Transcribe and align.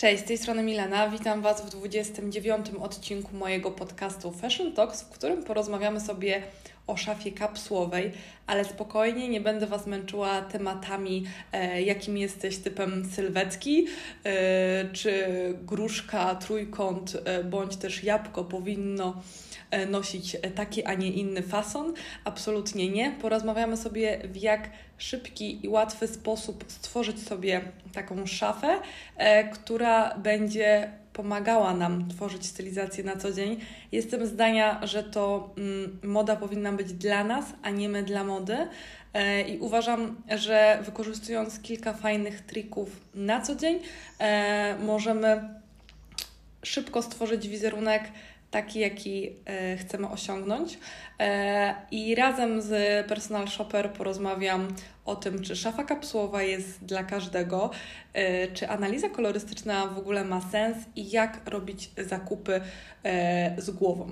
Cześć, 0.00 0.22
z 0.22 0.26
tej 0.26 0.38
strony 0.38 0.62
Milena. 0.62 1.08
Witam 1.08 1.42
Was 1.42 1.66
w 1.66 1.70
29 1.70 2.66
odcinku 2.80 3.36
mojego 3.36 3.70
podcastu 3.70 4.32
Fashion 4.32 4.72
Talks, 4.72 5.02
w 5.02 5.08
którym 5.08 5.44
porozmawiamy 5.44 6.00
sobie 6.00 6.42
o 6.90 6.96
szafie 6.96 7.32
kapsułowej, 7.32 8.12
ale 8.46 8.64
spokojnie, 8.64 9.28
nie 9.28 9.40
będę 9.40 9.66
Was 9.66 9.86
męczyła 9.86 10.42
tematami, 10.42 11.24
e, 11.52 11.82
jakim 11.82 12.18
jesteś 12.18 12.56
typem 12.58 13.10
sylwetki, 13.10 13.86
e, 14.24 14.88
czy 14.92 15.24
gruszka, 15.62 16.34
trójkąt, 16.34 17.16
e, 17.24 17.44
bądź 17.44 17.76
też 17.76 18.04
jabłko 18.04 18.44
powinno 18.44 19.22
e, 19.70 19.86
nosić 19.86 20.36
taki, 20.54 20.84
a 20.84 20.94
nie 20.94 21.10
inny 21.10 21.42
fason. 21.42 21.94
Absolutnie 22.24 22.88
nie. 22.88 23.10
Porozmawiamy 23.10 23.76
sobie 23.76 24.20
w 24.24 24.36
jak 24.36 24.70
szybki 24.98 25.66
i 25.66 25.68
łatwy 25.68 26.08
sposób 26.08 26.64
stworzyć 26.68 27.22
sobie 27.22 27.60
taką 27.92 28.26
szafę, 28.26 28.80
e, 29.16 29.44
która 29.48 30.18
będzie 30.18 30.92
pomagała 31.22 31.74
nam 31.74 32.08
tworzyć 32.08 32.46
stylizację 32.46 33.04
na 33.04 33.16
co 33.16 33.32
dzień. 33.32 33.60
Jestem 33.92 34.26
zdania, 34.26 34.80
że 34.86 35.02
to 35.02 35.54
mm, 35.58 35.98
moda 36.02 36.36
powinna 36.36 36.72
być 36.72 36.92
dla 36.92 37.24
nas, 37.24 37.44
a 37.62 37.70
nie 37.70 37.88
my 37.88 38.02
dla 38.02 38.24
mody. 38.24 38.56
E, 39.14 39.42
I 39.42 39.58
uważam, 39.58 40.22
że 40.36 40.78
wykorzystując 40.84 41.60
kilka 41.60 41.92
fajnych 41.92 42.40
trików 42.40 43.00
na 43.14 43.40
co 43.40 43.56
dzień, 43.56 43.80
e, 44.18 44.76
możemy 44.78 45.48
szybko 46.62 47.02
stworzyć 47.02 47.48
wizerunek 47.48 48.02
taki, 48.50 48.78
jaki 48.78 49.30
e, 49.46 49.76
chcemy 49.76 50.08
osiągnąć. 50.08 50.78
I 51.90 52.14
razem 52.14 52.62
z 52.62 53.06
Personal 53.06 53.48
Shopper 53.48 53.92
porozmawiam 53.92 54.68
o 55.10 55.16
tym, 55.16 55.42
czy 55.42 55.56
szafa 55.56 55.84
kapsułowa 55.84 56.42
jest 56.42 56.84
dla 56.84 57.04
każdego, 57.04 57.70
e, 58.12 58.48
czy 58.48 58.68
analiza 58.68 59.08
kolorystyczna 59.08 59.86
w 59.86 59.98
ogóle 59.98 60.24
ma 60.24 60.40
sens 60.40 60.76
i 60.96 61.10
jak 61.10 61.40
robić 61.48 61.90
zakupy 61.96 62.60
z 63.58 63.70
głową. 63.70 64.10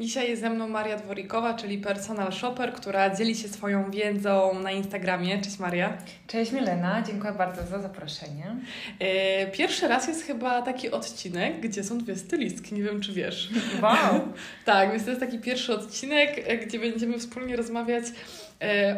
Dzisiaj 0.00 0.30
jest 0.30 0.42
ze 0.42 0.50
mną 0.50 0.68
Maria 0.68 0.96
Dworikowa, 0.96 1.54
czyli 1.54 1.78
personal 1.78 2.32
shopper, 2.32 2.72
która 2.72 3.16
dzieli 3.16 3.34
się 3.34 3.48
swoją 3.48 3.90
wiedzą 3.90 4.58
na 4.62 4.72
Instagramie. 4.72 5.40
Cześć 5.40 5.58
Maria. 5.58 5.98
Cześć 6.26 6.52
Milena, 6.52 7.02
dziękuję 7.02 7.32
bardzo 7.32 7.66
za 7.66 7.78
zaproszenie. 7.78 8.56
E, 8.98 9.46
pierwszy 9.46 9.88
raz 9.88 10.08
jest 10.08 10.22
chyba 10.26 10.62
taki 10.62 10.90
odcinek, 10.90 11.60
gdzie 11.60 11.84
są 11.84 11.98
dwie 11.98 12.16
stylistki, 12.16 12.74
nie 12.74 12.82
wiem 12.82 13.00
czy 13.00 13.12
wiesz. 13.12 13.50
Wow! 13.82 14.20
tak, 14.64 14.90
więc 14.90 15.04
to 15.04 15.10
jest 15.10 15.20
taki 15.20 15.38
pierwszy 15.38 15.74
odcinek, 15.74 16.42
e, 16.46 16.58
gdzie 16.58 16.78
będziemy 16.78 17.18
wspólnie 17.18 17.56
rozmawiać 17.56 18.04
e, 18.04 18.12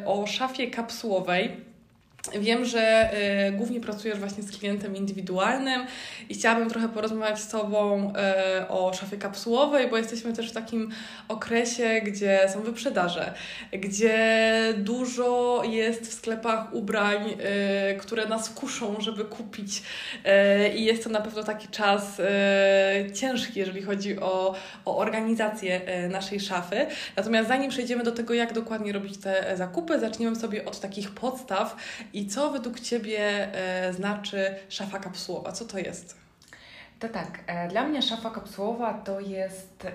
o 0.04 0.26
szafie 0.26 0.70
kapsułowej 0.70 1.56
Wiem, 2.32 2.64
że 2.64 3.10
y, 3.48 3.52
głównie 3.52 3.80
pracujesz 3.80 4.18
właśnie 4.18 4.42
z 4.42 4.58
klientem 4.58 4.96
indywidualnym 4.96 5.86
i 6.28 6.34
chciałabym 6.34 6.70
trochę 6.70 6.88
porozmawiać 6.88 7.40
z 7.40 7.48
Tobą 7.48 8.12
y, 8.60 8.68
o 8.68 8.92
szafie 8.92 9.16
kapsułowej, 9.16 9.90
bo 9.90 9.96
jesteśmy 9.96 10.32
też 10.32 10.50
w 10.50 10.52
takim 10.52 10.90
okresie, 11.28 12.00
gdzie 12.04 12.40
są 12.52 12.62
wyprzedaże, 12.62 13.34
gdzie 13.72 14.18
dużo 14.76 15.62
jest 15.64 16.10
w 16.10 16.14
sklepach 16.14 16.74
ubrań, 16.74 17.30
y, 17.30 17.96
które 17.96 18.26
nas 18.26 18.50
kuszą, 18.50 19.00
żeby 19.00 19.24
kupić 19.24 19.82
i 20.74 20.84
jest 20.84 21.04
to 21.04 21.10
na 21.10 21.20
pewno 21.20 21.42
taki 21.42 21.68
czas 21.68 22.20
ciężki, 23.14 23.60
jeżeli 23.60 23.82
chodzi 23.82 24.20
o, 24.20 24.54
o 24.84 24.98
organizację 24.98 25.80
naszej 26.08 26.40
szafy. 26.40 26.86
Natomiast 27.16 27.48
zanim 27.48 27.70
przejdziemy 27.70 28.04
do 28.04 28.12
tego, 28.12 28.34
jak 28.34 28.52
dokładnie 28.52 28.92
robić 28.92 29.18
te 29.18 29.56
zakupy, 29.56 30.00
zaczniemy 30.00 30.36
sobie 30.36 30.64
od 30.64 30.80
takich 30.80 31.10
podstaw 31.10 31.76
i 32.14 32.26
co 32.26 32.50
według 32.50 32.80
Ciebie 32.80 33.18
e, 33.54 33.92
znaczy 33.92 34.54
szafa 34.68 34.98
kapsułowa? 34.98 35.52
Co 35.52 35.64
to 35.64 35.78
jest? 35.78 36.24
To 36.98 37.08
tak, 37.08 37.38
e, 37.46 37.68
dla 37.68 37.84
mnie 37.84 38.02
szafa 38.02 38.30
kapsułowa 38.30 38.94
to 38.94 39.20
jest 39.20 39.86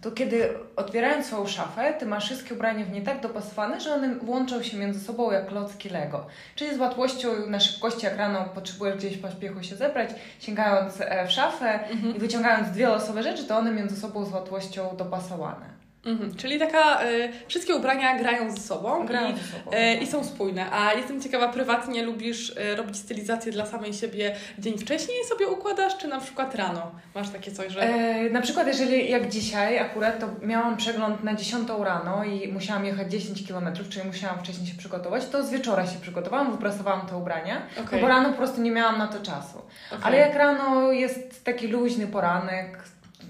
to, 0.00 0.12
kiedy 0.12 0.48
otwierając 0.76 1.26
swoją 1.26 1.46
szafę, 1.46 1.94
ty 1.98 2.06
masz 2.06 2.24
wszystkie 2.24 2.54
ubrania 2.54 2.84
w 2.84 2.90
nie 2.90 3.02
tak 3.02 3.20
dopasowane, 3.20 3.80
że 3.80 3.94
one 3.94 4.14
łączą 4.26 4.62
się 4.62 4.76
między 4.76 5.00
sobą 5.00 5.32
jak 5.32 5.46
klocki 5.46 5.88
Lego. 5.88 6.26
Czyli 6.54 6.76
z 6.76 6.78
łatwością, 6.78 7.28
na 7.46 7.60
szybkości, 7.60 8.06
jak 8.06 8.16
rano 8.16 8.44
potrzebujesz 8.54 8.96
gdzieś 8.96 9.16
po 9.16 9.30
śpiechu 9.30 9.62
się 9.62 9.76
zebrać, 9.76 10.10
sięgając 10.40 11.00
e, 11.00 11.26
w 11.26 11.30
szafę 11.30 11.88
mhm. 11.90 12.16
i 12.16 12.18
wyciągając 12.18 12.70
dwie 12.70 12.88
losowe 12.88 13.22
rzeczy, 13.22 13.44
to 13.44 13.58
one 13.58 13.72
między 13.72 13.96
sobą 13.96 14.24
z 14.24 14.32
łatwością 14.32 14.96
dopasowane. 14.96 15.81
Mhm, 16.06 16.34
czyli 16.34 16.58
taka, 16.58 17.04
y, 17.04 17.32
wszystkie 17.48 17.74
ubrania 17.74 18.18
grają 18.18 18.50
ze 18.50 18.60
sobą, 18.60 19.06
grają 19.06 19.32
i, 19.32 19.38
ze 19.38 19.58
sobą. 19.58 19.76
Y, 19.76 19.94
i 19.94 20.06
są 20.06 20.24
spójne. 20.24 20.72
A 20.72 20.92
jestem 20.92 21.20
ciekawa, 21.20 21.48
prywatnie 21.48 22.02
lubisz 22.02 22.50
y, 22.50 22.76
robić 22.76 22.96
stylizację 22.96 23.52
dla 23.52 23.66
samej 23.66 23.94
siebie 23.94 24.36
dzień 24.58 24.78
wcześniej 24.78 25.24
sobie 25.24 25.48
układasz, 25.48 25.98
czy 25.98 26.08
na 26.08 26.20
przykład 26.20 26.54
rano? 26.54 26.90
Masz 27.14 27.30
takie 27.30 27.52
coś, 27.52 27.72
że... 27.72 27.82
E, 27.82 28.30
na 28.30 28.40
przykład 28.40 28.66
jeżeli 28.66 29.10
jak 29.10 29.28
dzisiaj 29.28 29.78
akurat, 29.78 30.20
to 30.20 30.28
miałam 30.46 30.76
przegląd 30.76 31.24
na 31.24 31.34
10 31.34 31.68
rano 31.84 32.24
i 32.24 32.52
musiałam 32.52 32.84
jechać 32.84 33.10
10 33.12 33.48
km, 33.48 33.68
czyli 33.90 34.06
musiałam 34.06 34.38
wcześniej 34.38 34.66
się 34.66 34.78
przygotować, 34.78 35.26
to 35.28 35.46
z 35.46 35.50
wieczora 35.50 35.86
się 35.86 36.00
przygotowałam, 36.00 36.52
wyprasowałam 36.52 37.06
te 37.06 37.16
ubrania, 37.16 37.62
okay. 37.72 37.86
no 37.92 37.98
bo 38.00 38.08
rano 38.08 38.30
po 38.30 38.36
prostu 38.36 38.60
nie 38.62 38.70
miałam 38.70 38.98
na 38.98 39.06
to 39.06 39.20
czasu. 39.20 39.58
Okay. 39.90 40.00
Ale 40.02 40.16
jak 40.16 40.34
rano 40.34 40.92
jest 40.92 41.44
taki 41.44 41.68
luźny 41.68 42.06
poranek, 42.06 42.78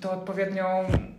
to 0.02 0.12
odpowiednią, 0.12 0.64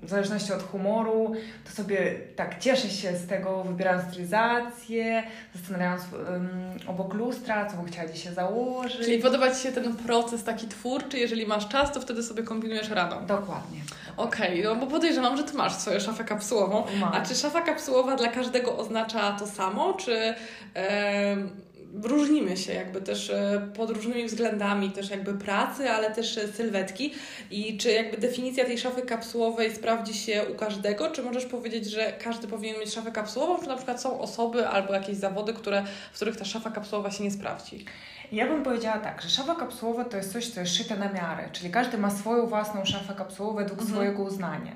w 0.02 0.10
zależności 0.10 0.54
od 0.54 0.64
humoru, 0.64 1.34
to 1.66 1.72
sobie 1.72 2.16
tak 2.36 2.60
cieszę 2.60 2.90
się 2.90 3.18
z 3.18 3.28
tego, 3.28 3.64
wybieram 3.64 4.02
stylizację, 4.02 5.24
zastanawiając 5.56 6.02
um, 6.14 6.50
obok 6.88 7.14
lustra, 7.14 7.66
co 7.66 7.78
bym 7.78 7.86
chciała 7.86 8.10
dzisiaj 8.10 8.34
założyć. 8.34 9.06
Czyli 9.06 9.20
podoba 9.20 9.52
Ci 9.52 9.62
się 9.62 9.72
ten 9.72 9.96
proces 9.96 10.44
taki 10.44 10.68
twórczy, 10.68 11.20
jeżeli 11.20 11.46
masz 11.46 11.68
czas, 11.68 11.94
to 11.94 12.02
wtedy 12.02 12.24
sobie 12.24 12.44
kombinujesz 12.44 12.90
rano. 12.90 13.22
Dokładnie. 13.22 13.80
Okej, 14.18 14.60
okay, 14.60 14.64
no 14.64 14.86
bo 14.86 14.92
podejrzewam, 14.92 15.38
że 15.38 15.44
Ty 15.44 15.54
masz 15.54 15.74
swoją 15.74 16.00
szafę 16.00 16.24
kapsułową. 16.24 16.84
Mam. 17.00 17.14
A 17.14 17.22
czy 17.22 17.36
szafa 17.36 17.62
kapsułowa 17.62 18.16
dla 18.16 18.28
każdego 18.28 18.78
oznacza 18.78 19.32
to 19.32 19.48
samo, 19.48 19.94
czy... 19.94 20.34
Yy 20.76 21.73
różnimy 22.02 22.58
się 22.58 22.74
jakby 22.74 23.02
też 23.02 23.30
e, 23.30 23.70
pod 23.76 23.90
różnymi 23.90 24.26
względami, 24.26 24.92
też 24.92 25.10
jakby 25.10 25.34
pracy, 25.34 25.90
ale 25.90 26.12
też 26.12 26.38
e, 26.38 26.48
sylwetki. 26.48 27.14
I 27.52 27.78
czy 27.78 27.92
jakby 27.92 28.18
definicja 28.18 28.66
tej 28.66 28.78
szafy 28.78 29.02
kapsułowej 29.02 29.76
sprawdzi 29.76 30.14
się 30.14 30.46
u 30.52 30.56
każdego, 30.56 31.12
czy 31.12 31.24
możesz 31.24 31.46
powiedzieć, 31.46 31.86
że 31.86 32.14
każdy 32.24 32.48
powinien 32.48 32.80
mieć 32.80 32.94
szafę 32.94 33.12
kapsułową, 33.12 33.62
czy 33.62 33.68
na 33.68 33.76
przykład 33.76 34.02
są 34.02 34.20
osoby 34.20 34.68
albo 34.68 34.94
jakieś 34.94 35.18
zawody, 35.18 35.54
które, 35.54 35.84
w 36.14 36.16
których 36.16 36.38
ta 36.38 36.46
szafa 36.46 36.72
kapsułowa 36.72 37.12
się 37.12 37.24
nie 37.24 37.32
sprawdzi? 37.32 37.86
Ja 38.32 38.48
bym 38.48 38.64
powiedziała 38.64 38.98
tak, 38.98 39.22
że 39.22 39.30
szafa 39.30 39.56
kapsułowa 39.56 40.06
to 40.06 40.18
jest 40.18 40.34
coś, 40.34 40.48
co 40.48 40.60
jest 40.60 40.76
szyte 40.76 40.98
na 40.98 41.14
miarę, 41.14 41.50
czyli 41.52 41.72
każdy 41.72 41.98
ma 41.98 42.10
swoją 42.10 42.48
własną 42.48 42.86
szafę 42.86 43.14
kapsułową 43.18 43.56
według 43.56 43.80
mhm. 43.80 43.90
swojego 43.90 44.24
uznania. 44.24 44.72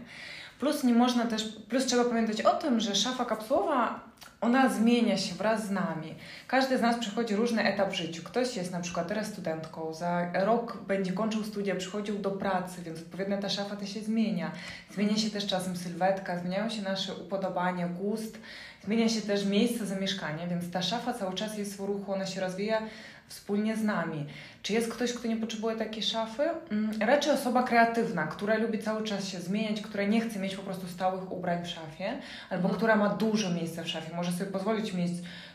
Plus 0.60 0.84
nie 0.84 0.94
można 0.94 1.26
też, 1.26 1.44
plus 1.70 1.86
trzeba 1.86 2.06
pamiętać 2.06 2.42
o 2.42 2.56
tym, 2.56 2.80
że 2.80 2.96
szafa 2.96 3.26
kapsułowa, 3.26 4.08
ona 4.42 4.70
zmienia 4.70 5.18
się 5.18 5.36
wraz 5.36 5.68
z 5.68 5.72
nami. 5.72 6.16
Każdy 6.48 6.78
z 6.78 6.82
nas 6.82 6.98
przechodzi 6.98 7.36
różny 7.36 7.64
etap 7.64 7.90
w 7.92 7.96
życiu. 7.96 8.24
Ktoś 8.24 8.56
jest 8.56 8.72
na 8.72 8.80
przykład 8.80 9.08
teraz 9.08 9.28
studentką, 9.28 9.94
za 9.94 10.32
rok 10.34 10.78
będzie 10.88 11.14
kończył 11.14 11.44
studia, 11.44 11.76
przychodził 11.76 12.20
do 12.20 12.32
pracy, 12.32 12.82
więc 12.82 13.00
odpowiednio 13.00 13.38
ta 13.38 13.50
szafa 13.50 13.76
też 13.76 13.94
się 13.94 14.02
zmienia. 14.02 14.52
Zmienia 14.94 15.18
się 15.18 15.30
też 15.30 15.48
czasem 15.48 15.78
sylwetka, 15.78 16.40
zmieniają 16.40 16.70
się 16.70 16.82
nasze 16.82 17.16
upodobania, 17.16 17.88
gust, 17.88 18.40
zmienia 18.86 19.10
się 19.10 19.22
też 19.22 19.46
miejsce 19.46 19.86
zamieszkania, 19.86 20.48
więc 20.48 20.72
ta 20.72 20.82
szafa 20.82 21.14
cały 21.14 21.34
czas 21.34 21.58
jest 21.58 21.78
w 21.78 21.80
ruchu, 21.80 22.14
ona 22.14 22.26
się 22.26 22.42
rozwija 22.42 22.82
wspólnie 23.28 23.76
z 23.76 23.84
nami. 23.84 24.26
Czy 24.62 24.74
jest 24.74 24.94
ktoś, 24.94 25.14
kto 25.14 25.28
nie 25.28 25.38
potrzebuje 25.38 25.76
takiej 25.76 26.04
szafy? 26.04 26.44
Mm, 26.72 26.92
raczej 27.02 27.34
osoba 27.34 27.64
kreatywna, 27.64 28.28
która 28.28 28.58
lubi 28.58 28.80
cały 28.80 29.04
czas 29.04 29.28
się 29.28 29.40
zmieniać, 29.40 29.82
która 29.82 30.04
nie 30.04 30.22
chce 30.22 30.40
mieć 30.40 30.56
po 30.56 30.64
prostu 30.64 30.88
stałych 30.88 31.32
ubrań 31.32 31.66
w 31.66 31.68
szafie, 31.68 32.18
albo 32.50 32.64
mhm. 32.64 32.76
która 32.76 32.96
ma 32.96 33.10
dużo 33.10 33.50
miejsca 33.50 33.84
w 33.84 33.88
szafie, 33.88 34.16
może 34.16 34.32
sobie 34.32 34.52
pozwolić 34.52 34.94
mieć 34.94 35.12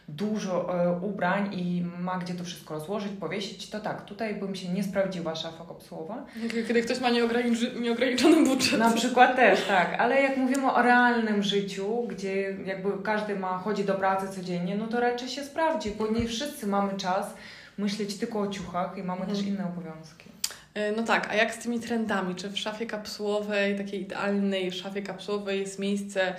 dużo 0.09 0.85
e, 0.85 0.93
ubrań 0.93 1.55
i 1.55 1.85
ma 1.99 2.19
gdzie 2.19 2.35
to 2.35 2.45
wszystko 2.45 2.75
rozłożyć, 2.75 3.13
powiesić, 3.21 3.71
to 3.71 3.81
tak, 3.81 4.05
tutaj 4.05 4.35
bym 4.35 4.55
się 4.55 4.69
nie 4.69 4.85
sprawdziła 4.85 5.35
szafa 5.35 5.65
kapsułowa. 5.65 6.25
Kiedy 6.69 6.83
ktoś 6.83 7.01
ma 7.01 7.11
nieograniczy, 7.11 7.73
nieograniczony 7.81 8.45
budżet. 8.45 8.79
Na 8.79 8.91
przykład 8.91 9.37
też, 9.37 9.65
tak, 9.65 9.95
ale 9.99 10.23
jak 10.23 10.37
mówimy 10.37 10.73
o 10.73 10.83
realnym 10.83 11.43
życiu, 11.43 12.07
gdzie 12.09 12.57
jakby 12.65 13.03
każdy 13.03 13.37
ma, 13.37 13.59
chodzi 13.59 13.85
do 13.85 13.95
pracy 13.95 14.41
codziennie, 14.41 14.77
no 14.77 14.87
to 14.87 15.01
raczej 15.01 15.29
się 15.29 15.45
sprawdzi, 15.45 15.91
bo 15.91 16.09
nie 16.11 16.29
wszyscy 16.29 16.67
mamy 16.67 16.97
czas 16.97 17.35
myśleć 17.79 18.19
tylko 18.19 18.41
o 18.41 18.49
ciuchach 18.49 18.99
i 18.99 19.03
mamy 19.03 19.21
mhm. 19.21 19.39
też 19.39 19.47
inne 19.47 19.67
obowiązki. 19.67 20.31
E, 20.75 20.93
no 20.93 21.03
tak, 21.03 21.31
a 21.31 21.35
jak 21.35 21.55
z 21.55 21.59
tymi 21.59 21.81
trendami? 21.81 22.35
Czy 22.35 22.49
w 22.49 22.59
szafie 22.59 22.87
kapsułowej, 22.87 23.77
takiej 23.77 24.03
idealnej 24.03 24.73
szafie 24.73 25.03
kapsułowej 25.03 25.61
jest 25.61 25.79
miejsce 25.79 26.35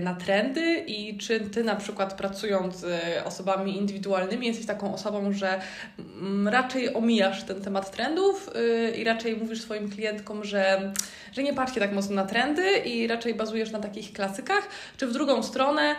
na 0.00 0.14
trendy 0.14 0.84
i 0.86 1.18
czy 1.18 1.40
Ty 1.40 1.64
na 1.64 1.76
przykład 1.76 2.14
pracując 2.14 2.76
z 2.76 3.26
osobami 3.26 3.76
indywidualnymi 3.76 4.46
jesteś 4.46 4.66
taką 4.66 4.94
osobą, 4.94 5.32
że 5.32 5.60
mm, 5.98 6.48
raczej 6.48 6.94
omijasz 6.94 7.44
ten 7.44 7.60
temat 7.60 7.90
trendów 7.90 8.50
i 8.96 9.04
raczej 9.04 9.36
mówisz 9.36 9.60
swoim 9.60 9.90
klientkom, 9.90 10.44
że, 10.44 10.92
że 11.32 11.42
nie 11.42 11.54
patrzcie 11.54 11.80
tak 11.80 11.92
mocno 11.92 12.14
na 12.14 12.24
trendy 12.24 12.76
i 12.76 13.06
raczej 13.06 13.34
bazujesz 13.34 13.70
na 13.70 13.78
takich 13.78 14.12
klasykach, 14.12 14.68
czy 14.96 15.06
w 15.06 15.12
drugą 15.12 15.42
stronę, 15.42 15.94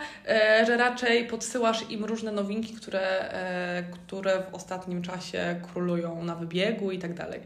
że 0.66 0.76
raczej 0.76 1.26
podsyłasz 1.26 1.90
im 1.90 2.04
różne 2.04 2.32
nowinki, 2.32 2.74
które, 2.74 3.34
które 3.92 4.42
w 4.50 4.54
ostatnim 4.54 5.02
czasie 5.02 5.60
królują 5.72 6.24
na 6.24 6.34
wybiegu 6.34 6.90
i 6.90 6.98
tak 6.98 7.14
dalej? 7.14 7.40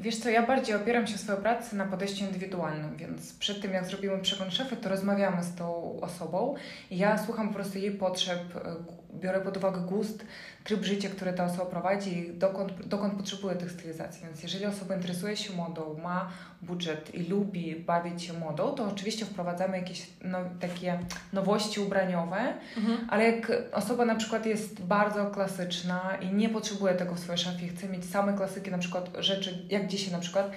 Wiesz 0.00 0.16
co, 0.16 0.30
ja 0.30 0.46
bardziej 0.46 0.74
opieram 0.74 1.06
się 1.06 1.16
w 1.16 1.20
swojej 1.20 1.42
pracy 1.42 1.76
na 1.76 1.86
podejściu 1.86 2.24
indywidualnym, 2.24 2.96
więc 2.96 3.32
przed 3.32 3.62
tym 3.62 3.72
jak 3.72 3.84
zrobimy 3.84 4.18
przegląd 4.18 4.54
szefy, 4.54 4.76
to 4.76 4.88
rozmawiamy 4.88 5.42
z 5.42 5.54
tą 5.54 6.00
osobą 6.00 6.54
i 6.90 6.98
ja 6.98 7.18
słucham 7.18 7.48
po 7.48 7.54
prostu 7.54 7.78
jej 7.78 7.90
potrzeb, 7.90 8.40
biorę 9.20 9.40
pod 9.40 9.56
uwagę 9.56 9.80
gust, 9.80 10.24
tryb 10.64 10.84
życia, 10.84 11.08
który 11.08 11.32
ta 11.32 11.44
osoba 11.44 11.66
prowadzi, 11.66 12.30
dokąd, 12.34 12.86
dokąd 12.86 13.14
potrzebuje 13.14 13.54
tych 13.54 13.72
stylizacji. 13.72 14.26
Więc 14.26 14.42
jeżeli 14.42 14.66
osoba 14.66 14.94
interesuje 14.94 15.36
się 15.36 15.52
modą, 15.56 15.98
ma 16.02 16.30
budżet 16.62 17.14
i 17.14 17.22
lubi 17.22 17.76
bawić 17.76 18.22
się 18.22 18.32
modą, 18.32 18.74
to 18.74 18.84
oczywiście 18.84 19.26
wprowadzamy 19.26 19.78
jakieś 19.78 20.06
no, 20.24 20.38
takie 20.60 20.98
nowości 21.32 21.80
ubraniowe, 21.80 22.54
mhm. 22.76 23.06
ale 23.08 23.24
jak 23.24 23.52
osoba 23.72 24.04
na 24.04 24.14
przykład 24.14 24.46
jest 24.46 24.82
bardzo 24.82 25.26
klasyczna 25.26 26.16
i 26.20 26.34
nie 26.34 26.48
potrzebuje 26.48 26.94
tego 26.94 27.14
w 27.14 27.18
swojej 27.18 27.38
szafie, 27.38 27.68
chce 27.68 27.88
mieć 27.88 28.04
same 28.04 28.36
klasyki, 28.36 28.70
na 28.70 28.78
przykład 28.78 29.10
rzeczy, 29.18 29.66
jak 29.70 29.86
dzisiaj 29.86 30.12
na 30.12 30.18
przykład, 30.18 30.50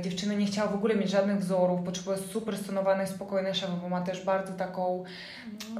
dziewczyna 0.00 0.34
nie 0.34 0.46
chciała 0.46 0.68
w 0.68 0.74
ogóle 0.74 0.94
mieć 0.94 1.10
żadnych 1.10 1.38
wzorów, 1.38 1.82
potrzebuje 1.84 2.18
super 2.18 2.56
stonowanej, 2.56 3.06
spokojnej 3.06 3.54
szafy, 3.54 3.72
bo 3.82 3.88
ma 3.88 4.00
też 4.00 4.24
bardzo 4.24 4.52
taką, 4.52 5.04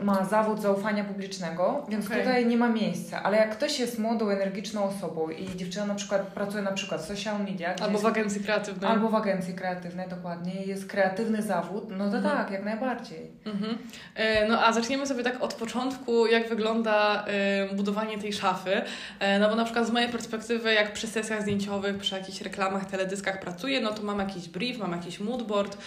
ma 0.02 0.24
zawód 0.24 0.60
zaufania 0.60 1.04
publicznego, 1.04 1.86
więc 1.88 2.06
okay. 2.06 2.18
tutaj 2.18 2.46
nie 2.46 2.56
ma 2.56 2.68
miejsca. 2.68 3.22
Ale 3.22 3.36
jak 3.36 3.56
ktoś 3.56 3.80
jest 3.80 3.98
młodą, 3.98 4.28
energiczną 4.28 4.84
osobą 4.84 5.30
i 5.30 5.56
dziewczyna 5.56 5.86
na 5.86 5.94
przykład 5.94 6.22
pracuje 6.22 6.62
na 6.62 6.72
przykład 6.72 7.00
w 7.00 7.04
social 7.04 7.44
media, 7.44 7.74
albo 7.80 7.98
w 7.98 8.06
agencji 8.06 8.40
kreatywnej. 8.40 8.90
Albo 8.90 9.08
w 9.08 9.14
agencji 9.14 9.54
kreatywnej, 9.54 10.08
dokładnie. 10.08 10.54
Jest 10.54 10.86
kreatywny 10.86 11.42
zawód, 11.42 11.84
no 11.90 12.10
to 12.10 12.16
mhm. 12.16 12.36
tak, 12.36 12.50
jak 12.50 12.64
najbardziej. 12.64 13.30
Mhm. 13.44 13.78
E, 14.14 14.48
no 14.48 14.64
a 14.64 14.72
zaczniemy 14.72 15.06
sobie 15.06 15.22
tak 15.22 15.42
od 15.42 15.54
początku, 15.54 16.26
jak 16.26 16.48
wygląda 16.48 17.24
e, 17.26 17.74
budowanie 17.74 18.18
tej 18.18 18.32
szafy. 18.32 18.82
E, 19.20 19.38
no 19.38 19.48
bo 19.48 19.56
na 19.56 19.64
przykład 19.64 19.86
z 19.86 19.90
mojej 19.90 20.08
perspektywy, 20.08 20.74
jak 20.74 20.92
przy 20.92 21.06
sesjach 21.06 21.42
zdjęciowych, 21.42 21.98
przy 21.98 22.14
jakichś 22.14 22.40
reklamach, 22.40 22.90
teledyskach 22.90 23.40
pracuję, 23.40 23.80
no 23.80 23.91
to 23.92 24.02
mam 24.02 24.18
jakiś 24.18 24.48
brief, 24.48 24.78
mam 24.78 24.92
jakiś 24.92 25.20
moodboard. 25.20 25.78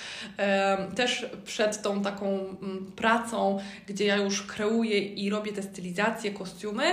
Też 0.95 1.25
przed 1.45 1.81
tą 1.81 2.01
taką 2.01 2.27
mm, 2.27 2.91
pracą, 2.95 3.59
gdzie 3.87 4.05
ja 4.05 4.15
już 4.15 4.41
kreuję 4.41 4.99
i 4.99 5.29
robię 5.29 5.53
te 5.53 5.63
stylizacje, 5.63 6.31
kostiumy, 6.31 6.83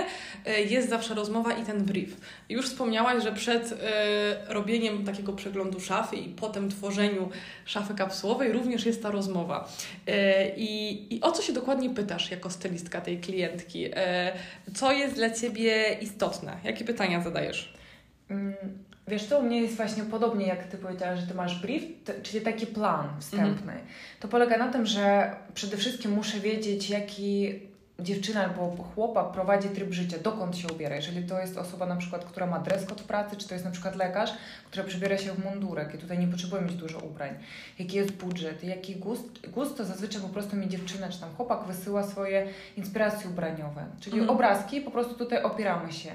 jest 0.69 0.89
zawsze 0.89 1.13
rozmowa 1.13 1.53
i 1.53 1.65
ten 1.65 1.83
brief. 1.83 2.17
Już 2.49 2.65
wspomniałaś, 2.65 3.23
że 3.23 3.31
przed 3.31 3.73
robieniem 4.47 5.05
takiego 5.05 5.33
przeglądu 5.33 5.79
szafy 5.79 6.15
i 6.15 6.29
potem 6.29 6.69
tworzeniu 6.69 7.29
szafy 7.65 7.93
kapsułowej 7.93 8.51
również 8.51 8.85
jest 8.85 9.03
ta 9.03 9.11
rozmowa. 9.11 9.69
I, 10.57 11.07
I 11.09 11.21
o 11.21 11.31
co 11.31 11.41
się 11.41 11.53
dokładnie 11.53 11.89
pytasz 11.89 12.31
jako 12.31 12.49
stylistka 12.49 13.01
tej 13.01 13.17
klientki? 13.19 13.85
Co 14.75 14.91
jest 14.91 15.15
dla 15.15 15.29
Ciebie 15.29 15.97
istotne? 16.01 16.57
Jakie 16.63 16.85
pytania 16.85 17.21
zadajesz? 17.21 17.73
Wiesz, 19.07 19.27
to 19.27 19.39
u 19.39 19.43
mnie 19.43 19.61
jest 19.61 19.75
właśnie 19.75 20.03
podobnie, 20.03 20.47
jak 20.47 20.67
Ty 20.67 20.77
powiedziałaś, 20.77 21.19
że 21.19 21.27
Ty 21.27 21.33
masz 21.33 21.61
brief, 21.61 21.83
to, 22.05 22.13
czyli 22.23 22.43
taki 22.45 22.67
plan 22.67 23.09
wstępny. 23.19 23.71
Mhm. 23.71 23.81
To 24.19 24.27
polega 24.27 24.57
na 24.57 24.67
tym, 24.67 24.85
że 24.85 25.35
przede 25.53 25.77
wszystkim 25.77 26.11
muszę 26.11 26.39
wiedzieć, 26.39 26.89
jaki 26.89 27.59
dziewczyna 27.99 28.43
albo 28.43 28.83
chłopak 28.95 29.31
prowadzi 29.31 29.69
tryb 29.69 29.93
życia, 29.93 30.17
dokąd 30.23 30.57
się 30.57 30.67
ubiera. 30.67 30.95
Jeżeli 30.95 31.23
to 31.23 31.39
jest 31.39 31.57
osoba 31.57 31.85
na 31.85 31.95
przykład, 31.95 32.25
która 32.25 32.47
ma 32.47 32.59
dress 32.59 32.85
code 32.85 33.03
w 33.03 33.05
pracy, 33.05 33.35
czy 33.35 33.47
to 33.47 33.53
jest 33.53 33.65
na 33.65 33.71
przykład 33.71 33.95
lekarz, 33.95 34.33
która 34.65 34.85
przybiera 34.85 35.17
się 35.17 35.31
w 35.31 35.45
mundurek 35.45 35.95
i 35.95 35.97
tutaj 35.97 36.19
nie 36.19 36.27
potrzebuje 36.27 36.61
mieć 36.61 36.75
dużo 36.75 36.99
ubrań. 36.99 37.35
Jaki 37.79 37.97
jest 37.97 38.11
budżet, 38.11 38.63
jaki 38.63 38.95
gust. 38.95 39.47
Gust 39.47 39.77
to 39.77 39.85
zazwyczaj 39.85 40.21
po 40.21 40.29
prostu 40.29 40.55
mi 40.55 40.69
dziewczyna 40.69 41.09
czy 41.09 41.19
tam 41.19 41.29
chłopak 41.35 41.63
wysyła 41.63 42.03
swoje 42.03 42.47
inspiracje 42.77 43.29
ubraniowe. 43.29 43.85
Czyli 43.99 44.19
mhm. 44.19 44.37
obrazki, 44.37 44.81
po 44.81 44.91
prostu 44.91 45.15
tutaj 45.15 45.43
opieramy 45.43 45.93
się. 45.93 46.11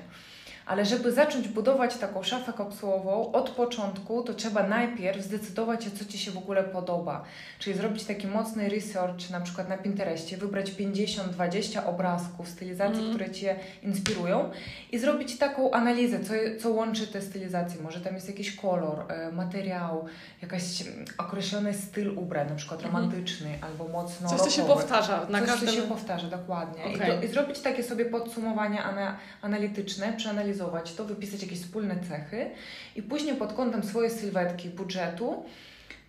Ale 0.68 0.84
żeby 0.84 1.12
zacząć 1.12 1.48
budować 1.48 1.96
taką 1.96 2.22
szafę 2.22 2.52
kapsułową 2.52 3.32
od 3.32 3.50
początku, 3.50 4.22
to 4.22 4.34
trzeba 4.34 4.62
najpierw 4.66 5.24
zdecydować 5.24 5.84
się, 5.84 5.90
co 5.90 6.04
Ci 6.04 6.18
się 6.18 6.30
w 6.30 6.36
ogóle 6.36 6.64
podoba. 6.64 7.24
Czyli 7.58 7.76
zrobić 7.76 8.04
taki 8.04 8.26
mocny 8.26 8.68
research, 8.68 9.30
na 9.30 9.40
przykład 9.40 9.68
na 9.68 9.78
Pinterestie, 9.78 10.36
wybrać 10.36 10.70
50-20 10.70 11.86
obrazków, 11.86 12.48
stylizacji, 12.48 13.00
mm. 13.00 13.14
które 13.14 13.30
Cię 13.30 13.56
inspirują 13.82 14.50
i 14.92 14.98
zrobić 14.98 15.38
taką 15.38 15.70
analizę, 15.70 16.20
co, 16.20 16.32
co 16.62 16.70
łączy 16.70 17.06
te 17.06 17.22
stylizacje. 17.22 17.82
Może 17.82 18.00
tam 18.00 18.14
jest 18.14 18.28
jakiś 18.28 18.56
kolor, 18.56 19.04
e, 19.08 19.32
materiał, 19.32 20.04
jakiś 20.42 20.84
określony 21.18 21.74
styl 21.74 22.18
ubrań, 22.18 22.48
na 22.48 22.54
przykład 22.54 22.84
mhm. 22.84 23.04
romantyczny 23.04 23.48
mm. 23.48 23.64
albo 23.64 23.88
mocno 23.88 24.28
Coś, 24.28 24.40
co 24.40 24.50
się 24.50 24.64
powtarza. 24.64 25.26
Na 25.28 25.38
Coś, 25.38 25.48
każdym... 25.48 25.68
co 25.68 25.74
się 25.74 25.82
powtarza, 25.82 26.28
dokładnie. 26.28 26.84
Okay. 26.94 27.20
I, 27.22 27.24
I, 27.24 27.28
zrobić 27.28 27.60
takie 27.60 27.82
sobie 27.82 28.04
podsumowania 28.04 28.84
ana, 28.84 29.16
analityczne, 29.42 30.12
przeanalizować 30.12 30.57
przeanalizować 30.58 30.94
to, 30.94 31.04
wypisać 31.04 31.42
jakieś 31.42 31.60
wspólne 31.60 31.96
cechy 32.08 32.50
i 32.96 33.02
później 33.02 33.36
pod 33.36 33.52
kątem 33.52 33.82
swojej 33.82 34.10
sylwetki, 34.10 34.68
budżetu 34.68 35.44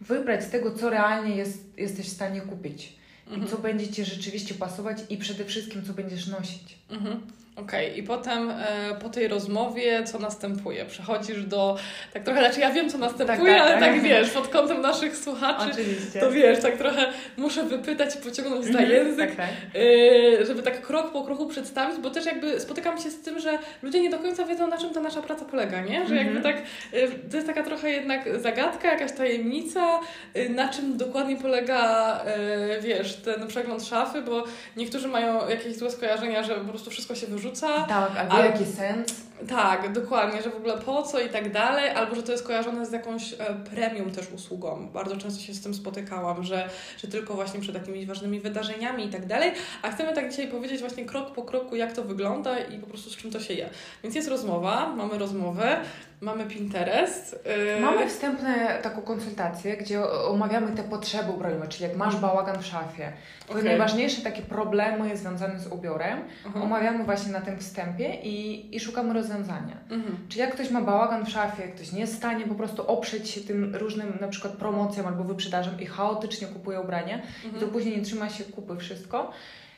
wybrać 0.01 0.43
z 0.43 0.49
tego, 0.49 0.71
co 0.71 0.89
realnie 0.89 1.35
jest, 1.35 1.77
jesteś 1.77 2.05
w 2.05 2.13
stanie 2.13 2.41
kupić. 2.41 2.95
Mhm. 3.27 3.43
I 3.43 3.49
co 3.49 3.57
będzie 3.57 3.87
Ci 3.87 4.05
rzeczywiście 4.05 4.55
pasować 4.55 4.97
i 5.09 5.17
przede 5.17 5.45
wszystkim, 5.45 5.85
co 5.85 5.93
będziesz 5.93 6.27
nosić. 6.27 6.77
Mhm. 6.89 7.21
Okej, 7.63 7.87
okay. 7.87 7.97
i 7.97 8.03
potem 8.03 8.49
e, 8.49 8.55
po 9.01 9.09
tej 9.09 9.27
rozmowie 9.27 10.03
co 10.03 10.19
następuje? 10.19 10.85
Przechodzisz 10.85 11.43
do, 11.45 11.77
tak 12.13 12.23
trochę, 12.23 12.39
znaczy 12.39 12.59
ja 12.59 12.71
wiem 12.71 12.89
co 12.89 12.97
następuje, 12.97 13.53
tak, 13.53 13.59
tak, 13.59 13.61
ale 13.61 13.71
tak. 13.71 13.93
tak 13.93 14.01
wiesz, 14.01 14.29
pod 14.29 14.47
kątem 14.47 14.81
naszych 14.81 15.17
słuchaczy, 15.17 15.69
Oczywiście. 15.71 16.19
to 16.19 16.31
wiesz, 16.31 16.59
tak 16.59 16.77
trochę 16.77 17.05
muszę 17.37 17.63
wypytać 17.63 18.15
i 18.15 18.17
pociągnąć 18.17 18.65
za 18.65 18.79
mhm, 18.79 18.89
język, 18.89 19.35
tak, 19.35 19.49
e, 19.75 20.45
żeby 20.45 20.63
tak 20.63 20.81
krok 20.81 21.11
po 21.11 21.23
kroku 21.23 21.47
przedstawić, 21.47 21.99
bo 21.99 22.09
też 22.09 22.25
jakby 22.25 22.59
spotykam 22.59 22.97
się 22.97 23.11
z 23.11 23.21
tym, 23.21 23.39
że 23.39 23.57
ludzie 23.83 24.01
nie 24.01 24.09
do 24.09 24.19
końca 24.19 24.45
wiedzą 24.45 24.67
na 24.67 24.77
czym 24.77 24.89
ta 24.89 25.01
nasza 25.01 25.21
praca 25.21 25.45
polega, 25.45 25.81
nie? 25.81 26.07
Że 26.07 26.15
jakby 26.15 26.37
mhm. 26.37 26.55
tak, 26.55 26.63
e, 26.93 27.07
to 27.07 27.35
jest 27.35 27.47
taka 27.47 27.63
trochę 27.63 27.91
jednak 27.91 28.39
zagadka, 28.41 28.91
jakaś 28.91 29.11
tajemnica, 29.11 29.99
e, 30.33 30.49
na 30.49 30.69
czym 30.69 30.97
dokładnie 30.97 31.37
polega, 31.37 31.79
e, 32.25 32.81
wiesz, 32.81 33.15
ten 33.15 33.47
przegląd 33.47 33.85
szafy, 33.85 34.21
bo 34.21 34.43
niektórzy 34.77 35.07
mają 35.07 35.49
jakieś 35.49 35.75
złe 35.75 35.91
skojarzenia, 35.91 36.43
że 36.43 36.55
po 36.55 36.65
prostu 36.65 36.89
wszystko 36.89 37.15
się 37.15 37.27
wyrzuca 37.27 37.48
wyrzuca. 37.49 37.85
Tak, 37.87 38.17
albo 38.17 38.33
ale, 38.33 38.45
jaki 38.45 38.65
sens. 38.65 39.28
Tak, 39.47 39.91
dokładnie, 39.91 40.41
że 40.41 40.49
w 40.49 40.55
ogóle 40.55 40.77
po 40.77 41.03
co 41.03 41.19
i 41.19 41.29
tak 41.29 41.51
dalej, 41.51 41.89
albo 41.89 42.15
że 42.15 42.23
to 42.23 42.31
jest 42.31 42.47
kojarzone 42.47 42.85
z 42.85 42.91
jakąś 42.91 43.33
e, 43.33 43.37
premium 43.75 44.11
też 44.11 44.31
usługą. 44.31 44.87
Bardzo 44.93 45.17
często 45.17 45.41
się 45.41 45.53
z 45.53 45.61
tym 45.61 45.73
spotykałam, 45.73 46.43
że, 46.43 46.69
że 46.97 47.07
tylko 47.07 47.33
właśnie 47.33 47.59
przed 47.59 47.75
takimi 47.75 48.05
ważnymi 48.05 48.39
wydarzeniami 48.39 49.05
i 49.05 49.09
tak 49.09 49.25
dalej. 49.25 49.51
A 49.81 49.91
chcemy 49.91 50.13
tak 50.13 50.29
dzisiaj 50.29 50.47
powiedzieć 50.47 50.79
właśnie 50.79 51.05
krok 51.05 51.33
po 51.33 51.43
kroku, 51.43 51.75
jak 51.75 51.93
to 51.93 52.03
wygląda 52.03 52.59
i 52.59 52.79
po 52.79 52.87
prostu 52.87 53.09
z 53.09 53.17
czym 53.17 53.31
to 53.31 53.39
się 53.39 53.53
je. 53.53 53.69
Więc 54.03 54.15
jest 54.15 54.27
rozmowa, 54.27 54.95
mamy 54.95 55.17
rozmowę, 55.17 55.77
mamy 56.21 56.45
Pinterest. 56.45 57.45
Yy... 57.75 57.81
Mamy 57.81 58.07
wstępne 58.07 58.79
taką 58.81 59.01
konsultację, 59.01 59.77
gdzie 59.77 60.09
omawiamy 60.09 60.75
te 60.75 60.83
potrzeby 60.83 61.31
ubraniowe, 61.31 61.67
czyli 61.67 61.83
jak 61.83 61.97
masz 61.97 62.15
bałagan 62.15 62.61
w 62.61 62.65
szafie, 62.65 63.13
okay. 63.49 63.63
najważniejsze 63.63 64.21
takie 64.21 64.41
problemy 64.41 65.17
związane 65.17 65.59
z 65.59 65.67
ubiorem, 65.67 66.19
uh-huh. 66.19 66.63
omawiamy 66.63 67.03
właśnie 67.03 67.31
na 67.31 67.41
tym 67.41 67.59
wstępie 67.59 68.15
i, 68.23 68.75
i 68.75 68.79
szukamy 68.79 69.13
rozwiązania. 69.29 69.77
Uh-huh. 69.89 70.29
Czy 70.29 70.39
jak 70.39 70.53
ktoś 70.53 70.71
ma 70.71 70.81
bałagan 70.81 71.25
w 71.25 71.29
szafie, 71.29 71.63
ktoś 71.63 71.91
nie 71.91 71.99
jest 71.99 72.13
w 72.13 72.17
stanie 72.17 72.45
po 72.45 72.55
prostu 72.55 72.87
oprzeć 72.87 73.29
się 73.29 73.41
tym 73.41 73.75
różnym 73.75 74.17
na 74.21 74.27
przykład 74.27 74.53
promocjom 74.53 75.07
albo 75.07 75.23
wyprzedażom 75.23 75.79
i 75.79 75.85
chaotycznie 75.85 76.47
kupuje 76.47 76.81
ubranie 76.81 77.21
uh-huh. 77.21 77.57
i 77.57 77.59
to 77.59 77.67
później 77.67 77.97
nie 77.97 78.03
trzyma 78.03 78.29
się 78.29 78.43
kupy 78.43 78.77
wszystko, 78.77 79.31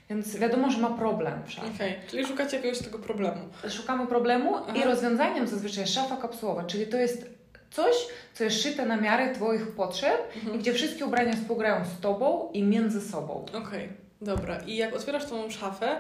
więc 0.10 0.36
wiadomo, 0.38 0.72
że 0.72 0.78
ma 0.78 0.90
problem 0.90 1.34
w 1.46 1.52
szafie. 1.52 1.70
Okay. 1.76 1.94
Czyli 2.08 2.26
szukacie 2.26 2.58
jakiegoś 2.58 2.80
tego 2.80 3.00
problemu. 3.00 3.42
Szukamy 3.70 4.08
problemu 4.08 4.56
Aha. 4.56 4.74
i 4.76 4.84
rozwiązaniem 4.84 5.48
zazwyczaj 5.48 5.82
jest 5.82 5.94
szafa 5.94 6.18
kapsułowa, 6.18 6.64
czyli 6.64 6.88
to 6.88 6.98
jest 6.98 7.30
coś, 7.72 7.96
co 8.34 8.44
jest 8.44 8.64
szyte 8.64 8.86
na 8.86 8.98
miarę 8.98 9.36
Twoich 9.36 9.68
potrzeb 9.68 10.18
mhm. 10.36 10.56
i 10.56 10.60
gdzie 10.60 10.74
wszystkie 10.74 11.06
ubrania 11.06 11.34
współgrają 11.34 11.86
z 11.86 12.02
Tobą 12.02 12.50
i 12.54 12.64
między 12.64 13.02
sobą. 13.02 13.34
Okej, 13.34 13.60
okay. 13.60 13.90
dobra. 14.22 14.58
I 14.58 14.76
jak 14.76 14.96
otwierasz 14.96 15.26
tą 15.26 15.50
szafę, 15.50 16.00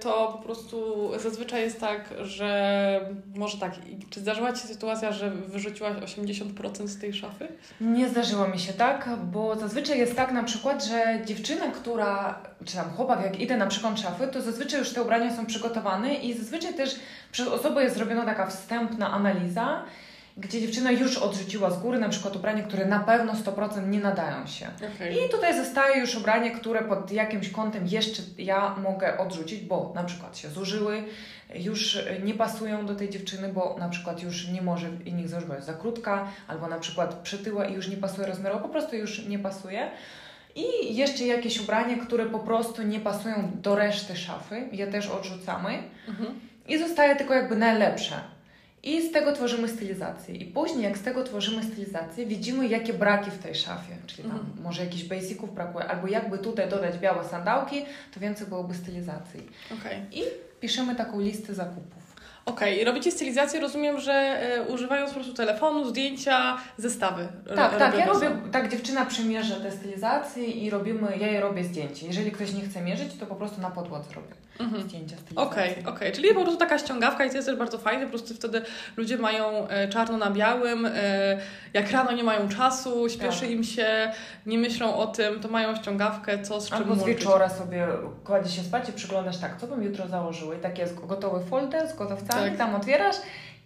to 0.00 0.32
po 0.32 0.38
prostu 0.38 1.10
zazwyczaj 1.18 1.62
jest 1.62 1.80
tak, 1.80 2.14
że 2.22 3.00
może 3.34 3.58
tak, 3.58 3.72
czy 4.10 4.20
zdarzyła 4.20 4.52
Ci 4.52 4.62
się 4.62 4.68
sytuacja, 4.68 5.12
że 5.12 5.30
wyrzuciłaś 5.30 5.96
80% 5.96 6.86
z 6.86 6.98
tej 6.98 7.14
szafy? 7.14 7.48
Nie 7.80 8.08
zdarzyło 8.08 8.48
mi 8.48 8.58
się 8.58 8.72
tak, 8.72 9.08
bo 9.32 9.56
zazwyczaj 9.56 9.98
jest 9.98 10.16
tak 10.16 10.32
na 10.32 10.42
przykład, 10.42 10.84
że 10.84 11.20
dziewczyna, 11.24 11.66
która, 11.66 12.42
czy 12.64 12.76
tam 12.76 12.90
chłopak, 12.90 13.22
jak 13.22 13.40
idę 13.40 13.56
na 13.56 13.66
przykład 13.66 14.00
szafy, 14.00 14.28
to 14.28 14.42
zazwyczaj 14.42 14.80
już 14.80 14.92
te 14.92 15.02
ubrania 15.02 15.36
są 15.36 15.46
przygotowane 15.46 16.14
i 16.14 16.34
zazwyczaj 16.34 16.74
też 16.74 16.96
przez 17.32 17.48
osobę 17.48 17.82
jest 17.82 17.96
zrobiona 17.96 18.24
taka 18.24 18.46
wstępna 18.46 19.12
analiza 19.12 19.82
gdzie 20.36 20.60
dziewczyna 20.60 20.90
już 20.90 21.18
odrzuciła 21.18 21.70
z 21.70 21.78
góry 21.78 21.98
na 21.98 22.08
przykład 22.08 22.36
ubranie, 22.36 22.62
które 22.62 22.86
na 22.86 23.00
pewno 23.00 23.32
100% 23.32 23.88
nie 23.88 24.00
nadają 24.00 24.46
się. 24.46 24.66
Okay. 24.94 25.10
I 25.10 25.28
tutaj 25.30 25.56
zostaje 25.56 26.00
już 26.00 26.16
ubranie, 26.16 26.50
które 26.50 26.82
pod 26.82 27.12
jakimś 27.12 27.50
kątem 27.50 27.86
jeszcze 27.86 28.22
ja 28.38 28.74
mogę 28.82 29.18
odrzucić, 29.18 29.60
bo 29.60 29.92
na 29.94 30.04
przykład 30.04 30.38
się 30.38 30.48
zużyły, 30.48 31.04
już 31.54 31.98
nie 32.24 32.34
pasują 32.34 32.86
do 32.86 32.94
tej 32.94 33.10
dziewczyny, 33.10 33.48
bo 33.48 33.76
na 33.78 33.88
przykład 33.88 34.22
już 34.22 34.48
nie 34.48 34.62
może 34.62 34.90
i 35.04 35.12
nich 35.12 35.28
założyć, 35.28 35.54
jest 35.54 35.66
za 35.66 35.74
krótka, 35.74 36.28
albo 36.48 36.68
na 36.68 36.78
przykład 36.78 37.14
przytyła 37.14 37.64
i 37.66 37.74
już 37.74 37.88
nie 37.88 37.96
pasuje 37.96 38.26
rozmiarowo, 38.26 38.62
po 38.62 38.68
prostu 38.68 38.96
już 38.96 39.26
nie 39.26 39.38
pasuje. 39.38 39.90
I 40.54 40.96
jeszcze 40.96 41.24
jakieś 41.24 41.60
ubrania, 41.60 41.96
które 41.96 42.26
po 42.26 42.38
prostu 42.38 42.82
nie 42.82 43.00
pasują 43.00 43.50
do 43.54 43.76
reszty 43.76 44.16
szafy, 44.16 44.68
je 44.72 44.86
też 44.86 45.08
odrzucamy. 45.08 45.82
Mhm. 46.08 46.40
I 46.68 46.78
zostaje 46.78 47.16
tylko 47.16 47.34
jakby 47.34 47.56
najlepsze. 47.56 48.35
I 48.86 49.08
z 49.08 49.12
tego 49.12 49.32
tworzymy 49.32 49.68
stylizację. 49.68 50.34
I 50.34 50.44
później, 50.44 50.82
jak 50.84 50.98
z 50.98 51.02
tego 51.02 51.24
tworzymy 51.24 51.62
stylizację, 51.62 52.26
widzimy, 52.26 52.68
jakie 52.68 52.94
braki 52.94 53.30
w 53.30 53.38
tej 53.38 53.54
szafie. 53.54 53.96
Czyli 54.06 54.28
tam 54.28 54.38
mhm. 54.38 54.62
może 54.62 54.84
jakichś 54.84 55.04
basiców 55.04 55.54
brakuje, 55.54 55.84
albo 55.84 56.08
jakby 56.08 56.38
tutaj 56.38 56.68
dodać 56.68 56.98
białe 56.98 57.24
sandałki, 57.24 57.84
to 58.14 58.20
więcej 58.20 58.46
byłoby 58.46 58.74
stylizacji. 58.74 59.46
Okay. 59.80 60.06
I 60.12 60.22
piszemy 60.60 60.94
taką 60.94 61.20
listę 61.20 61.54
zakupów. 61.54 62.05
Okej, 62.46 62.74
okay. 62.74 62.84
robicie 62.84 63.10
stylizację, 63.10 63.60
rozumiem, 63.60 64.00
że 64.00 64.12
e, 64.12 64.62
używając 64.62 65.10
po 65.10 65.14
prostu 65.14 65.34
telefonu, 65.34 65.84
zdjęcia, 65.84 66.56
zestawy. 66.76 67.28
Tak, 67.56 67.78
tak, 67.78 67.98
ja 67.98 68.06
robię, 68.06 68.30
tak 68.52 68.70
dziewczyna 68.70 69.06
przymierza 69.06 69.56
te 69.56 69.70
stylizacje 69.70 70.44
i 70.44 70.70
robimy, 70.70 71.16
ja 71.20 71.26
jej 71.26 71.40
robię 71.40 71.64
zdjęcie. 71.64 72.06
Jeżeli 72.06 72.32
ktoś 72.32 72.52
nie 72.52 72.62
chce 72.62 72.80
mierzyć, 72.80 73.14
to 73.20 73.26
po 73.26 73.34
prostu 73.34 73.60
na 73.60 73.70
podłodze 73.70 74.14
robię 74.14 74.34
mhm. 74.60 74.82
zdjęcia 74.82 75.16
stylizacji. 75.16 75.36
Okej, 75.36 75.70
okay, 75.70 75.82
okej, 75.82 75.94
okay. 75.94 76.12
czyli 76.12 76.28
po 76.28 76.42
prostu 76.42 76.56
taka 76.58 76.78
ściągawka 76.78 77.24
i 77.24 77.30
to 77.30 77.36
jest 77.36 77.48
też 77.48 77.56
bardzo 77.56 77.78
fajne, 77.78 78.04
po 78.04 78.10
prostu 78.10 78.34
wtedy 78.34 78.62
ludzie 78.96 79.18
mają 79.18 79.68
e, 79.68 79.88
czarno 79.88 80.16
na 80.16 80.30
białym, 80.30 80.86
e, 80.86 80.90
jak 81.74 81.90
rano 81.90 82.12
nie 82.12 82.24
mają 82.24 82.48
czasu, 82.48 83.08
śpieszy 83.08 83.40
tak. 83.40 83.50
im 83.50 83.64
się, 83.64 84.12
nie 84.46 84.58
myślą 84.58 84.96
o 84.96 85.06
tym, 85.06 85.40
to 85.40 85.48
mają 85.48 85.76
ściągawkę, 85.76 86.42
co 86.42 86.60
z 86.60 86.68
czym 86.68 86.76
Albo 86.76 86.94
z 86.94 87.04
wieczora 87.04 87.48
sobie 87.48 87.86
kładzie 88.24 88.50
się 88.50 88.62
spać 88.62 88.88
i 88.88 88.92
przyglądasz 88.92 89.38
tak, 89.38 89.60
co 89.60 89.66
bym 89.66 89.82
jutro 89.82 90.08
założyły. 90.08 90.56
I 90.56 90.58
tak 90.58 90.78
jest 90.78 91.06
gotowy 91.06 91.44
folder 91.44 91.88
z 91.88 91.96
gotowcami, 91.96 92.35
tak. 92.44 92.56
tam 92.56 92.74
otwierasz 92.74 93.16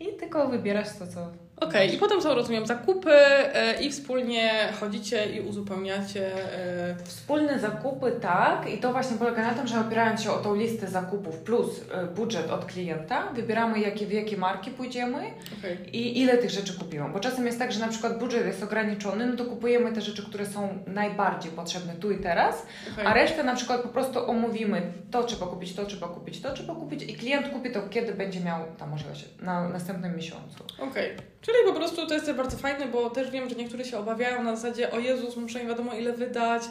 i 0.01 0.07
tylko 0.07 0.49
wybierasz 0.49 0.99
to, 0.99 1.07
co 1.07 1.31
Okej, 1.61 1.87
okay. 1.87 1.97
i 1.97 1.99
potem 1.99 2.23
są, 2.23 2.35
rozumiem, 2.35 2.67
zakupy 2.67 3.11
e, 3.13 3.83
i 3.83 3.91
wspólnie 3.91 4.69
chodzicie 4.81 5.27
i 5.37 5.41
uzupełniacie. 5.41 6.45
E... 6.55 6.97
Wspólne 7.05 7.59
zakupy, 7.59 8.13
tak. 8.21 8.71
I 8.71 8.79
to 8.79 8.93
właśnie 8.93 9.17
polega 9.17 9.43
na 9.43 9.55
tym, 9.55 9.67
że 9.67 9.81
opierając 9.81 10.23
się 10.23 10.31
o 10.31 10.39
tą 10.39 10.55
listę 10.55 10.87
zakupów 10.87 11.39
plus 11.39 11.81
e, 11.93 12.07
budżet 12.07 12.51
od 12.51 12.65
klienta, 12.65 13.33
wybieramy 13.33 13.81
jakie, 13.81 14.07
w 14.07 14.13
jakie 14.13 14.37
marki 14.37 14.71
pójdziemy 14.71 15.19
okay. 15.59 15.77
i 15.93 16.21
ile 16.21 16.39
tych 16.39 16.51
rzeczy 16.51 16.79
kupimy. 16.79 17.09
Bo 17.13 17.21
czasem 17.21 17.47
jest 17.47 17.59
tak, 17.59 17.73
że 17.73 17.81
na 17.81 17.89
przykład 17.89 18.19
budżet 18.19 18.47
jest 18.47 18.63
ograniczony, 18.63 19.27
no 19.27 19.37
to 19.37 19.45
kupujemy 19.45 19.93
te 19.93 20.01
rzeczy, 20.01 20.27
które 20.27 20.47
są 20.47 20.79
najbardziej 20.87 21.53
potrzebne 21.53 21.93
tu 21.95 22.11
i 22.11 22.19
teraz, 22.19 22.67
okay. 22.93 23.07
a 23.07 23.15
resztę 23.15 23.45
na 23.45 23.55
przykład 23.55 23.83
po 23.83 23.89
prostu 23.89 24.31
omówimy, 24.31 24.93
to 25.11 25.25
trzeba 25.25 25.47
kupić, 25.47 25.75
to 25.75 25.87
trzeba 25.87 26.09
kupić, 26.09 26.41
to 26.41 26.53
trzeba 26.53 26.75
kupić 26.75 27.03
i 27.03 27.15
klient 27.15 27.49
kupi 27.49 27.71
to, 27.71 27.83
kiedy 27.91 28.15
będzie 28.15 28.41
miał 28.41 28.61
tam 28.79 28.91
możliwość, 28.91 29.25
na 29.41 29.69
następnym 29.69 30.17
miesiącu. 30.17 30.65
Okej. 30.79 31.17
Czyli 31.41 31.57
po 31.67 31.73
prostu 31.73 32.07
to 32.07 32.15
jest 32.15 32.33
bardzo 32.33 32.57
fajne, 32.57 32.89
bo 32.89 33.11
też 33.11 33.31
wiem, 33.31 33.49
że 33.49 33.57
niektórzy 33.57 33.85
się 33.85 33.99
obawiają 33.99 34.43
na 34.43 34.57
zasadzie 34.57 34.91
o 34.91 34.99
Jezus, 34.99 35.37
muszę 35.37 35.61
nie 35.61 35.67
wiadomo 35.67 35.95
ile 35.95 36.13
wydać, 36.13 36.63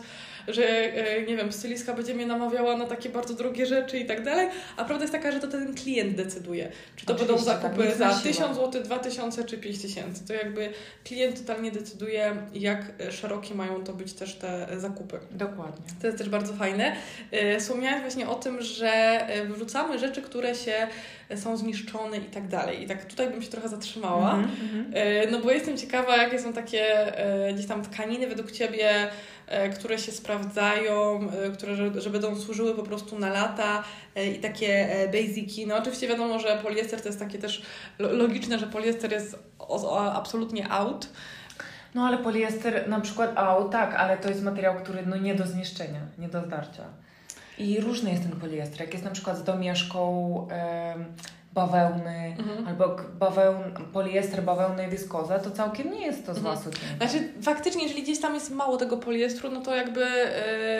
że 0.50 0.63
e, 0.68 1.22
nie 1.22 1.38
wiem, 1.38 1.51
stylistka 1.51 1.94
będzie 1.94 2.13
mnie 2.13 2.25
namawiała 2.25 2.77
na 2.77 2.86
takie 2.86 3.10
bardzo 3.10 3.34
drogie 3.34 3.65
rzeczy 3.65 4.00
i 4.00 4.06
tak 4.06 4.24
dalej, 4.24 4.48
a 4.77 4.86
prawda 4.86 5.03
jest 5.03 5.13
taka, 5.13 5.32
że 5.32 5.39
to 5.39 5.48
ten 5.48 5.75
klient 5.75 6.15
decyduje, 6.15 6.72
czy 6.96 7.06
to 7.06 7.13
Oczywiście, 7.13 7.34
będą 7.34 7.51
zakupy 7.51 7.88
tak, 7.88 7.98
za 7.98 8.20
1000 8.24 8.58
zł, 8.58 8.84
2000 8.84 9.44
czy 9.44 9.58
5000. 9.58 10.27
To 10.27 10.34
jakby 10.34 10.70
klient 11.03 11.39
totalnie 11.48 11.72
decyduje, 11.72 12.36
jak 12.53 12.91
szerokie 13.12 13.56
mają 13.56 13.84
to 13.84 13.94
być 13.94 14.13
też 14.13 14.36
te 14.36 14.68
zakupy. 14.77 15.20
Dokładnie. 15.32 15.86
To 16.01 16.08
jest 16.08 16.20
też 16.20 16.29
bardzo 16.29 16.53
fajne. 16.53 16.96
E, 17.32 17.60
wspomniałaś 17.60 18.01
właśnie 18.01 18.29
o 18.29 18.36
tym, 18.36 18.62
że 18.62 18.89
e, 19.27 19.46
wrzucamy 19.46 20.00
rzeczy, 20.00 20.22
które 20.22 20.56
się 20.56 20.88
są 21.36 21.58
zniszczone 21.58 22.18
i 22.18 22.22
tak 22.22 22.48
dalej. 22.48 22.84
I 22.84 22.88
tak 22.88 23.06
tutaj 23.06 23.29
bym 23.29 23.41
się 23.41 23.50
trochę 23.50 23.70
zatrzymała, 23.70 24.34
mm 24.34 24.50
-hmm. 24.50 25.32
no 25.32 25.39
bo 25.39 25.51
jestem 25.51 25.77
ciekawa, 25.77 26.18
jakie 26.18 26.39
są 26.39 26.53
takie 26.53 27.13
gdzieś 27.53 27.65
tam 27.65 27.86
tkaniny 27.86 28.27
według 28.27 28.51
Ciebie, 28.51 28.89
E, 28.89 29.12
które 29.75 30.00
się 30.00 30.12
sprawdzają, 30.12 31.20
e, 31.32 31.51
które 31.51 32.01
że 32.01 32.10
będą 32.10 32.36
służyły 32.36 32.75
po 32.75 32.84
prostu 32.84 33.20
na 33.20 33.29
lata 33.29 33.84
e, 34.15 34.27
i 34.27 34.39
takie 34.39 34.89
basiki. 35.12 35.68
No 35.68 35.77
oczywiście 35.77 36.08
wiadomo, 36.08 36.39
że 36.39 36.60
poliester 36.63 37.01
to 37.01 37.08
jest 37.08 37.20
takie 37.20 37.39
też 37.39 37.62
logiczne, 38.00 38.60
że 38.60 38.68
poliester 38.68 39.12
jest 39.12 39.39
absolutnie 40.13 40.72
out. 40.72 41.10
No 41.96 42.08
ale 42.08 42.18
poliester 42.18 42.89
na 42.89 43.01
przykład 43.01 43.38
out, 43.38 43.72
tak, 43.72 43.96
ale 43.96 44.18
to 44.18 44.29
jest 44.29 44.44
materiał, 44.44 44.75
który 44.75 45.06
no 45.06 45.18
nie 45.18 45.36
do 45.36 45.48
zniszczenia, 45.48 46.01
nie 46.18 46.27
do 46.27 46.46
zdarcia. 46.46 46.84
I 47.58 47.79
różny 47.79 48.12
jest 48.12 48.24
ten 48.24 48.39
poliester. 48.39 48.79
Jak 48.79 48.94
jest 48.94 49.06
na 49.06 49.12
przykład 49.12 49.38
z 49.38 49.44
domieszką 49.44 50.48
bawełny 51.59 52.35
mhm. 52.39 52.67
albo 52.67 52.95
bawełn, 53.19 53.63
poliester, 53.93 54.43
bawełny 54.43 54.87
i 54.87 54.89
wiskoza, 54.89 55.39
to 55.39 55.51
całkiem 55.51 55.91
nie 55.91 56.05
jest 56.05 56.25
to 56.25 56.33
zła 56.33 56.51
mhm. 56.51 56.65
sukienka. 56.73 57.07
Znaczy 57.07 57.33
faktycznie, 57.41 57.83
jeżeli 57.83 58.03
gdzieś 58.03 58.19
tam 58.19 58.33
jest 58.33 58.51
mało 58.51 58.77
tego 58.77 58.97
poliestru, 58.97 59.51
no 59.51 59.61
to 59.61 59.75
jakby 59.75 60.05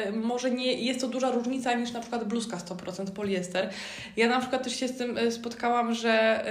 yy, 0.06 0.12
może 0.12 0.52
nie 0.52 0.74
jest 0.74 1.02
to 1.02 1.08
duża 1.08 1.32
różnica 1.32 1.74
niż 1.74 1.92
na 1.92 2.00
przykład 2.00 2.24
bluzka 2.24 2.58
100% 2.58 3.12
poliester. 3.12 3.70
Ja 4.18 4.30
na 4.30 4.40
przykład 4.40 4.64
też 4.64 4.76
się 4.76 4.88
z 4.88 4.98
tym 4.98 5.18
e, 5.18 5.32
spotkałam, 5.32 5.94
że 5.94 6.44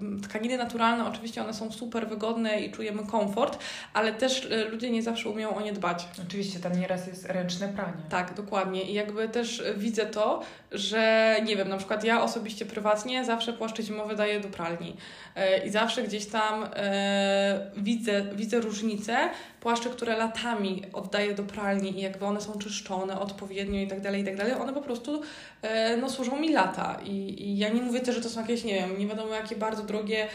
yy, 0.00 0.20
tkaniny 0.20 0.58
naturalne 0.58 1.08
oczywiście 1.08 1.42
one 1.42 1.54
są 1.54 1.72
super 1.72 2.08
wygodne 2.08 2.60
i 2.60 2.72
czujemy 2.72 3.06
komfort, 3.06 3.58
ale 3.94 4.12
też 4.12 4.48
ludzie 4.70 4.90
nie 4.90 5.02
zawsze 5.02 5.28
umieją 5.28 5.56
o 5.56 5.60
nie 5.60 5.72
dbać. 5.72 6.08
Oczywiście, 6.26 6.60
tam 6.60 6.80
nieraz 6.80 7.06
jest 7.06 7.24
ręczne 7.24 7.68
pranie. 7.68 8.02
Tak, 8.10 8.34
dokładnie. 8.34 8.82
I 8.82 8.94
jakby 8.94 9.28
też 9.28 9.62
widzę 9.76 10.06
to, 10.06 10.42
że 10.72 11.36
nie 11.44 11.56
wiem, 11.56 11.68
na 11.68 11.76
przykład 11.76 12.04
ja 12.04 12.22
osobiście 12.22 12.66
prywatnie 12.66 13.24
zawsze 13.24 13.39
płaszcze 13.52 13.82
zimowe 13.82 14.16
daję 14.16 14.40
do 14.40 14.48
pralni 14.48 14.96
e, 15.36 15.66
i 15.66 15.70
zawsze 15.70 16.02
gdzieś 16.02 16.26
tam 16.26 16.66
e, 16.76 17.70
widzę, 17.76 18.24
widzę 18.34 18.60
różnicę. 18.60 19.16
Płaszcze, 19.60 19.90
które 19.90 20.16
latami 20.16 20.82
oddaję 20.92 21.34
do 21.34 21.42
pralni 21.42 21.98
i 21.98 22.00
jakby 22.00 22.24
one 22.24 22.40
są 22.40 22.58
czyszczone 22.58 23.20
odpowiednio 23.20 23.80
i 23.80 23.86
tak 23.86 24.00
dalej, 24.00 24.22
i 24.22 24.24
tak 24.24 24.36
dalej, 24.36 24.52
one 24.52 24.72
po 24.72 24.82
prostu 24.82 25.22
e, 25.62 25.96
no, 25.96 26.10
służą 26.10 26.40
mi 26.40 26.52
lata. 26.52 27.00
I, 27.04 27.44
I 27.48 27.58
ja 27.58 27.68
nie 27.68 27.82
mówię 27.82 28.00
też, 28.00 28.14
że 28.14 28.22
to 28.22 28.28
są 28.28 28.40
jakieś, 28.40 28.64
nie 28.64 28.74
wiem, 28.74 28.98
nie 28.98 29.06
wiadomo 29.06 29.34
jakie 29.34 29.56
bardzo 29.56 29.82
drogie 29.82 30.28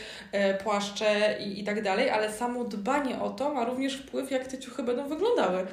płaszcze 0.64 1.38
i, 1.46 1.60
i 1.60 1.64
tak 1.64 1.84
dalej, 1.84 2.10
ale 2.10 2.34
samo 2.34 2.64
dbanie 2.64 3.20
o 3.20 3.30
to 3.30 3.54
ma 3.54 3.66
również 3.66 3.98
wpływ, 3.98 4.32
jak 4.32 4.48
te 4.48 4.58
ciuchy 4.58 4.84
będą 4.84 5.08
wyglądały 5.08 5.68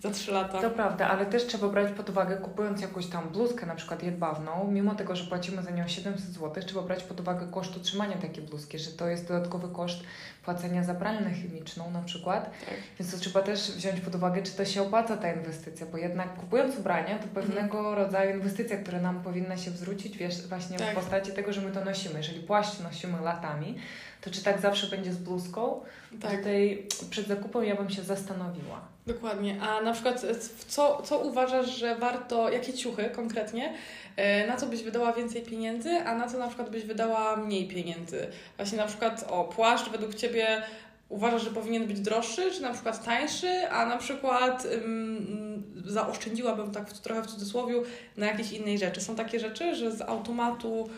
za 0.00 0.10
3 0.10 0.32
lata. 0.32 0.60
To 0.60 0.70
prawda, 0.70 1.08
ale 1.08 1.26
też 1.26 1.46
trzeba 1.46 1.68
brać 1.68 1.92
pod 1.92 2.10
uwagę, 2.10 2.36
kupując 2.36 2.80
jakąś 2.80 3.06
tam 3.06 3.28
bluzkę, 3.28 3.66
na 3.66 3.74
przykład 3.74 4.02
jedwabną, 4.02 4.70
mimo 4.70 4.94
tego, 4.94 5.16
że 5.16 5.24
płacimy 5.24 5.62
za 5.62 5.70
nią 5.70 5.88
700 5.88 6.26
zł, 6.26 6.62
trzeba 6.66 6.82
brać 6.82 7.02
pod 7.02 7.20
uwagę 7.20 7.46
koszt 7.50 7.76
utrzymania 7.76 8.16
takiej 8.16 8.44
bluzki, 8.44 8.78
że 8.78 8.90
to 8.90 9.08
jest 9.08 9.28
dodatkowy 9.28 9.68
koszt 9.68 10.00
płacenia 10.44 10.84
za 10.84 10.94
pralnię 10.94 11.30
chemiczną 11.30 11.90
na 11.90 12.02
przykład. 12.02 12.44
Tak. 12.44 12.74
Więc 12.98 13.12
to 13.12 13.18
trzeba 13.18 13.42
też 13.42 13.72
wziąć 13.72 14.00
pod 14.00 14.14
uwagę, 14.14 14.42
czy 14.42 14.52
to 14.52 14.64
się 14.64 14.82
opłaca 14.82 15.16
ta 15.16 15.32
inwestycja, 15.32 15.86
bo 15.86 15.98
jednak 15.98 16.34
kupując 16.34 16.78
ubrania, 16.78 17.18
to 17.18 17.28
pewnego 17.28 17.78
mhm. 17.78 17.96
rodzaju 17.96 18.36
inwestycja, 18.36 18.76
która 18.76 19.00
nam 19.00 19.22
powinna 19.22 19.56
się 19.56 19.70
zwrócić, 19.70 20.18
wiesz, 20.18 20.46
właśnie 20.48 20.78
tak. 20.78 20.92
w 20.92 20.94
postaci 20.94 21.32
tego, 21.32 21.52
że 21.52 21.60
my 21.60 21.70
to 21.70 21.84
nosimy. 21.84 22.16
Jeżeli 22.16 22.40
płaszcz 22.40 22.80
nosimy 22.80 23.20
latami, 23.20 23.78
to 24.20 24.30
czy 24.30 24.42
tak 24.42 24.60
zawsze 24.60 24.86
będzie 24.86 25.12
z 25.12 25.16
bluzką? 25.16 25.80
Tak. 26.22 26.36
Tutaj 26.36 26.86
przed 27.10 27.26
zakupem 27.26 27.64
ja 27.64 27.76
bym 27.76 27.90
się 27.90 28.02
zastanowiła. 28.02 28.80
Dokładnie. 29.06 29.62
A 29.62 29.80
na 29.80 29.92
przykład 29.92 30.24
co, 30.68 31.02
co 31.02 31.18
uważasz, 31.18 31.76
że 31.76 31.96
warto, 31.96 32.50
jakie 32.50 32.72
ciuchy 32.72 33.10
konkretnie, 33.16 33.74
e, 34.16 34.46
na 34.46 34.56
co 34.56 34.66
byś 34.66 34.82
wydała 34.82 35.12
więcej 35.12 35.42
pieniędzy, 35.42 35.90
a 35.90 36.14
na 36.14 36.28
co 36.28 36.38
na 36.38 36.46
przykład 36.46 36.70
byś 36.70 36.84
wydała 36.84 37.36
mniej 37.36 37.68
pieniędzy? 37.68 38.26
Właśnie 38.56 38.78
na 38.78 38.86
przykład 38.86 39.24
o 39.30 39.44
płaszcz 39.44 39.90
według 39.90 40.14
Ciebie 40.14 40.62
uważasz, 41.08 41.42
że 41.42 41.50
powinien 41.50 41.86
być 41.86 42.00
droższy, 42.00 42.50
czy 42.52 42.62
na 42.62 42.72
przykład 42.72 43.04
tańszy, 43.04 43.68
a 43.70 43.86
na 43.86 43.96
przykład 43.96 44.64
ym, 44.64 45.82
zaoszczędziłabym 45.86 46.70
tak 46.70 46.90
w, 46.90 47.00
trochę 47.00 47.22
w 47.22 47.26
cudzysłowie 47.26 47.74
na 48.16 48.26
jakiejś 48.26 48.52
innej 48.52 48.78
rzeczy. 48.78 49.00
Są 49.00 49.16
takie 49.16 49.40
rzeczy, 49.40 49.74
że 49.74 49.92
z 49.92 50.00
automatu 50.00 50.90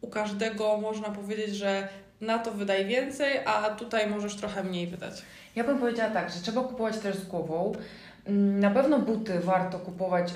u 0.00 0.08
każdego 0.08 0.76
można 0.76 1.08
powiedzieć, 1.08 1.56
że 1.56 1.88
na 2.20 2.38
to 2.38 2.52
wydaj 2.52 2.86
więcej, 2.86 3.32
a 3.46 3.70
tutaj 3.70 4.10
możesz 4.10 4.36
trochę 4.36 4.64
mniej 4.64 4.86
wydać. 4.86 5.22
Ja 5.56 5.64
bym 5.64 5.78
powiedziała 5.78 6.10
tak, 6.10 6.30
że 6.30 6.40
trzeba 6.40 6.62
kupować 6.62 6.98
też 6.98 7.16
z 7.16 7.26
głową. 7.26 7.72
Mm, 8.26 8.60
na 8.60 8.70
pewno 8.70 8.98
buty 8.98 9.40
warto 9.40 9.78
kupować 9.78 10.32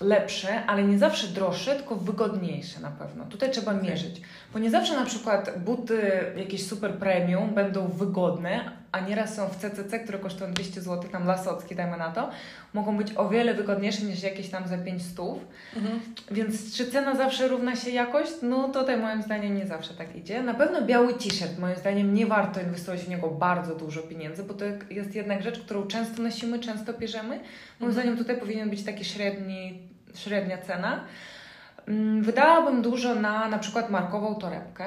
lepsze, 0.00 0.66
ale 0.66 0.84
nie 0.84 0.98
zawsze 0.98 1.26
droższe, 1.26 1.76
tylko 1.76 1.96
wygodniejsze 1.96 2.80
na 2.80 2.90
pewno. 2.90 3.24
Tutaj 3.24 3.50
trzeba 3.50 3.72
mierzyć, 3.72 4.20
Bo 4.52 4.58
nie 4.58 4.70
zawsze 4.70 4.96
na 4.96 5.04
przykład 5.04 5.58
buty 5.58 6.10
jakieś 6.36 6.66
super 6.66 6.94
premium 6.94 7.54
będą 7.54 7.88
wygodne, 7.88 8.77
a 8.92 9.00
nieraz 9.00 9.34
są 9.34 9.48
w 9.48 9.56
CCC, 9.56 9.98
które 9.98 10.18
kosztują 10.18 10.52
200 10.52 10.82
zł, 10.82 11.10
tam 11.10 11.26
lasocki, 11.26 11.74
dajmy 11.74 11.96
na 11.96 12.10
to, 12.10 12.30
mogą 12.74 12.96
być 12.96 13.16
o 13.16 13.28
wiele 13.28 13.54
wygodniejsze 13.54 14.02
niż 14.02 14.22
jakieś 14.22 14.48
tam 14.48 14.68
za 14.68 14.78
5 14.78 15.02
stów. 15.02 15.38
Mhm. 15.76 16.00
Więc 16.30 16.76
czy 16.76 16.90
cena 16.90 17.16
zawsze 17.16 17.48
równa 17.48 17.76
się 17.76 17.90
jakość? 17.90 18.32
No 18.42 18.68
tutaj 18.68 18.96
moim 18.96 19.22
zdaniem 19.22 19.56
nie 19.56 19.66
zawsze 19.66 19.94
tak 19.94 20.16
idzie. 20.16 20.42
Na 20.42 20.54
pewno 20.54 20.82
biały 20.82 21.14
t-shirt, 21.14 21.58
moim 21.58 21.76
zdaniem 21.76 22.14
nie 22.14 22.26
warto 22.26 22.60
inwestować 22.60 23.00
w 23.00 23.08
niego 23.08 23.28
bardzo 23.28 23.74
dużo 23.74 24.02
pieniędzy, 24.02 24.42
bo 24.42 24.54
to 24.54 24.64
jest 24.90 25.14
jednak 25.14 25.42
rzecz, 25.42 25.60
którą 25.60 25.86
często 25.86 26.22
nosimy, 26.22 26.58
często 26.58 26.92
bierzemy. 26.92 27.28
Moim 27.28 27.40
mhm. 27.80 27.92
zdaniem 27.92 28.16
tutaj 28.16 28.36
powinien 28.36 28.70
być 28.70 28.84
taki 28.84 29.04
średni, 29.04 29.82
średnia 30.14 30.58
cena. 30.58 31.04
Mm, 31.88 32.22
wydałabym 32.22 32.82
dużo 32.82 33.14
na 33.14 33.48
na 33.48 33.58
przykład 33.58 33.90
markową 33.90 34.34
torebkę. 34.34 34.84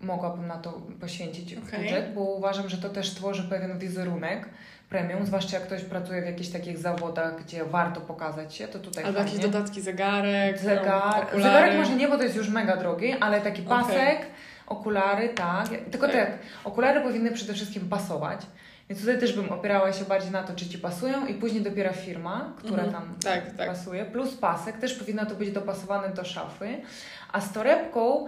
Mogłabym 0.00 0.46
na 0.46 0.56
to 0.56 0.80
poświęcić 1.00 1.54
okay. 1.54 1.80
budżet, 1.80 2.14
bo 2.14 2.20
uważam, 2.20 2.68
że 2.68 2.76
to 2.76 2.88
też 2.88 3.14
tworzy 3.14 3.42
pewien 3.42 3.78
wizerunek 3.78 4.48
premium, 4.88 5.26
zwłaszcza 5.26 5.58
jak 5.58 5.66
ktoś 5.66 5.82
pracuje 5.82 6.22
w 6.22 6.26
jakichś 6.26 6.48
takich 6.48 6.78
zawodach, 6.78 7.44
gdzie 7.44 7.64
warto 7.64 8.00
pokazać 8.00 8.54
się, 8.54 8.68
to 8.68 8.78
tutaj 8.78 9.04
Albo 9.04 9.18
jakieś 9.18 9.38
dodatki, 9.38 9.80
zegarek, 9.80 10.58
Zegar, 10.58 11.26
Zegarek 11.34 11.76
może 11.76 11.94
nie, 11.94 12.08
bo 12.08 12.16
to 12.16 12.22
jest 12.22 12.36
już 12.36 12.48
mega 12.48 12.76
drogi, 12.76 13.12
ale 13.20 13.40
taki 13.40 13.62
pasek, 13.62 14.18
okay. 14.18 14.28
okulary, 14.66 15.28
tak. 15.28 15.68
Tylko 15.90 16.06
okay. 16.06 16.26
tak, 16.26 16.38
okulary 16.64 17.00
powinny 17.00 17.32
przede 17.32 17.54
wszystkim 17.54 17.88
pasować. 17.88 18.40
Więc 18.88 19.00
tutaj 19.00 19.18
też 19.18 19.32
bym 19.32 19.52
opierała 19.52 19.92
się 19.92 20.04
bardziej 20.04 20.30
na 20.30 20.42
to, 20.42 20.54
czy 20.54 20.68
Ci 20.68 20.78
pasują 20.78 21.26
i 21.26 21.34
później 21.34 21.62
dopiero 21.62 21.92
firma, 21.92 22.52
która 22.58 22.84
mhm. 22.84 22.92
tam 22.92 23.14
tak, 23.24 23.56
tak. 23.56 23.68
pasuje, 23.68 24.04
plus 24.04 24.34
pasek, 24.34 24.78
też 24.78 24.94
powinno 24.94 25.26
to 25.26 25.34
być 25.34 25.50
dopasowane 25.50 26.08
do 26.08 26.24
szafy. 26.24 26.80
A 27.32 27.40
z 27.40 27.52
torebką 27.52 28.26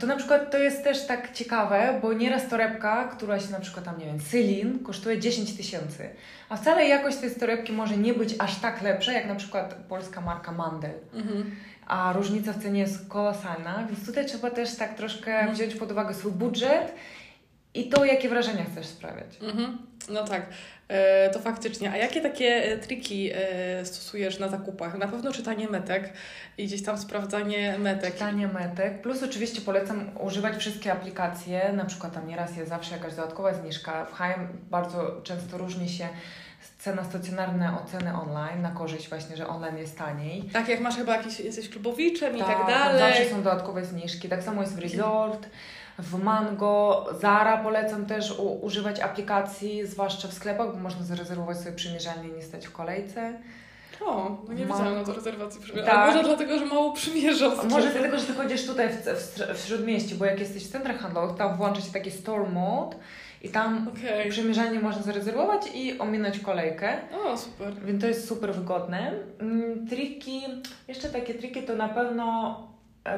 to 0.00 0.06
na 0.06 0.16
przykład 0.16 0.50
to 0.50 0.58
jest 0.58 0.84
też 0.84 1.06
tak 1.06 1.32
ciekawe, 1.32 1.98
bo 2.02 2.12
nieraz 2.12 2.48
torebka, 2.48 3.04
która 3.04 3.40
się 3.40 3.52
na 3.52 3.60
przykład 3.60 3.84
tam, 3.84 3.98
nie 3.98 4.06
wiem, 4.06 4.20
Cylin 4.20 4.78
kosztuje 4.78 5.18
10 5.18 5.56
tysięcy, 5.56 6.08
a 6.48 6.56
wcale 6.56 6.88
jakość 6.88 7.16
tej 7.16 7.30
torebki 7.30 7.72
może 7.72 7.96
nie 7.96 8.14
być 8.14 8.34
aż 8.38 8.60
tak 8.60 8.82
lepsza, 8.82 9.12
jak 9.12 9.26
na 9.26 9.34
przykład 9.34 9.74
polska 9.88 10.20
marka 10.20 10.52
Mandel. 10.52 10.94
Mhm. 11.14 11.50
A 11.86 12.12
różnica 12.12 12.52
w 12.52 12.62
cenie 12.62 12.80
jest 12.80 13.08
kolosalna, 13.08 13.86
więc 13.90 14.06
tutaj 14.06 14.26
trzeba 14.26 14.50
też 14.50 14.76
tak 14.76 14.94
troszkę 14.94 15.32
mhm. 15.34 15.54
wziąć 15.54 15.74
pod 15.74 15.92
uwagę 15.92 16.14
swój 16.14 16.32
budżet 16.32 16.92
i 17.80 17.88
to, 17.88 18.04
jakie 18.04 18.28
wrażenia 18.28 18.64
chcesz 18.64 18.86
sprawiać. 18.86 19.38
Mhm. 19.42 19.78
No 20.08 20.24
tak, 20.24 20.46
e, 20.88 21.30
to 21.30 21.38
faktycznie. 21.38 21.90
A 21.90 21.96
jakie 21.96 22.20
takie 22.20 22.46
e, 22.46 22.78
triki 22.78 23.30
e, 23.34 23.84
stosujesz 23.84 24.38
na 24.38 24.48
zakupach? 24.48 24.98
Na 24.98 25.08
pewno 25.08 25.32
czytanie 25.32 25.68
metek 25.68 26.12
i 26.58 26.66
gdzieś 26.66 26.82
tam 26.82 26.98
sprawdzanie 26.98 27.78
metek. 27.78 28.12
Czytanie 28.12 28.48
metek, 28.48 29.02
plus 29.02 29.22
oczywiście 29.22 29.60
polecam 29.60 30.10
używać 30.20 30.56
wszystkie 30.56 30.92
aplikacje, 30.92 31.72
na 31.72 31.84
przykład 31.84 32.14
tam 32.14 32.26
nieraz 32.26 32.56
jest 32.56 32.68
zawsze 32.68 32.96
jakaś 32.96 33.14
dodatkowa 33.14 33.54
zniżka. 33.54 34.04
W 34.04 34.12
H&M 34.12 34.48
bardzo 34.70 35.20
często 35.24 35.58
różni 35.58 35.88
się 35.88 36.08
cena 36.78 37.04
stacjonarna 37.04 37.82
oceny 37.82 38.20
online 38.20 38.62
na 38.62 38.70
korzyść 38.70 39.08
właśnie, 39.08 39.36
że 39.36 39.48
online 39.48 39.78
jest 39.78 39.98
taniej. 39.98 40.42
Tak, 40.42 40.68
jak 40.68 40.80
masz 40.80 40.96
chyba 40.96 41.16
jakiś, 41.16 41.40
jesteś 41.40 41.68
klubowiczem 41.68 42.38
tak, 42.38 42.48
i 42.48 42.50
tak 42.52 42.66
dalej. 42.66 42.98
zawsze 42.98 43.30
są 43.30 43.42
dodatkowe 43.42 43.84
zniżki. 43.84 44.28
Tak 44.28 44.42
samo 44.42 44.62
jest 44.62 44.76
w 44.76 44.78
Resort. 44.78 45.48
W 45.98 46.22
Mango, 46.22 47.06
Zara 47.20 47.56
polecam 47.56 48.06
też 48.06 48.38
u, 48.38 48.64
używać 48.64 49.00
aplikacji, 49.00 49.86
zwłaszcza 49.86 50.28
w 50.28 50.32
sklepach, 50.32 50.72
bo 50.72 50.78
można 50.78 51.04
zarezerwować 51.04 51.58
sobie 51.58 51.72
przymierzalnie 51.72 52.28
i 52.28 52.32
nie 52.32 52.42
stać 52.42 52.66
w 52.66 52.72
kolejce. 52.72 53.38
O, 54.00 54.36
no 54.48 54.54
nie 54.54 54.66
Ma... 54.66 54.76
wiedziałam 54.76 54.98
na 54.98 55.04
to 55.04 55.12
rezerwacji 55.12 55.60
przymierza. 55.60 55.90
Tak. 55.90 56.06
może 56.06 56.24
dlatego, 56.24 56.58
że 56.58 56.66
mało 56.66 56.92
przymierza 56.92 57.50
Może 57.70 57.90
dlatego, 57.90 58.18
że 58.18 58.26
ty 58.26 58.34
chodzisz 58.34 58.66
tutaj 58.66 58.88
w, 58.88 58.94
w, 58.94 59.54
w 59.54 59.66
śródmieście, 59.66 60.14
bo 60.14 60.24
jak 60.24 60.40
jesteś 60.40 60.66
w 60.66 60.72
centrach 60.72 60.98
handlowych, 60.98 61.36
tam 61.36 61.56
włącza 61.56 61.80
się 61.80 61.92
taki 61.92 62.10
store 62.10 62.48
mode 62.48 62.96
i 63.42 63.48
tam 63.48 63.88
okay. 63.88 64.30
przymierzanie 64.30 64.80
można 64.80 65.02
zarezerwować 65.02 65.62
i 65.74 65.98
ominąć 65.98 66.38
kolejkę. 66.38 66.98
O, 67.24 67.36
super. 67.36 67.74
Więc 67.84 68.00
to 68.00 68.06
jest 68.06 68.28
super 68.28 68.54
wygodne. 68.54 69.12
Mm, 69.40 69.86
triki, 69.88 70.42
jeszcze 70.88 71.08
takie 71.08 71.34
triki 71.34 71.62
to 71.62 71.76
na 71.76 71.88
pewno 71.88 72.56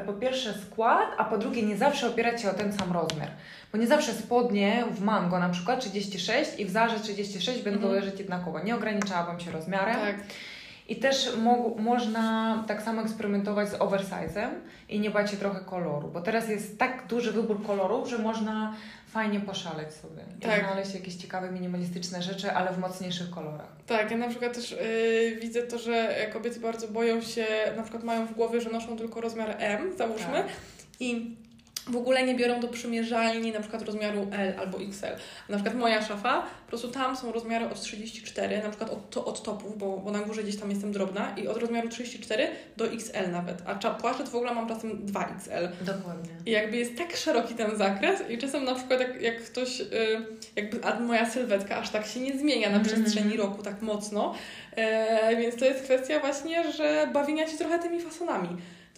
po 0.07 0.13
pierwsze 0.13 0.55
skład, 0.55 1.09
a 1.17 1.25
po 1.25 1.39
drugie 1.39 1.63
nie 1.63 1.77
zawsze 1.77 2.09
opierać 2.09 2.43
się 2.43 2.51
o 2.51 2.55
ten 2.55 2.73
sam 2.73 2.93
rozmiar. 2.93 3.29
Bo 3.73 3.79
nie 3.79 3.87
zawsze 3.87 4.13
spodnie 4.13 4.85
w 4.91 5.01
Mango 5.01 5.39
na 5.39 5.49
przykład 5.49 5.81
36 5.81 6.51
i 6.59 6.65
w 6.65 6.71
Zarze 6.71 7.01
36 7.01 7.63
będą 7.63 7.87
mhm. 7.87 7.95
leżeć 7.95 8.21
jednakowo. 8.21 8.61
Nie 8.61 8.75
ograniczałabym 8.75 9.41
się 9.41 9.51
rozmiarem. 9.51 9.97
Tak. 9.97 10.17
I 10.89 10.97
też 10.97 11.37
mo 11.37 11.75
można 11.79 12.65
tak 12.69 12.83
samo 12.83 13.03
eksperymentować 13.03 13.69
z 13.69 13.75
oversizem 13.75 14.51
i 14.89 15.01
nie 15.01 15.11
bać 15.11 15.31
się 15.31 15.37
trochę 15.37 15.61
koloru, 15.61 16.09
bo 16.09 16.21
teraz 16.21 16.49
jest 16.49 16.79
tak 16.79 17.07
duży 17.07 17.33
wybór 17.33 17.67
kolorów, 17.67 18.09
że 18.09 18.19
można 18.19 18.75
fajnie 19.07 19.41
poszaleć 19.41 19.93
sobie 19.93 20.23
tak. 20.41 20.59
i 20.59 20.65
znaleźć 20.65 20.95
jakieś 20.95 21.15
ciekawe, 21.15 21.51
minimalistyczne 21.51 22.23
rzeczy, 22.23 22.53
ale 22.53 22.73
w 22.73 22.79
mocniejszych 22.79 23.31
kolorach. 23.31 23.77
Tak, 23.87 24.11
ja 24.11 24.17
na 24.17 24.29
przykład 24.29 24.55
też 24.55 24.71
yy, 24.71 25.37
widzę 25.41 25.63
to, 25.63 25.79
że 25.79 26.27
kobiety 26.33 26.61
bardzo 26.61 26.89
boją 26.89 27.21
się, 27.21 27.47
na 27.77 27.83
przykład 27.83 28.05
mają 28.05 28.27
w 28.27 28.35
głowie, 28.35 28.61
że 28.61 28.71
noszą 28.71 28.97
tylko 28.97 29.21
rozmiar 29.21 29.57
M, 29.59 29.97
załóżmy, 29.97 30.33
tak. 30.33 30.47
i 31.01 31.37
w 31.89 31.97
ogóle 31.97 32.23
nie 32.23 32.35
biorą 32.35 32.61
do 32.61 32.69
przymierzalni 32.69 33.53
na 33.53 33.61
przykład 33.61 33.83
rozmiaru 33.83 34.27
L 34.33 34.55
albo 34.59 34.79
XL. 34.79 35.17
Na 35.49 35.57
przykład 35.57 35.75
moja 35.75 36.03
szafa, 36.03 36.43
po 36.43 36.69
prostu 36.69 36.89
tam 36.89 37.17
są 37.17 37.33
rozmiary 37.33 37.65
od 37.65 37.81
34, 37.81 38.63
na 38.63 38.69
przykład 38.69 38.91
od, 38.91 39.11
to, 39.11 39.25
od 39.25 39.43
topów, 39.43 39.79
bo, 39.79 39.97
bo 39.97 40.11
na 40.11 40.19
górze 40.19 40.43
gdzieś 40.43 40.57
tam 40.57 40.71
jestem 40.71 40.93
drobna 40.93 41.35
i 41.37 41.49
od 41.49 41.57
rozmiaru 41.57 41.89
34 41.89 42.49
do 42.77 42.87
XL 42.87 43.31
nawet, 43.31 43.63
a 43.67 43.75
płaszczyt 43.91 44.29
w 44.29 44.35
ogóle 44.35 44.55
mam 44.55 44.69
czasem 44.69 45.07
2XL. 45.07 45.69
Dokładnie. 45.81 46.31
I 46.47 46.51
jakby 46.51 46.77
jest 46.77 46.99
tak 46.99 47.17
szeroki 47.17 47.55
ten 47.55 47.77
zakres 47.77 48.31
i 48.31 48.39
czasem 48.39 48.65
na 48.65 48.75
przykład 48.75 49.01
jak, 49.01 49.23
jak 49.23 49.43
ktoś, 49.43 49.81
y, 49.81 49.87
jakby 50.57 50.85
a 50.85 51.01
moja 51.01 51.31
sylwetka 51.31 51.77
aż 51.77 51.91
tak 51.91 52.07
się 52.07 52.21
nie 52.21 52.39
zmienia 52.39 52.71
na 52.71 52.79
-hmm. 52.79 52.85
przestrzeni 52.85 53.37
roku 53.37 53.63
tak 53.63 53.83
mocno, 53.83 54.35
e, 54.77 55.37
więc 55.37 55.57
to 55.57 55.65
jest 55.65 55.83
kwestia 55.83 56.21
właśnie, 56.21 56.73
że 56.73 57.09
bawienia 57.13 57.49
się 57.49 57.59
trochę 57.59 57.79
tymi 57.79 58.01
fasonami. 58.01 58.49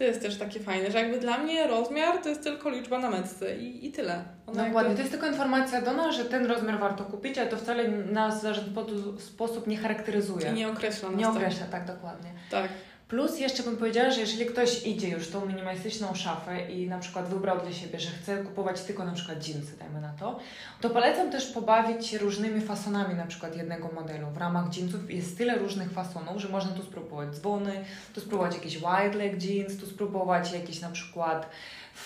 To 0.00 0.04
jest 0.04 0.22
też 0.22 0.36
takie 0.36 0.60
fajne, 0.60 0.90
że 0.90 0.98
jakby 0.98 1.18
dla 1.18 1.38
mnie 1.38 1.66
rozmiar 1.66 2.18
to 2.18 2.28
jest 2.28 2.42
tylko 2.42 2.70
liczba 2.70 2.98
na 2.98 3.10
metce 3.10 3.56
i, 3.56 3.86
i 3.86 3.92
tyle. 3.92 4.24
Ona 4.46 4.64
Dokładnie, 4.64 4.76
jakby... 4.76 4.94
to 4.94 5.00
jest 5.00 5.10
tylko 5.10 5.26
informacja 5.26 5.82
do 5.82 5.92
nas, 5.92 6.16
że 6.16 6.24
ten 6.24 6.46
rozmiar 6.46 6.78
warto 6.78 7.04
kupić, 7.04 7.38
ale 7.38 7.50
to 7.50 7.56
wcale 7.56 7.88
nas 7.88 8.40
w 8.40 8.54
żaden 8.54 8.74
sposób 9.18 9.66
nie 9.66 9.76
charakteryzuje. 9.76 10.50
I 10.50 10.52
nie 10.52 10.68
określa 10.68 11.10
nas. 11.10 11.18
Nie 11.18 11.28
określa, 11.28 11.66
tak 11.66 11.86
dokładnie. 11.86 12.30
Tak. 12.50 12.68
Plus 13.10 13.38
jeszcze 13.38 13.62
bym 13.62 13.76
powiedziała, 13.76 14.10
że 14.10 14.20
jeżeli 14.20 14.46
ktoś 14.46 14.86
idzie 14.86 15.08
już 15.08 15.28
tą 15.28 15.46
minimalistyczną 15.46 16.14
szafę 16.14 16.70
i 16.70 16.88
na 16.88 16.98
przykład 16.98 17.28
wybrał 17.28 17.60
dla 17.60 17.72
siebie, 17.72 18.00
że 18.00 18.10
chce 18.10 18.44
kupować 18.44 18.82
tylko 18.82 19.04
na 19.04 19.12
przykład 19.12 19.48
jeansy, 19.48 19.76
dajmy 19.78 20.00
na 20.00 20.12
to, 20.12 20.38
to 20.80 20.90
polecam 20.90 21.30
też 21.30 21.46
pobawić 21.46 22.06
się 22.06 22.18
różnymi 22.18 22.60
fasonami 22.60 23.14
na 23.14 23.26
przykład 23.26 23.56
jednego 23.56 23.88
modelu. 23.94 24.26
W 24.30 24.36
ramach 24.36 24.76
jeansów 24.76 25.10
jest 25.10 25.38
tyle 25.38 25.58
różnych 25.58 25.92
fasonów, 25.92 26.42
że 26.42 26.48
można 26.48 26.72
tu 26.72 26.82
spróbować 26.82 27.34
dzwony, 27.34 27.84
tu 28.14 28.20
spróbować 28.20 28.54
jakieś 28.54 28.76
wide 28.76 29.18
leg 29.18 29.42
jeans, 29.42 29.76
tu 29.76 29.86
spróbować 29.86 30.52
jakieś 30.52 30.80
na 30.80 30.90
przykład 30.90 31.50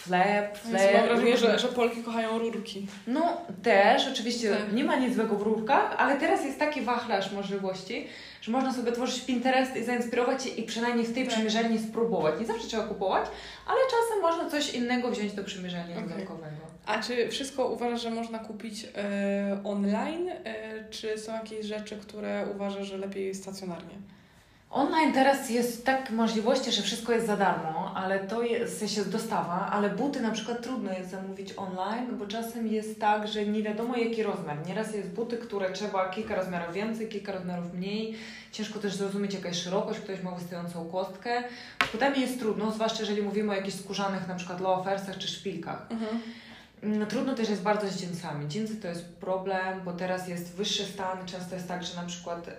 flap, 0.02 0.58
flap. 0.58 0.92
Mam 0.94 1.06
wrażenie, 1.06 1.36
że, 1.36 1.58
że 1.58 1.68
Polki 1.68 2.02
kochają 2.02 2.38
rurki. 2.38 2.86
No 3.06 3.40
też, 3.62 4.08
oczywiście 4.12 4.50
tak. 4.50 4.72
nie 4.72 4.84
ma 4.84 4.96
nic 4.96 5.14
złego 5.14 5.36
w 5.36 5.42
rurkach, 5.42 5.94
ale 5.98 6.16
teraz 6.16 6.44
jest 6.44 6.58
taki 6.58 6.80
wachlarz 6.80 7.32
możliwości, 7.32 8.06
że 8.40 8.52
można 8.52 8.72
sobie 8.72 8.92
tworzyć 8.92 9.24
Pinterest 9.24 9.76
i 9.76 9.84
zainspirować 9.84 10.44
się 10.44 10.50
i 10.50 10.62
przynajmniej 10.62 11.06
w 11.06 11.14
tej 11.14 11.24
tak. 11.24 11.34
przymierzalni 11.34 11.78
spróbować. 11.78 12.40
Nie 12.40 12.46
zawsze 12.46 12.68
trzeba 12.68 12.82
kupować, 12.82 13.24
ale 13.66 13.78
czasem 13.84 14.22
można 14.22 14.50
coś 14.50 14.74
innego 14.74 15.10
wziąć 15.10 15.32
do 15.32 15.44
przymierzenia 15.44 15.84
okay. 15.84 16.08
dodatkowego. 16.08 16.56
A 16.86 17.02
czy 17.02 17.28
wszystko 17.28 17.68
uważasz, 17.68 18.02
że 18.02 18.10
można 18.10 18.38
kupić 18.38 18.86
e, 18.96 19.60
online, 19.64 20.28
e, 20.28 20.84
czy 20.90 21.18
są 21.18 21.32
jakieś 21.32 21.66
rzeczy, 21.66 21.96
które 21.96 22.46
uważasz, 22.54 22.86
że 22.86 22.98
lepiej 22.98 23.34
stacjonarnie? 23.34 23.94
Online 24.74 25.12
teraz 25.12 25.50
jest 25.50 25.86
tak 25.86 26.10
możliwości, 26.10 26.72
że 26.72 26.82
wszystko 26.82 27.12
jest 27.12 27.26
za 27.26 27.36
darmo, 27.36 27.92
ale 27.94 28.20
to 28.20 28.42
jest 28.42 28.74
w 28.74 28.78
sensie 28.78 29.04
dostawa, 29.04 29.68
ale 29.72 29.90
buty 29.90 30.20
na 30.20 30.30
przykład 30.30 30.62
trudno 30.62 30.92
jest 30.92 31.10
zamówić 31.10 31.54
online, 31.56 32.18
bo 32.18 32.26
czasem 32.26 32.66
jest 32.66 33.00
tak, 33.00 33.28
że 33.28 33.46
nie 33.46 33.62
wiadomo 33.62 33.96
jaki 33.96 34.22
rozmiar. 34.22 34.66
Nieraz 34.66 34.94
jest 34.94 35.08
buty, 35.08 35.38
które 35.38 35.72
trzeba 35.72 36.08
kilka 36.08 36.34
rozmiarów 36.34 36.74
więcej, 36.74 37.08
kilka 37.08 37.32
rozmiarów 37.32 37.74
mniej. 37.74 38.14
Ciężko 38.52 38.78
też 38.78 38.94
zrozumieć 38.94 39.34
jaka 39.34 39.48
jest 39.48 39.60
szerokość, 39.60 40.00
ktoś 40.00 40.22
ma 40.22 40.30
wystającą 40.30 40.84
kostkę. 40.84 41.42
Z 41.88 41.92
butami 41.92 42.20
jest 42.20 42.38
trudno, 42.38 42.70
zwłaszcza 42.70 43.00
jeżeli 43.00 43.22
mówimy 43.22 43.52
o 43.52 43.54
jakichś 43.54 43.76
skórzanych 43.76 44.28
na 44.28 44.34
przykład 44.34 44.60
loafersach 44.60 45.18
czy 45.18 45.28
szpilkach. 45.28 45.86
Mhm. 45.90 46.20
No, 46.82 47.06
trudno 47.06 47.34
też 47.34 47.48
jest 47.48 47.62
bardzo 47.62 47.88
z 47.88 48.00
jeansami. 48.00 48.46
Jeansy 48.54 48.76
to 48.76 48.88
jest 48.88 49.04
problem, 49.04 49.80
bo 49.84 49.92
teraz 49.92 50.28
jest 50.28 50.54
wyższy 50.54 50.84
stan. 50.84 51.26
Często 51.26 51.54
jest 51.54 51.68
tak, 51.68 51.84
że 51.84 51.96
na 51.96 52.06
przykład 52.06 52.50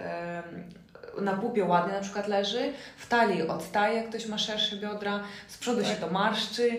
na 1.21 1.33
pupie 1.33 1.65
ładnie 1.65 1.93
na 1.93 1.99
przykład 1.99 2.27
leży, 2.27 2.73
w 2.97 3.07
talii 3.07 3.47
odstaje, 3.47 4.03
ktoś 4.03 4.27
ma 4.27 4.37
szersze 4.37 4.75
biodra, 4.75 5.19
z 5.47 5.57
przodu 5.57 5.81
tak. 5.81 5.89
się 5.89 5.95
to 5.95 6.09
marszczy. 6.09 6.69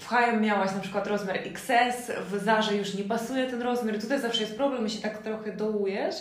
W 0.00 0.08
H&M 0.08 0.42
miałaś 0.42 0.74
na 0.74 0.80
przykład 0.80 1.06
rozmiar 1.06 1.36
XS, 1.36 2.12
w 2.30 2.44
Zarze 2.44 2.76
już 2.76 2.94
nie 2.94 3.04
pasuje 3.04 3.46
ten 3.46 3.62
rozmiar. 3.62 4.00
Tutaj 4.00 4.20
zawsze 4.20 4.40
jest 4.42 4.56
problem 4.56 4.88
się 4.88 5.02
tak 5.02 5.18
trochę 5.18 5.52
dołujesz. 5.52 6.14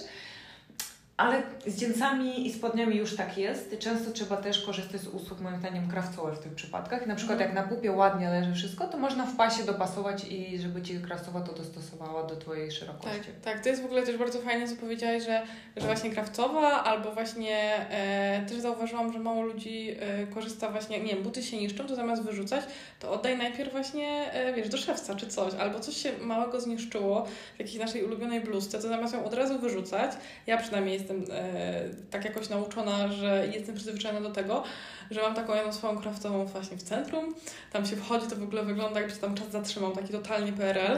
Ale 1.19 1.43
z 1.67 1.81
jeansami 1.81 2.47
i 2.47 2.53
spodniami 2.53 2.97
już 2.97 3.15
tak 3.15 3.37
jest. 3.37 3.79
Często 3.79 4.11
trzeba 4.11 4.37
też 4.37 4.61
korzystać 4.61 5.01
z 5.01 5.07
usług, 5.07 5.39
moim 5.39 5.59
zdaniem, 5.59 5.89
krawcowych 5.89 6.35
w 6.35 6.39
tych 6.39 6.53
przypadkach. 6.53 7.07
Na 7.07 7.15
przykład 7.15 7.39
jak 7.39 7.53
na 7.53 7.63
pupie 7.63 7.91
ładnie 7.91 8.29
leży 8.29 8.53
wszystko, 8.53 8.87
to 8.87 8.97
można 8.97 9.25
w 9.25 9.35
pasie 9.35 9.63
dopasować 9.63 10.25
i 10.25 10.59
żeby 10.59 10.81
Ci 10.81 10.99
krawcowa 10.99 11.41
to 11.41 11.53
dostosowała 11.53 12.23
do 12.23 12.35
Twojej 12.35 12.71
szerokości. 12.71 13.19
Tak, 13.43 13.53
tak, 13.53 13.63
to 13.63 13.69
jest 13.69 13.81
w 13.81 13.85
ogóle 13.85 14.01
też 14.03 14.17
bardzo 14.17 14.39
fajne, 14.41 14.67
co 14.67 14.75
powiedziałaś, 14.75 15.23
że, 15.23 15.41
że 15.77 15.85
właśnie 15.85 16.09
krawcowa 16.09 16.83
albo 16.83 17.11
właśnie 17.11 17.87
e, 17.89 18.45
też 18.49 18.59
zauważyłam, 18.59 19.13
że 19.13 19.19
mało 19.19 19.41
ludzi 19.41 19.95
e, 19.99 20.27
korzysta 20.27 20.69
właśnie, 20.69 20.99
nie 20.99 21.13
wiem, 21.13 21.23
buty 21.23 21.43
się 21.43 21.57
niszczą, 21.57 21.87
to 21.87 21.95
zamiast 21.95 22.23
wyrzucać, 22.23 22.63
to 22.99 23.11
oddaj 23.11 23.37
najpierw 23.37 23.71
właśnie, 23.71 24.33
e, 24.33 24.53
wiesz, 24.53 24.69
do 24.69 24.77
szewca 24.77 25.15
czy 25.15 25.27
coś, 25.27 25.53
albo 25.53 25.79
coś 25.79 25.97
się 25.97 26.11
małego 26.21 26.61
zniszczyło 26.61 27.25
w 27.55 27.59
jakiejś 27.59 27.79
naszej 27.79 28.03
ulubionej 28.03 28.41
bluzce, 28.41 28.79
to 28.79 28.87
zamiast 28.87 29.13
ją 29.13 29.25
od 29.25 29.33
razu 29.33 29.59
wyrzucać, 29.59 30.11
ja 30.47 30.57
przynajmniej 30.57 31.08
jestem 31.09 31.37
e, 31.37 31.83
tak 32.09 32.25
jakoś 32.25 32.49
nauczona, 32.49 33.07
że 33.07 33.47
jestem 33.53 33.75
przyzwyczajona 33.75 34.21
do 34.21 34.35
tego, 34.35 34.63
że 35.11 35.21
mam 35.21 35.35
taką 35.35 35.55
jedną 35.55 35.73
swoją 35.73 35.97
kraftową 35.97 36.45
właśnie 36.45 36.77
w 36.77 36.83
centrum. 36.83 37.35
Tam 37.71 37.85
się 37.85 37.95
wchodzi, 37.95 38.27
to 38.27 38.35
w 38.35 38.43
ogóle 38.43 38.63
wygląda 38.63 38.99
jakby 38.99 39.15
się 39.15 39.21
tam 39.21 39.35
czas 39.35 39.51
zatrzymał, 39.51 39.91
taki 39.91 40.11
totalnie 40.13 40.53
PRL. 40.53 40.97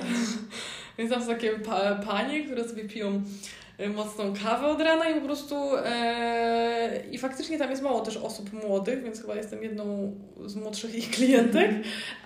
Więc 0.98 1.12
tam 1.12 1.22
są 1.22 1.28
takie 1.28 1.52
pa 1.60 1.96
panie, 1.96 2.44
które 2.44 2.70
sobie 2.70 2.84
piją 2.84 3.22
e, 3.78 3.90
mocną 3.90 4.34
kawę 4.44 4.68
od 4.68 4.82
rana 4.82 5.10
i 5.10 5.20
po 5.20 5.26
prostu 5.26 5.56
e, 5.86 7.04
i 7.12 7.18
faktycznie 7.18 7.58
tam 7.58 7.70
jest 7.70 7.82
mało 7.82 8.02
też 8.02 8.18
osób 8.18 8.54
młodych, 8.54 9.04
więc 9.04 9.22
chyba 9.22 9.36
jestem 9.36 9.64
jedną 9.64 10.16
z 10.46 10.56
młodszych 10.56 10.96
ich 10.96 11.12
klientek, 11.12 11.72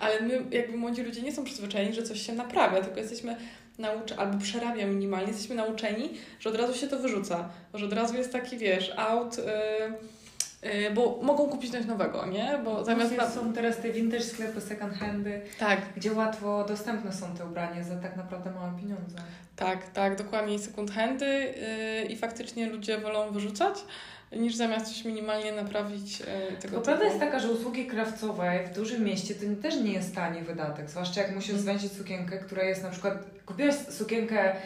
ale 0.00 0.20
my 0.20 0.42
jakby 0.50 0.76
młodzi 0.76 1.02
ludzie 1.02 1.22
nie 1.22 1.32
są 1.32 1.44
przyzwyczajeni, 1.44 1.94
że 1.94 2.02
coś 2.02 2.26
się 2.26 2.32
naprawia, 2.32 2.80
tylko 2.80 3.00
jesteśmy 3.00 3.36
nauczy, 3.78 4.16
albo 4.16 4.38
przerabia 4.38 4.86
minimalnie, 4.86 5.28
jesteśmy 5.28 5.54
nauczeni, 5.54 6.10
że 6.40 6.50
od 6.50 6.56
razu 6.56 6.74
się 6.74 6.86
to 6.86 6.98
wyrzuca, 6.98 7.48
że 7.74 7.86
od 7.86 7.92
razu 7.92 8.16
jest 8.16 8.32
taki, 8.32 8.58
wiesz, 8.58 8.92
out, 8.96 9.36
yy, 9.38 10.70
yy, 10.70 10.90
bo 10.90 11.18
mogą 11.22 11.48
kupić 11.48 11.72
coś 11.72 11.86
nowego, 11.86 12.26
nie? 12.26 12.60
Bo 12.64 12.84
zamiast... 12.84 13.16
Na... 13.16 13.30
Są 13.30 13.52
teraz 13.52 13.76
te 13.76 13.92
vintage 13.92 14.24
sklepy, 14.24 14.60
second 14.60 14.94
handy, 14.94 15.42
tak. 15.58 15.80
gdzie 15.96 16.12
łatwo 16.12 16.64
dostępne 16.64 17.12
są 17.12 17.34
te 17.36 17.46
ubrania 17.46 17.84
za 17.84 17.96
tak 17.96 18.16
naprawdę 18.16 18.50
małe 18.50 18.72
pieniądze. 18.80 19.16
Tak, 19.56 19.88
tak, 19.88 20.16
dokładnie 20.16 20.58
second 20.58 20.90
handy 20.90 21.26
yy, 21.26 22.04
i 22.04 22.16
faktycznie 22.16 22.66
ludzie 22.66 22.98
wolą 22.98 23.30
wyrzucać 23.30 23.74
niż 24.32 24.54
zamiast 24.54 24.86
coś 24.86 25.04
minimalnie 25.04 25.52
naprawić 25.52 26.22
e, 26.22 26.56
tego 26.56 26.76
Bo 26.76 26.82
prawda 26.82 27.04
jest 27.04 27.20
taka, 27.20 27.38
że 27.38 27.50
usługi 27.50 27.86
krawcowe 27.86 28.60
w 28.70 28.74
dużym 28.74 29.04
mieście 29.04 29.34
to 29.34 29.62
też 29.62 29.76
nie 29.76 29.92
jest 29.92 30.14
tani 30.14 30.42
wydatek, 30.42 30.90
zwłaszcza 30.90 31.20
jak 31.22 31.34
musisz 31.34 31.50
mm. 31.50 31.62
zwęzić 31.62 31.92
sukienkę, 31.92 32.38
która 32.38 32.64
jest 32.64 32.82
na 32.82 32.90
przykład, 32.90 33.14
kupiłeś 33.46 33.74
sukienkę 33.74 34.56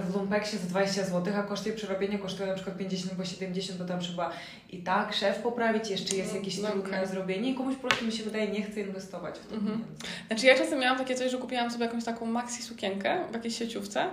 w 0.00 0.16
lumpeksie 0.16 0.58
za 0.58 0.66
20 0.66 1.04
zł, 1.04 1.34
a 1.36 1.42
koszt 1.42 1.66
jej 1.66 1.76
przerobienia 1.76 2.18
kosztuje 2.18 2.48
na 2.48 2.54
przykład 2.54 2.76
50 2.76 3.12
albo 3.12 3.24
70, 3.24 3.78
bo 3.78 3.84
tam 3.84 4.00
trzeba 4.00 4.30
i 4.70 4.78
tak 4.78 5.14
szef 5.14 5.38
poprawić, 5.38 5.90
jeszcze 5.90 6.16
jest 6.16 6.30
no, 6.30 6.38
jakieś 6.38 6.58
no, 6.58 6.68
trudne 6.68 6.96
okay. 6.96 7.06
zrobienie 7.06 7.50
i 7.50 7.54
komuś 7.54 7.74
po 7.74 7.88
prostu 7.88 8.04
mi 8.04 8.12
się 8.12 8.24
wydaje 8.24 8.48
nie 8.48 8.62
chce 8.62 8.80
inwestować 8.80 9.38
w 9.38 9.46
to. 9.46 9.56
-hmm. 9.56 9.78
Znaczy 10.26 10.46
ja 10.46 10.58
czasem 10.58 10.80
miałam 10.80 10.98
takie 10.98 11.14
coś, 11.14 11.30
że 11.30 11.38
kupiłam 11.38 11.70
sobie 11.70 11.84
jakąś 11.84 12.04
taką 12.04 12.26
maxi 12.26 12.62
sukienkę 12.62 13.18
w 13.30 13.34
jakiejś 13.34 13.58
sieciówce 13.58 14.10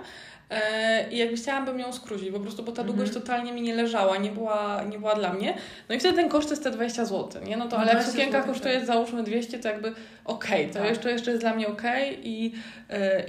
E, 0.50 1.10
I 1.10 1.18
jakby 1.18 1.36
chciałabym 1.36 1.78
ją 1.78 1.92
skrócić, 1.92 2.30
po 2.30 2.40
prostu, 2.40 2.62
bo 2.62 2.72
ta 2.72 2.84
długość 2.84 3.08
mhm. 3.08 3.22
totalnie 3.22 3.52
mi 3.52 3.62
nie 3.62 3.74
leżała, 3.74 4.16
nie 4.16 4.30
była, 4.30 4.82
nie 4.90 4.98
była 4.98 5.14
dla 5.14 5.32
mnie. 5.32 5.54
No 5.88 5.94
i 5.94 6.00
wtedy 6.00 6.16
ten 6.16 6.28
koszt 6.28 6.50
jest 6.50 6.64
te 6.64 6.70
20 6.70 7.04
zł, 7.04 7.44
nie? 7.44 7.56
No 7.56 7.68
to 7.68 7.78
ale 7.78 7.92
jak 7.92 8.04
sukienka 8.04 8.42
kosztuje 8.42 8.76
tak. 8.76 8.86
załóżmy 8.86 9.22
200, 9.22 9.58
to 9.58 9.68
jakby 9.68 9.92
okej, 10.24 10.60
okay, 10.60 10.66
to 10.66 10.78
tak. 10.78 10.88
jeszcze, 10.88 11.12
jeszcze 11.12 11.30
jest 11.30 11.42
dla 11.42 11.54
mnie 11.54 11.68
okej 11.68 12.10
okay 12.10 12.22
i, 12.22 12.44
yy, 12.44 12.52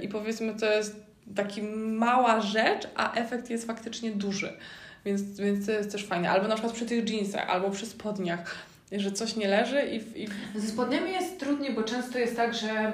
i 0.00 0.08
powiedzmy 0.08 0.54
to 0.54 0.66
jest 0.66 1.07
taki 1.34 1.62
mała 1.62 2.40
rzecz, 2.40 2.88
a 2.96 3.14
efekt 3.14 3.50
jest 3.50 3.66
faktycznie 3.66 4.10
duży. 4.10 4.52
Więc, 5.04 5.22
więc 5.22 5.66
to 5.66 5.72
jest 5.72 5.92
też 5.92 6.06
fajne. 6.06 6.30
Albo 6.30 6.48
na 6.48 6.54
przykład 6.54 6.74
przy 6.74 6.86
tych 6.86 7.10
jeansach, 7.10 7.50
albo 7.50 7.70
przy 7.70 7.86
spodniach, 7.86 8.54
że 8.92 9.12
coś 9.12 9.36
nie 9.36 9.48
leży 9.48 9.82
i... 9.82 10.22
i... 10.22 10.28
Ze 10.60 10.68
spodniami 10.68 11.12
jest 11.12 11.40
trudniej, 11.40 11.74
bo 11.74 11.82
często 11.82 12.18
jest 12.18 12.36
tak, 12.36 12.54
że 12.54 12.92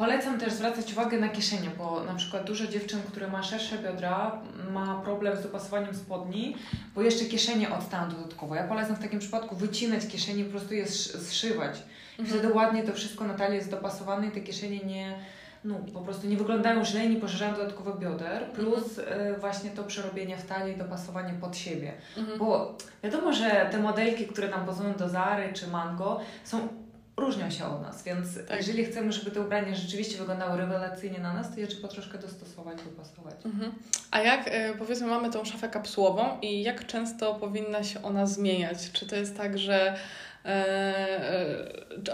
Polecam 0.00 0.38
też 0.40 0.52
zwracać 0.52 0.92
uwagę 0.92 1.18
na 1.18 1.28
kieszenie, 1.28 1.70
bo 1.78 2.04
na 2.04 2.14
przykład 2.14 2.44
dużo 2.44 2.66
dziewczyn, 2.66 3.00
które 3.02 3.28
ma 3.28 3.42
szersze 3.42 3.78
biodra, 3.78 4.42
ma 4.70 5.00
problem 5.04 5.36
z 5.36 5.42
dopasowaniem 5.42 5.94
spodni, 5.94 6.56
bo 6.94 7.02
jeszcze 7.02 7.24
kieszenie 7.24 7.70
odstają 7.70 8.10
dodatkowo. 8.10 8.54
Ja 8.54 8.64
polecam 8.64 8.96
w 8.96 9.02
takim 9.02 9.18
przypadku 9.18 9.56
wycinać 9.56 10.06
kieszenie, 10.06 10.44
po 10.44 10.50
prostu 10.50 10.74
je 10.74 10.86
zszywać. 10.86 11.76
I 12.18 12.20
mhm. 12.20 12.38
wtedy 12.38 12.54
ładnie 12.54 12.82
to 12.82 12.92
wszystko 12.92 13.24
na 13.24 13.34
talii 13.34 13.56
jest 13.56 13.70
dopasowane 13.70 14.26
i 14.26 14.30
te 14.30 14.40
kieszenie 14.40 14.78
nie, 14.78 15.18
no, 15.64 15.74
po 15.94 16.00
prostu 16.00 16.26
nie 16.26 16.36
wyglądają 16.36 16.84
źle 16.84 17.04
i 17.04 17.08
nie 17.08 17.20
poszerzają 17.20 17.54
dodatkowo 17.54 17.94
bioder, 17.94 18.44
plus 18.44 18.98
mhm. 18.98 19.34
y, 19.34 19.38
właśnie 19.38 19.70
to 19.70 19.84
przerobienie 19.84 20.36
w 20.36 20.46
talii, 20.46 20.76
dopasowanie 20.76 21.34
pod 21.40 21.56
siebie. 21.56 21.92
Mhm. 22.16 22.38
Bo 22.38 22.76
wiadomo, 23.02 23.32
że 23.32 23.68
te 23.70 23.78
modelki, 23.78 24.26
które 24.26 24.48
nam 24.48 24.66
pozują 24.66 24.92
do 24.94 25.08
Zary 25.08 25.52
czy 25.52 25.66
Mango, 25.66 26.20
są 26.44 26.68
różnią 27.16 27.50
się 27.50 27.64
od 27.64 27.82
nas, 27.82 28.02
więc 28.02 28.46
tak. 28.48 28.56
jeżeli 28.56 28.84
chcemy, 28.84 29.12
żeby 29.12 29.30
te 29.30 29.40
ubrania 29.40 29.74
rzeczywiście 29.74 30.18
wyglądały 30.18 30.58
rewelacyjnie 30.58 31.18
na 31.18 31.34
nas, 31.34 31.54
to 31.54 31.60
je 31.60 31.66
trzeba 31.66 31.88
troszkę 31.88 32.18
dostosować, 32.18 32.78
dopasować. 32.82 33.34
Mhm. 33.44 33.72
A 34.10 34.20
jak, 34.20 34.48
e, 34.48 34.74
powiedzmy, 34.78 35.06
mamy 35.06 35.30
tą 35.30 35.44
szafę 35.44 35.68
kapsułową 35.68 36.40
i 36.42 36.62
jak 36.62 36.86
często 36.86 37.34
powinna 37.34 37.84
się 37.84 38.02
ona 38.02 38.26
zmieniać? 38.26 38.92
Czy 38.92 39.06
to 39.06 39.16
jest 39.16 39.36
tak, 39.36 39.58
że 39.58 39.96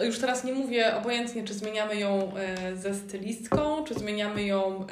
już 0.05 0.19
teraz 0.19 0.45
nie 0.45 0.53
mówię 0.53 0.97
obojętnie, 0.97 1.45
czy 1.45 1.55
zmieniamy 1.55 1.97
ją 1.97 2.33
ze 2.75 2.95
stylistką, 2.95 3.85
czy 3.85 3.95
zmieniamy 3.95 4.43
ją 4.43 4.87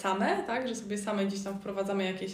same, 0.00 0.42
tak, 0.46 0.68
że 0.68 0.74
sobie 0.74 0.98
same 0.98 1.26
gdzieś 1.26 1.42
tam 1.42 1.58
wprowadzamy 1.58 2.04
jakieś 2.04 2.32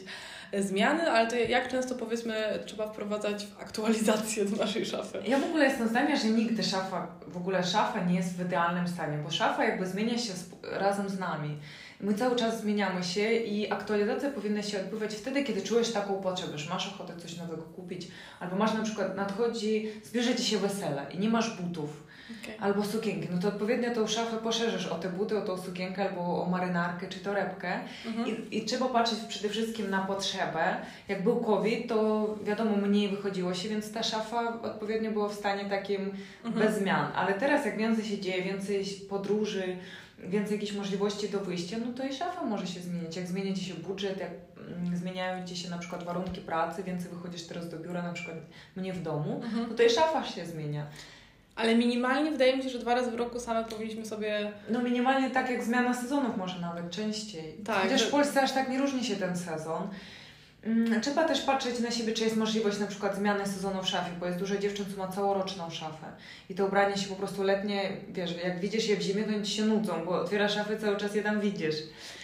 zmiany, 0.59 1.11
ale 1.11 1.31
to 1.31 1.37
jak 1.37 1.69
często 1.69 1.95
powiedzmy 1.95 2.59
trzeba 2.67 2.89
wprowadzać 2.89 3.47
aktualizację 3.61 4.45
do 4.45 4.57
naszej 4.57 4.87
szafy? 4.87 5.23
Ja 5.27 5.39
w 5.39 5.45
ogóle 5.45 5.65
jestem 5.65 5.89
zdania, 5.89 6.17
że 6.17 6.29
nigdy 6.29 6.63
szafa, 6.63 7.07
w 7.27 7.37
ogóle 7.37 7.65
szafa 7.65 8.05
nie 8.05 8.15
jest 8.15 8.37
w 8.37 8.47
idealnym 8.47 8.89
stanie, 8.89 9.19
bo 9.19 9.31
szafa 9.31 9.65
jakby 9.65 9.87
zmienia 9.87 10.19
się 10.19 10.33
razem 10.63 11.09
z 11.09 11.19
nami. 11.19 11.59
My 12.03 12.15
cały 12.15 12.37
czas 12.37 12.61
zmieniamy 12.61 13.05
się 13.05 13.33
i 13.33 13.73
aktualizacja 13.73 14.31
powinna 14.31 14.63
się 14.63 14.81
odbywać 14.81 15.15
wtedy, 15.15 15.45
kiedy 15.45 15.63
czujesz 15.63 15.93
taką 15.93 16.23
potrzebę, 16.23 16.59
że 16.59 16.71
masz 16.71 16.89
ochotę 16.89 17.17
coś 17.17 17.37
nowego 17.37 17.63
kupić, 17.63 18.09
albo 18.41 18.57
masz 18.57 18.75
na 18.75 18.83
przykład 18.83 19.17
nadchodzi, 19.17 19.89
zbierze 20.05 20.35
ci 20.35 20.45
się 20.45 20.59
wesele 20.59 21.07
i 21.13 21.19
nie 21.19 21.29
masz 21.29 21.61
butów 21.61 22.13
Okay. 22.43 22.61
Albo 22.61 22.85
sukienki. 22.85 23.29
No 23.33 23.39
to 23.39 23.49
odpowiednio 23.49 23.91
tą 23.95 24.07
szafę 24.07 24.37
poszerzysz 24.37 24.87
o 24.87 24.95
te 24.95 25.09
buty, 25.09 25.39
o 25.39 25.41
tą 25.43 25.59
sukienkę, 25.59 26.09
albo 26.09 26.43
o 26.43 26.51
marynarkę, 26.51 27.09
czy 27.09 27.21
torebkę. 27.21 27.81
Mhm. 28.07 28.29
I, 28.29 28.59
I 28.59 28.65
trzeba 28.65 28.89
patrzeć 28.89 29.19
przede 29.29 29.49
wszystkim 29.49 29.91
na 29.91 30.01
potrzebę. 30.01 30.77
Jak 31.09 31.23
był 31.23 31.41
COVID, 31.41 31.89
to 31.89 32.29
wiadomo, 32.45 32.77
mniej 32.77 33.09
wychodziło 33.09 33.55
się, 33.55 33.69
więc 33.69 33.93
ta 33.93 34.03
szafa 34.03 34.63
odpowiednio 34.63 35.11
była 35.11 35.29
w 35.29 35.35
stanie 35.35 35.65
takim 35.65 36.13
mhm. 36.45 36.67
bez 36.67 36.79
zmian. 36.79 37.13
Ale 37.15 37.35
teraz 37.35 37.67
jak 37.67 37.77
więcej 37.77 38.05
się 38.05 38.19
dzieje, 38.19 38.43
więcej 38.43 38.85
podróży, 39.09 39.77
więcej 40.23 40.55
jakichś 40.55 40.73
możliwości 40.73 41.29
do 41.29 41.41
wyjścia, 41.41 41.77
no 41.87 41.93
to 41.93 42.07
i 42.07 42.13
szafa 42.13 42.45
może 42.45 42.67
się 42.67 42.81
zmienić. 42.81 43.17
Jak 43.17 43.27
zmienia 43.27 43.55
Ci 43.55 43.65
się 43.65 43.75
budżet, 43.75 44.21
jak 44.21 44.31
mm, 44.57 44.97
zmieniają 44.97 45.47
Ci 45.47 45.57
się 45.57 45.71
na 45.71 45.79
przykład 45.79 46.05
warunki 46.05 46.41
pracy, 46.41 46.83
więcej 46.83 47.11
wychodzisz 47.11 47.43
teraz 47.43 47.69
do 47.69 47.79
biura, 47.79 48.03
na 48.03 48.13
przykład 48.13 48.37
mnie 48.77 48.93
w 48.93 49.03
domu, 49.03 49.41
mhm. 49.45 49.67
no 49.71 49.77
to 49.77 49.83
i 49.83 49.91
szafa 49.91 50.25
się 50.25 50.47
zmienia. 50.47 50.87
Ale 51.57 51.75
minimalnie 51.75 52.31
wydaje 52.31 52.57
mi 52.57 52.63
się, 52.63 52.69
że 52.69 52.79
dwa 52.79 52.95
razy 52.95 53.11
w 53.11 53.15
roku 53.15 53.41
same 53.41 53.65
powinniśmy 53.65 54.07
sobie. 54.07 54.53
No 54.71 54.83
minimalnie 54.83 55.31
tak 55.31 55.51
jak 55.51 55.65
zmiana 55.65 55.95
sezonów, 55.95 56.37
może 56.37 56.61
nawet 56.61 56.91
częściej. 56.91 57.55
Tak. 57.65 57.83
Chociaż 57.83 58.01
że... 58.01 58.07
w 58.07 58.11
Polsce 58.11 58.43
aż 58.43 58.53
tak 58.53 58.69
nie 58.69 58.79
różni 58.79 59.05
się 59.05 59.17
ten 59.17 59.37
sezon. 59.37 59.89
Mm, 60.65 61.01
trzeba 61.01 61.25
też 61.25 61.41
patrzeć 61.41 61.81
na 61.81 61.91
siebie, 61.91 62.13
czy 62.13 62.25
jest 62.25 62.37
możliwość 62.37 62.79
na 62.79 62.87
przykład 62.87 63.17
zmiany 63.17 63.47
sezonu 63.47 63.83
w 63.83 63.89
szafie, 63.89 64.11
bo 64.21 64.27
jest 64.27 64.39
dużo 64.39 64.57
dziewczyn, 64.57 64.87
co 64.95 64.99
ma 64.99 65.09
całoroczną 65.09 65.71
szafę. 65.71 66.07
I 66.51 66.55
te 66.55 66.65
ubrania 66.65 66.97
się 66.97 67.09
po 67.09 67.15
prostu 67.15 67.43
letnie, 67.43 67.91
wiesz, 68.09 68.35
jak 68.45 68.61
widzisz 68.61 68.89
je 68.89 68.97
w 68.97 69.03
zimie, 69.03 69.25
to 69.25 69.43
ci 69.43 69.53
się 69.53 69.65
nudzą, 69.65 70.05
bo 70.05 70.21
otwierasz 70.21 70.55
szafę 70.55 70.77
cały 70.77 70.97
czas 70.97 71.15
je 71.15 71.23
tam 71.23 71.41
widzisz. 71.41 71.75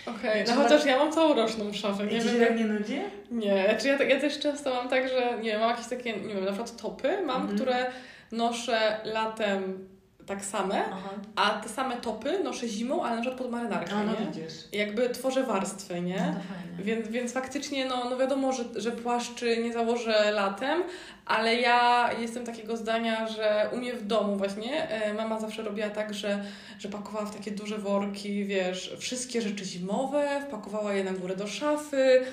Okej, 0.06 0.16
okay. 0.16 0.38
no 0.38 0.44
trzeba... 0.44 0.62
chociaż 0.62 0.84
ja 0.86 0.98
mam 0.98 1.12
całoroczną 1.12 1.72
szafę. 1.72 2.06
Nie 2.06 2.16
I 2.16 2.20
wiem, 2.20 2.34
się 2.34 2.46
tak 2.46 2.58
nie 2.58 2.64
nudzi? 2.64 3.00
Nie, 3.30 3.76
czy 3.80 3.88
ja, 3.88 4.02
ja 4.02 4.20
też 4.20 4.38
często 4.38 4.74
mam 4.74 4.88
tak, 4.88 5.08
że 5.08 5.38
nie 5.42 5.50
wiem, 5.50 5.60
mam 5.60 5.70
jakieś 5.70 5.88
takie, 5.88 6.12
nie 6.12 6.34
wiem, 6.34 6.44
na 6.44 6.52
przykład 6.52 6.76
topy 6.76 7.22
mam, 7.26 7.48
-hmm. 7.48 7.54
które 7.54 7.86
noszę 8.32 9.00
latem 9.04 9.88
tak 10.28 10.44
same, 10.44 10.84
Aha. 10.92 11.10
a 11.36 11.50
te 11.50 11.68
same 11.68 11.96
topy 11.96 12.38
noszę 12.44 12.68
zimą, 12.68 13.02
ale 13.02 13.16
na 13.16 13.20
przykład 13.20 13.38
pod 13.38 13.50
marynarkę, 13.50 13.92
a, 13.92 14.04
no 14.04 14.12
nie? 14.12 14.26
Widzisz. 14.26 14.54
Jakby 14.72 15.10
tworzę 15.10 15.42
warstwy, 15.42 16.00
nie? 16.00 16.34
No 16.78 16.84
więc, 16.84 17.08
więc 17.08 17.32
faktycznie, 17.32 17.84
no, 17.84 18.10
no 18.10 18.16
wiadomo, 18.16 18.52
że, 18.52 18.64
że 18.76 18.90
płaszczy 18.92 19.56
nie 19.62 19.72
założę 19.72 20.30
latem, 20.30 20.82
ale 21.26 21.54
ja 21.54 22.10
jestem 22.18 22.46
takiego 22.46 22.76
zdania, 22.76 23.28
że 23.28 23.70
u 23.72 23.76
mnie 23.76 23.94
w 23.94 24.06
domu 24.06 24.36
właśnie 24.36 24.88
e, 24.88 25.14
mama 25.14 25.40
zawsze 25.40 25.62
robiła 25.62 25.90
tak, 25.90 26.14
że, 26.14 26.44
że 26.78 26.88
pakowała 26.88 27.26
w 27.26 27.36
takie 27.36 27.50
duże 27.50 27.78
worki, 27.78 28.44
wiesz, 28.44 28.96
wszystkie 28.98 29.42
rzeczy 29.42 29.64
zimowe, 29.64 30.42
wpakowała 30.48 30.94
je 30.94 31.04
na 31.04 31.12
górę 31.12 31.36
do 31.36 31.46
szafy, 31.46 32.24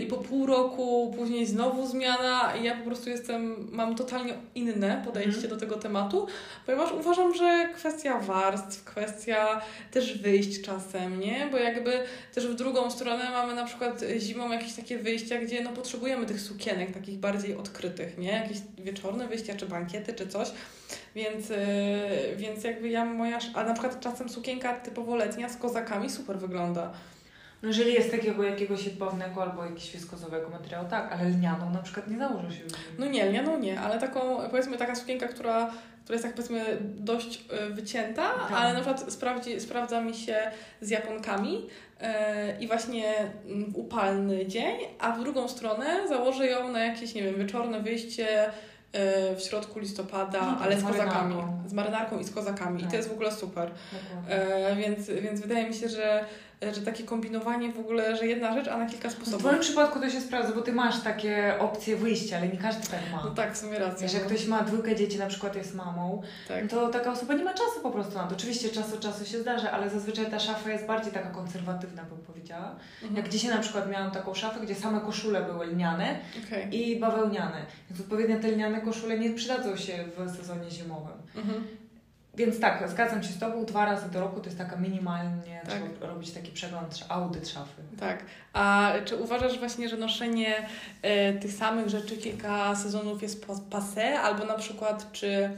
i 0.00 0.06
po 0.06 0.16
pół 0.16 0.46
roku 0.46 1.14
później 1.16 1.46
znowu 1.46 1.86
zmiana 1.86 2.54
i 2.60 2.64
ja 2.64 2.76
po 2.76 2.84
prostu 2.84 3.10
jestem, 3.10 3.68
mam 3.72 3.96
totalnie 3.96 4.34
inne 4.54 5.02
podejście 5.04 5.38
mm. 5.38 5.50
do 5.50 5.56
tego 5.56 5.76
tematu, 5.76 6.26
ponieważ 6.66 6.92
uważam, 6.92 7.34
że 7.34 7.68
kwestia 7.74 8.18
warstw, 8.18 8.84
kwestia 8.84 9.60
też 9.90 10.18
wyjść 10.18 10.62
czasem, 10.62 11.20
nie? 11.20 11.48
Bo 11.50 11.56
jakby 11.56 11.92
też 12.34 12.46
w 12.46 12.54
drugą 12.54 12.90
stronę 12.90 13.30
mamy 13.30 13.54
na 13.54 13.64
przykład 13.64 14.04
zimą 14.18 14.52
jakieś 14.52 14.74
takie 14.74 14.98
wyjścia, 14.98 15.38
gdzie 15.38 15.62
no 15.62 15.70
potrzebujemy 15.70 16.26
tych 16.26 16.40
sukienek 16.40 16.94
takich 16.94 17.18
bardziej 17.18 17.56
odkrytych, 17.56 18.18
nie? 18.18 18.32
Jakieś 18.32 18.58
wieczorne 18.78 19.28
wyjścia, 19.28 19.54
czy 19.54 19.66
bankiety, 19.66 20.12
czy 20.12 20.28
coś. 20.28 20.52
Więc, 21.14 21.48
yy, 21.48 21.56
więc 22.36 22.64
jakby 22.64 22.88
ja 22.88 23.04
moja, 23.04 23.38
a 23.54 23.64
na 23.64 23.72
przykład 23.72 24.00
czasem 24.00 24.28
sukienka 24.28 24.74
typowo 24.74 25.16
letnia 25.16 25.48
z 25.48 25.56
kozakami 25.56 26.10
super 26.10 26.38
wygląda. 26.38 26.92
No 27.62 27.68
jeżeli 27.68 27.94
jest 27.94 28.10
takiego 28.10 28.42
jakiegoś 28.44 28.84
jedwabnego 28.84 29.42
albo 29.42 29.62
jakiegoś 29.62 29.92
wiskozowego 29.92 30.48
materiału, 30.48 30.88
tak, 30.90 31.12
ale 31.12 31.28
lnianą 31.28 31.70
na 31.70 31.82
przykład 31.82 32.08
nie 32.08 32.18
założę 32.18 32.52
się. 32.52 32.62
No 32.98 33.06
nie, 33.06 33.26
lnianą 33.26 33.58
nie, 33.58 33.80
ale 33.80 33.98
taką, 33.98 34.48
powiedzmy 34.50 34.76
taka 34.76 34.94
sukienka, 34.94 35.28
która, 35.28 35.70
która 36.04 36.14
jest 36.14 36.24
tak 36.24 36.34
powiedzmy 36.34 36.78
dość 36.80 37.44
y, 37.68 37.74
wycięta, 37.74 38.22
tak. 38.22 38.52
ale 38.52 38.74
na 38.74 38.80
przykład 38.80 39.12
sprawdzi, 39.12 39.60
sprawdza 39.60 40.00
mi 40.00 40.14
się 40.14 40.36
z 40.80 40.90
japonkami 40.90 41.52
yy, 41.52 42.06
i 42.60 42.66
właśnie 42.66 43.14
w 43.68 43.76
upalny 43.76 44.46
dzień, 44.46 44.76
a 44.98 45.12
w 45.12 45.20
drugą 45.20 45.48
stronę 45.48 46.08
założę 46.08 46.46
ją 46.46 46.72
na 46.72 46.84
jakieś, 46.84 47.14
nie 47.14 47.22
wiem, 47.22 47.34
wieczorne 47.34 47.80
wyjście 47.80 48.52
w 49.36 49.40
środku 49.40 49.78
listopada, 49.78 50.40
no, 50.40 50.58
ale 50.62 50.76
z, 50.76 50.80
z 50.80 50.84
kozakami. 50.84 51.34
Z 51.66 51.72
marynarką 51.72 52.18
i 52.18 52.24
z 52.24 52.30
kozakami. 52.30 52.80
Tak. 52.80 52.88
I 52.88 52.90
to 52.90 52.96
jest 52.96 53.08
w 53.08 53.12
ogóle 53.12 53.32
super. 53.32 53.70
E, 54.28 54.76
więc, 54.76 55.06
więc 55.06 55.40
wydaje 55.40 55.68
mi 55.68 55.74
się, 55.74 55.88
że 55.88 56.24
że 56.62 56.80
takie 56.80 57.04
kombinowanie 57.04 57.72
w 57.72 57.78
ogóle, 57.78 58.16
że 58.16 58.26
jedna 58.26 58.54
rzecz, 58.54 58.68
a 58.68 58.78
na 58.78 58.86
kilka 58.86 59.10
sposobów. 59.10 59.40
W 59.40 59.44
Twoim 59.44 59.60
przypadku 59.60 60.00
to 60.00 60.10
się 60.10 60.20
sprawdza, 60.20 60.52
bo 60.54 60.62
Ty 60.62 60.72
masz 60.72 61.00
takie 61.02 61.54
opcje 61.58 61.96
wyjścia, 61.96 62.36
ale 62.36 62.48
nie 62.48 62.58
każdy 62.58 62.88
tak 62.88 63.00
ma. 63.12 63.22
No 63.24 63.30
tak, 63.30 63.54
w 63.54 63.58
sumie 63.58 63.78
racja. 63.78 64.02
Wiesz, 64.02 64.14
jak 64.14 64.26
ktoś 64.26 64.46
ma 64.46 64.62
dwójkę 64.62 64.96
dzieci, 64.96 65.18
na 65.18 65.26
przykład 65.26 65.56
jest 65.56 65.74
mamą, 65.74 66.22
tak. 66.48 66.66
to 66.68 66.88
taka 66.88 67.12
osoba 67.12 67.34
nie 67.34 67.44
ma 67.44 67.54
czasu 67.54 67.80
po 67.82 67.90
prostu 67.90 68.14
na 68.14 68.24
to. 68.24 68.34
Oczywiście 68.34 68.68
czas 68.68 68.92
od 68.92 69.00
czasu 69.00 69.24
się 69.24 69.38
zdarza, 69.38 69.70
ale 69.70 69.90
zazwyczaj 69.90 70.30
ta 70.30 70.38
szafa 70.38 70.70
jest 70.70 70.86
bardziej 70.86 71.12
taka 71.12 71.30
konserwatywna, 71.30 72.04
bym 72.04 72.18
powiedziała. 72.18 72.76
Mhm. 73.02 73.16
Jak 73.16 73.28
dzisiaj 73.28 73.50
na 73.50 73.60
przykład 73.60 73.90
miałam 73.90 74.10
taką 74.10 74.34
szafę, 74.34 74.60
gdzie 74.60 74.74
same 74.74 75.00
koszule 75.00 75.42
były 75.42 75.66
lniane 75.66 76.18
okay. 76.46 76.62
i 76.62 77.00
bawełniane. 77.00 77.66
Więc 77.90 78.00
odpowiednio 78.00 78.38
te 78.38 78.48
lniane 78.48 78.79
koszule 78.80 79.18
nie 79.18 79.30
przydadzą 79.30 79.76
się 79.76 80.04
w 80.16 80.36
sezonie 80.36 80.70
zimowym. 80.70 81.16
Mhm. 81.36 81.66
Więc 82.34 82.60
tak, 82.60 82.90
zgadzam 82.90 83.22
się 83.22 83.28
z 83.28 83.38
Tobą, 83.38 83.64
dwa 83.64 83.84
razy 83.84 84.10
do 84.10 84.20
roku 84.20 84.40
to 84.40 84.46
jest 84.46 84.58
taka 84.58 84.76
minimalnie, 84.76 85.60
tak. 85.64 85.72
trzeba 85.72 86.06
robić 86.06 86.30
taki 86.30 86.52
przegląd, 86.52 87.04
audyt 87.08 87.48
szafy. 87.48 87.82
Tak. 88.00 88.24
A 88.52 88.92
czy 89.04 89.16
uważasz 89.16 89.58
właśnie, 89.58 89.88
że 89.88 89.96
noszenie 89.96 90.54
e, 91.02 91.32
tych 91.32 91.52
samych 91.52 91.88
rzeczy 91.88 92.16
kilka 92.16 92.76
sezonów 92.76 93.22
jest 93.22 93.46
passe, 93.70 94.20
albo 94.20 94.44
na 94.44 94.54
przykład 94.54 95.12
czy 95.12 95.50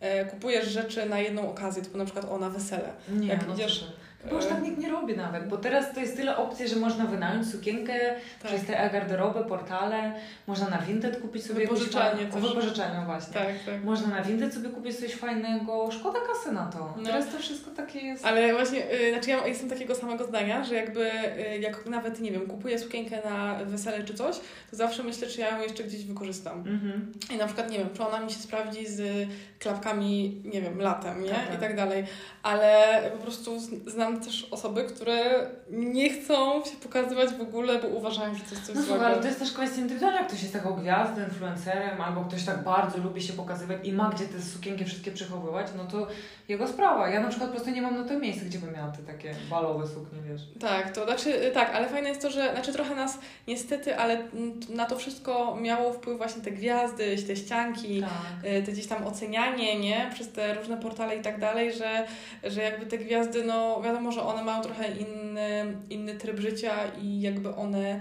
e, 0.00 0.24
kupujesz 0.24 0.68
rzeczy 0.68 1.06
na 1.06 1.18
jedną 1.18 1.50
okazję, 1.50 1.82
typu 1.82 1.98
na 1.98 2.04
przykład 2.04 2.24
o, 2.24 2.38
na 2.38 2.50
wesele? 2.50 2.92
Nie, 3.08 3.28
Jak 3.28 3.48
no 3.48 3.54
idziesz... 3.54 3.84
Bo 4.30 4.36
już 4.36 4.46
tak 4.46 4.62
nikt 4.62 4.78
nie 4.78 4.88
robi 4.88 5.16
nawet, 5.16 5.48
bo 5.48 5.56
teraz 5.56 5.94
to 5.94 6.00
jest 6.00 6.16
tyle 6.16 6.36
opcji, 6.36 6.68
że 6.68 6.76
można 6.76 7.06
wynająć 7.06 7.50
sukienkę 7.50 7.94
tak. 8.42 8.50
przez 8.50 8.66
te 8.66 8.80
e-garderobę, 8.80 9.44
portale, 9.44 10.12
można 10.46 10.68
na 10.68 10.78
Vinted 10.78 11.20
kupić 11.20 11.46
sobie 11.46 11.60
wypożyczalnie 11.60 12.30
coś. 12.32 12.42
Wypożyczalnie 12.42 13.06
właśnie. 13.06 13.34
Tak, 13.34 13.46
tak. 13.66 13.84
Można 13.84 14.08
na 14.08 14.22
Vinted 14.22 14.54
sobie 14.54 14.68
kupić 14.68 14.96
coś 15.00 15.14
fajnego, 15.14 15.90
szkoda 15.90 16.18
kasy 16.20 16.52
na 16.52 16.66
to. 16.66 16.94
No. 16.96 17.04
Teraz 17.04 17.28
to 17.28 17.38
wszystko 17.38 17.70
takie 17.70 18.00
jest. 18.00 18.26
Ale 18.26 18.52
właśnie, 18.54 18.78
yy, 18.78 19.12
znaczy 19.12 19.30
ja 19.30 19.46
jestem 19.46 19.68
takiego 19.68 19.94
samego 19.94 20.24
zdania, 20.24 20.64
że 20.64 20.74
jakby 20.74 21.00
yy, 21.00 21.58
jak 21.58 21.86
nawet, 21.86 22.20
nie 22.20 22.32
wiem, 22.32 22.46
kupuję 22.46 22.78
sukienkę 22.78 23.18
na 23.24 23.54
wesele 23.64 24.04
czy 24.04 24.14
coś, 24.14 24.36
to 24.70 24.76
zawsze 24.76 25.02
myślę, 25.02 25.28
czy 25.28 25.40
ja 25.40 25.56
ją 25.56 25.62
jeszcze 25.62 25.84
gdzieś 25.84 26.04
wykorzystam. 26.04 26.58
Mhm. 26.58 27.12
I 27.34 27.36
na 27.36 27.46
przykład, 27.46 27.70
nie 27.70 27.78
wiem, 27.78 27.88
czy 27.94 28.06
ona 28.06 28.20
mi 28.20 28.30
się 28.30 28.38
sprawdzi 28.38 28.86
z 28.86 29.28
klapkami, 29.58 30.42
nie 30.44 30.62
wiem, 30.62 30.80
latem, 30.80 31.22
nie? 31.22 31.30
Tak, 31.30 31.46
tak. 31.46 31.58
I 31.58 31.60
tak 31.60 31.76
dalej. 31.76 32.04
Ale 32.42 33.00
po 33.12 33.18
prostu 33.18 33.60
znam 33.86 34.13
też 34.20 34.48
osoby, 34.50 34.84
które 34.84 35.46
nie 35.70 36.10
chcą 36.10 36.64
się 36.64 36.76
pokazywać 36.82 37.30
w 37.30 37.40
ogóle, 37.40 37.78
bo 37.78 37.88
uważają, 37.88 38.34
że 38.34 38.40
to 38.40 38.50
jest 38.50 38.66
coś 38.66 38.76
no, 38.76 38.82
złego. 38.82 39.06
ale 39.06 39.16
to 39.16 39.26
jest 39.26 39.38
też 39.38 39.52
kwestia 39.52 39.80
indywidualna. 39.80 40.24
Ktoś 40.24 40.42
jest 40.42 40.52
taką 40.52 40.72
gwiazdą, 40.72 41.24
influencerem, 41.24 42.00
albo 42.00 42.24
ktoś 42.24 42.44
tak 42.44 42.64
bardzo 42.64 42.98
lubi 42.98 43.22
się 43.22 43.32
pokazywać 43.32 43.78
i 43.84 43.92
ma 43.92 44.10
gdzie 44.10 44.24
te 44.24 44.42
sukienki 44.42 44.84
wszystkie 44.84 45.12
przechowywać, 45.12 45.66
no 45.76 45.84
to 45.84 46.06
jego 46.48 46.68
sprawa. 46.68 47.08
Ja 47.08 47.20
na 47.20 47.28
przykład 47.28 47.50
po 47.50 47.56
prostu 47.56 47.74
nie 47.74 47.82
mam 47.82 47.96
na 47.96 48.08
to 48.08 48.18
miejsca, 48.18 48.44
gdzie 48.44 48.58
bym 48.58 48.72
miała 48.74 48.92
te 48.92 49.02
takie 49.02 49.34
balowe 49.50 49.86
suknie, 49.86 50.18
wiesz. 50.28 50.42
Tak, 50.60 50.92
to 50.92 51.04
znaczy, 51.04 51.50
tak, 51.54 51.74
ale 51.74 51.88
fajne 51.88 52.08
jest 52.08 52.22
to, 52.22 52.30
że 52.30 52.52
znaczy 52.52 52.72
trochę 52.72 52.94
nas 52.94 53.18
niestety, 53.48 53.96
ale 53.96 54.28
na 54.68 54.86
to 54.86 54.96
wszystko 54.96 55.56
miało 55.60 55.92
wpływ 55.92 56.18
właśnie 56.18 56.42
te 56.42 56.50
gwiazdy, 56.50 57.16
te 57.26 57.36
ścianki, 57.36 58.00
tak. 58.00 58.50
Y, 58.50 58.62
te 58.62 58.72
gdzieś 58.72 58.86
tam 58.86 59.06
ocenianie, 59.06 59.80
nie? 59.80 60.10
Przez 60.14 60.32
te 60.32 60.54
różne 60.54 60.76
portale 60.76 61.16
i 61.16 61.22
tak 61.22 61.40
dalej, 61.40 61.72
że, 61.72 62.06
że 62.44 62.62
jakby 62.62 62.86
te 62.86 62.98
gwiazdy, 62.98 63.44
no 63.44 63.82
wiadomo, 63.82 64.03
że 64.12 64.22
one 64.22 64.44
mają 64.44 64.62
trochę 64.62 64.96
inny, 64.96 65.76
inny 65.90 66.14
tryb 66.14 66.40
życia 66.40 66.74
i 67.02 67.20
jakby 67.20 67.54
one 67.54 68.00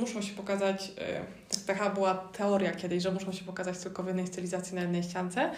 muszą 0.00 0.22
się 0.22 0.34
pokazać, 0.34 0.88
yy, 0.88 1.39
taka 1.66 1.90
była 1.90 2.14
teoria 2.14 2.72
kiedyś, 2.72 3.02
że 3.02 3.10
muszą 3.10 3.32
się 3.32 3.44
pokazać 3.44 3.78
tylko 3.78 4.02
w 4.02 4.06
jednej 4.06 4.26
stylizacji 4.26 4.74
na 4.74 4.80
jednej 4.80 5.02
ściance. 5.02 5.50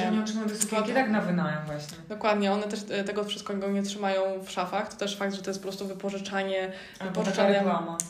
Że 0.00 0.10
nie 0.12 0.20
otrzymają 0.20 0.48
wysokiego 0.48 0.94
tak 0.94 1.10
na 1.10 1.20
wynajem 1.20 1.58
właśnie. 1.66 1.98
Dokładnie, 2.08 2.52
one 2.52 2.62
też 2.62 2.80
e, 2.90 3.04
tego 3.04 3.24
wszystkiego 3.24 3.68
nie 3.68 3.82
trzymają 3.82 4.22
w 4.44 4.50
szafach. 4.50 4.88
To 4.88 4.96
też 4.96 5.16
fakt, 5.16 5.34
że 5.34 5.42
to 5.42 5.50
jest 5.50 5.60
po 5.60 5.62
prostu 5.62 5.86
wypożyczanie. 5.86 6.72
Albo 6.98 7.22
wypożyczane, 7.22 7.64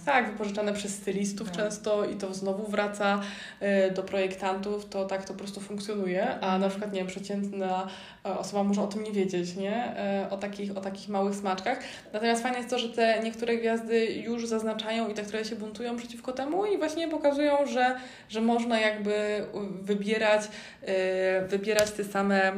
tak, 0.04 0.30
wypożyczane 0.30 0.72
przez 0.72 0.94
stylistów 0.94 1.50
tak. 1.50 1.56
często 1.56 2.04
i 2.04 2.16
to 2.16 2.34
znowu 2.34 2.66
wraca 2.66 3.20
y, 3.62 3.90
do 3.94 4.02
projektantów, 4.02 4.88
to 4.88 5.04
tak 5.04 5.24
to 5.24 5.32
po 5.32 5.38
prostu 5.38 5.60
funkcjonuje, 5.60 6.40
a 6.40 6.58
na 6.58 6.68
przykład, 6.68 6.92
nie 6.92 7.04
przeciętna 7.04 7.86
e, 8.26 8.38
osoba 8.38 8.64
może 8.64 8.82
o 8.82 8.86
tym 8.86 9.02
nie 9.02 9.12
wiedzieć, 9.12 9.56
nie? 9.56 9.94
O, 10.30 10.36
takich, 10.36 10.76
o 10.76 10.80
takich 10.80 11.08
małych 11.08 11.34
smaczkach. 11.34 11.78
Natomiast 12.12 12.42
fajne 12.42 12.58
jest 12.58 12.70
to, 12.70 12.78
że 12.78 12.88
te 12.88 13.20
niektóre 13.22 13.56
gwiazdy 13.56 14.06
już 14.06 14.46
zaznaczają 14.46 15.08
i 15.08 15.14
te, 15.14 15.22
które 15.22 15.44
się 15.44 15.56
buntują 15.56 15.96
przeciwko 15.96 16.32
temu 16.32 16.66
i 16.66 16.78
właśnie 16.78 17.03
pokazują, 17.08 17.66
że, 17.66 17.96
że 18.28 18.40
można 18.40 18.80
jakby 18.80 19.44
wybierać 19.82 20.42
y, 20.44 21.48
wybierać 21.48 21.90
te 21.90 22.04
same 22.04 22.52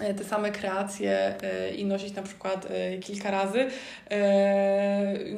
e, 0.00 0.14
te 0.14 0.24
same 0.24 0.50
kreacje 0.50 1.34
e, 1.42 1.74
i 1.74 1.84
nosić 1.84 2.14
na 2.14 2.22
przykład 2.22 2.66
kilka 3.00 3.30
razy 3.30 3.66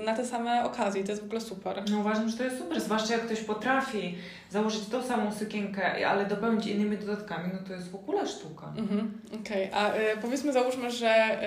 na 0.04 0.14
te 0.16 0.26
same 0.26 0.64
okazje. 0.64 1.04
To 1.04 1.10
jest 1.12 1.22
w 1.22 1.24
ogóle 1.24 1.40
super. 1.40 1.82
No 1.90 1.98
uważam, 1.98 2.28
że 2.28 2.36
to 2.36 2.44
jest 2.44 2.58
super, 2.58 2.80
zwłaszcza 2.80 3.12
jak 3.12 3.22
ktoś 3.22 3.40
potrafi 3.40 4.18
założyć 4.50 4.86
tą 4.86 5.02
samą 5.02 5.32
sukienkę, 5.32 6.08
ale 6.08 6.26
dopełnić 6.26 6.66
innymi 6.66 6.98
dodatkami, 6.98 7.50
no 7.52 7.58
to 7.68 7.72
jest 7.72 7.90
w 7.90 7.94
ogóle 7.94 8.26
sztuka. 8.26 8.72
Mhm, 8.76 9.20
Okej, 9.40 9.70
okay. 9.70 9.80
a 9.80 9.92
powiedzmy 10.22 10.52
załóżmy, 10.52 10.90
że 10.90 11.38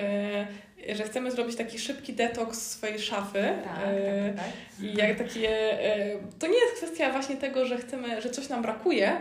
że 0.88 1.04
chcemy 1.04 1.30
zrobić 1.30 1.56
taki 1.56 1.78
szybki 1.78 2.12
detoks 2.12 2.70
swojej 2.70 2.98
szafy. 2.98 3.42
Tak, 3.64 3.74
tak, 3.74 4.36
tak. 4.36 4.84
I 4.84 4.96
jak 4.96 5.18
takie, 5.18 5.78
to 6.38 6.46
nie 6.46 6.58
jest 6.58 6.74
kwestia 6.76 7.12
właśnie 7.12 7.36
tego, 7.36 7.66
że 7.66 7.78
chcemy, 7.78 8.22
że 8.22 8.30
coś 8.30 8.48
nam 8.48 8.62
brakuje, 8.62 9.20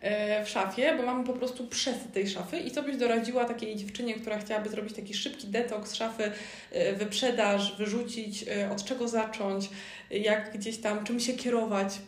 E, 0.00 0.44
w 0.44 0.48
szafie, 0.48 0.94
bo 0.96 1.02
mamy 1.02 1.24
po 1.24 1.32
prostu 1.32 1.66
przesyt 1.66 2.12
tej 2.12 2.28
szafy 2.28 2.58
i 2.58 2.70
co 2.70 2.82
byś 2.82 2.96
doradziła 2.96 3.44
takiej 3.44 3.76
dziewczynie, 3.76 4.14
która 4.14 4.38
chciałaby 4.38 4.68
zrobić 4.68 4.94
taki 4.94 5.14
szybki 5.14 5.46
detoks 5.46 5.94
szafy, 5.94 6.32
e, 6.72 6.92
wyprzedaż, 6.92 7.76
wyrzucić, 7.78 8.44
e, 8.48 8.70
od 8.70 8.84
czego 8.84 9.08
zacząć, 9.08 9.70
jak 10.10 10.52
gdzieś 10.58 10.78
tam, 10.78 11.04
czym 11.04 11.20
się 11.20 11.32
kierować 11.32 11.98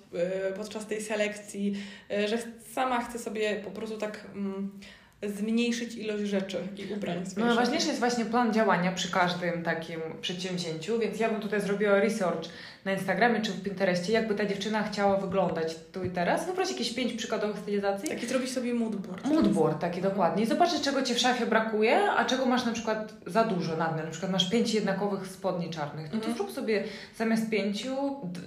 podczas 0.56 0.86
tej 0.86 1.02
selekcji, 1.02 1.74
że 2.10 2.38
sama 2.74 3.04
chce 3.04 3.18
sobie 3.18 3.56
po 3.64 3.70
prostu 3.70 3.98
tak 3.98 4.26
mm, 4.34 4.80
zmniejszyć 5.22 5.94
ilość 5.94 6.24
rzeczy 6.24 6.58
i 6.76 6.92
ubrań. 6.94 7.24
No 7.36 7.46
najważniejszy 7.46 7.86
jest 7.86 7.98
właśnie 7.98 8.24
plan 8.24 8.52
działania 8.52 8.92
przy 8.92 9.10
każdym 9.10 9.62
takim 9.62 10.00
przedsięwzięciu, 10.20 10.98
więc 10.98 11.20
ja 11.20 11.30
bym 11.30 11.40
tutaj 11.40 11.60
zrobiła 11.60 12.00
research 12.00 12.48
na 12.84 12.92
Instagramie 12.92 13.40
czy 13.40 13.52
w 13.52 13.62
Pinterestie, 13.62 14.12
jakby 14.12 14.34
ta 14.34 14.46
dziewczyna 14.46 14.82
chciała 14.82 15.16
wyglądać 15.16 15.76
tu 15.92 16.04
i 16.04 16.10
teraz. 16.10 16.46
Wybrać 16.46 16.70
jakieś 16.70 16.94
pięć 16.94 17.12
przykładowych 17.12 17.58
stylizacji. 17.58 18.08
Taki 18.08 18.26
zrobić 18.26 18.52
sobie 18.52 18.74
moodboard. 18.74 19.26
Moodboard, 19.26 19.80
taki 19.80 20.02
dokładnie. 20.02 20.42
I 20.42 20.46
zobaczyć, 20.46 20.80
czego 20.80 21.02
Ci 21.02 21.14
w 21.14 21.18
szafie 21.18 21.46
brakuje, 21.46 22.10
a 22.10 22.24
czego 22.24 22.46
masz 22.46 22.64
na 22.64 22.72
przykład 22.72 23.14
za 23.26 23.44
dużo 23.44 23.76
nadmiar. 23.76 24.04
Na 24.04 24.10
przykład 24.10 24.32
masz 24.32 24.50
pięć 24.50 24.74
jednakowych 24.74 25.26
spodni 25.26 25.70
czarnych. 25.70 26.12
No 26.12 26.18
to 26.18 26.24
mm. 26.24 26.36
zrób 26.36 26.50
sobie 26.50 26.84
zamiast 27.16 27.50
pięciu 27.50 27.96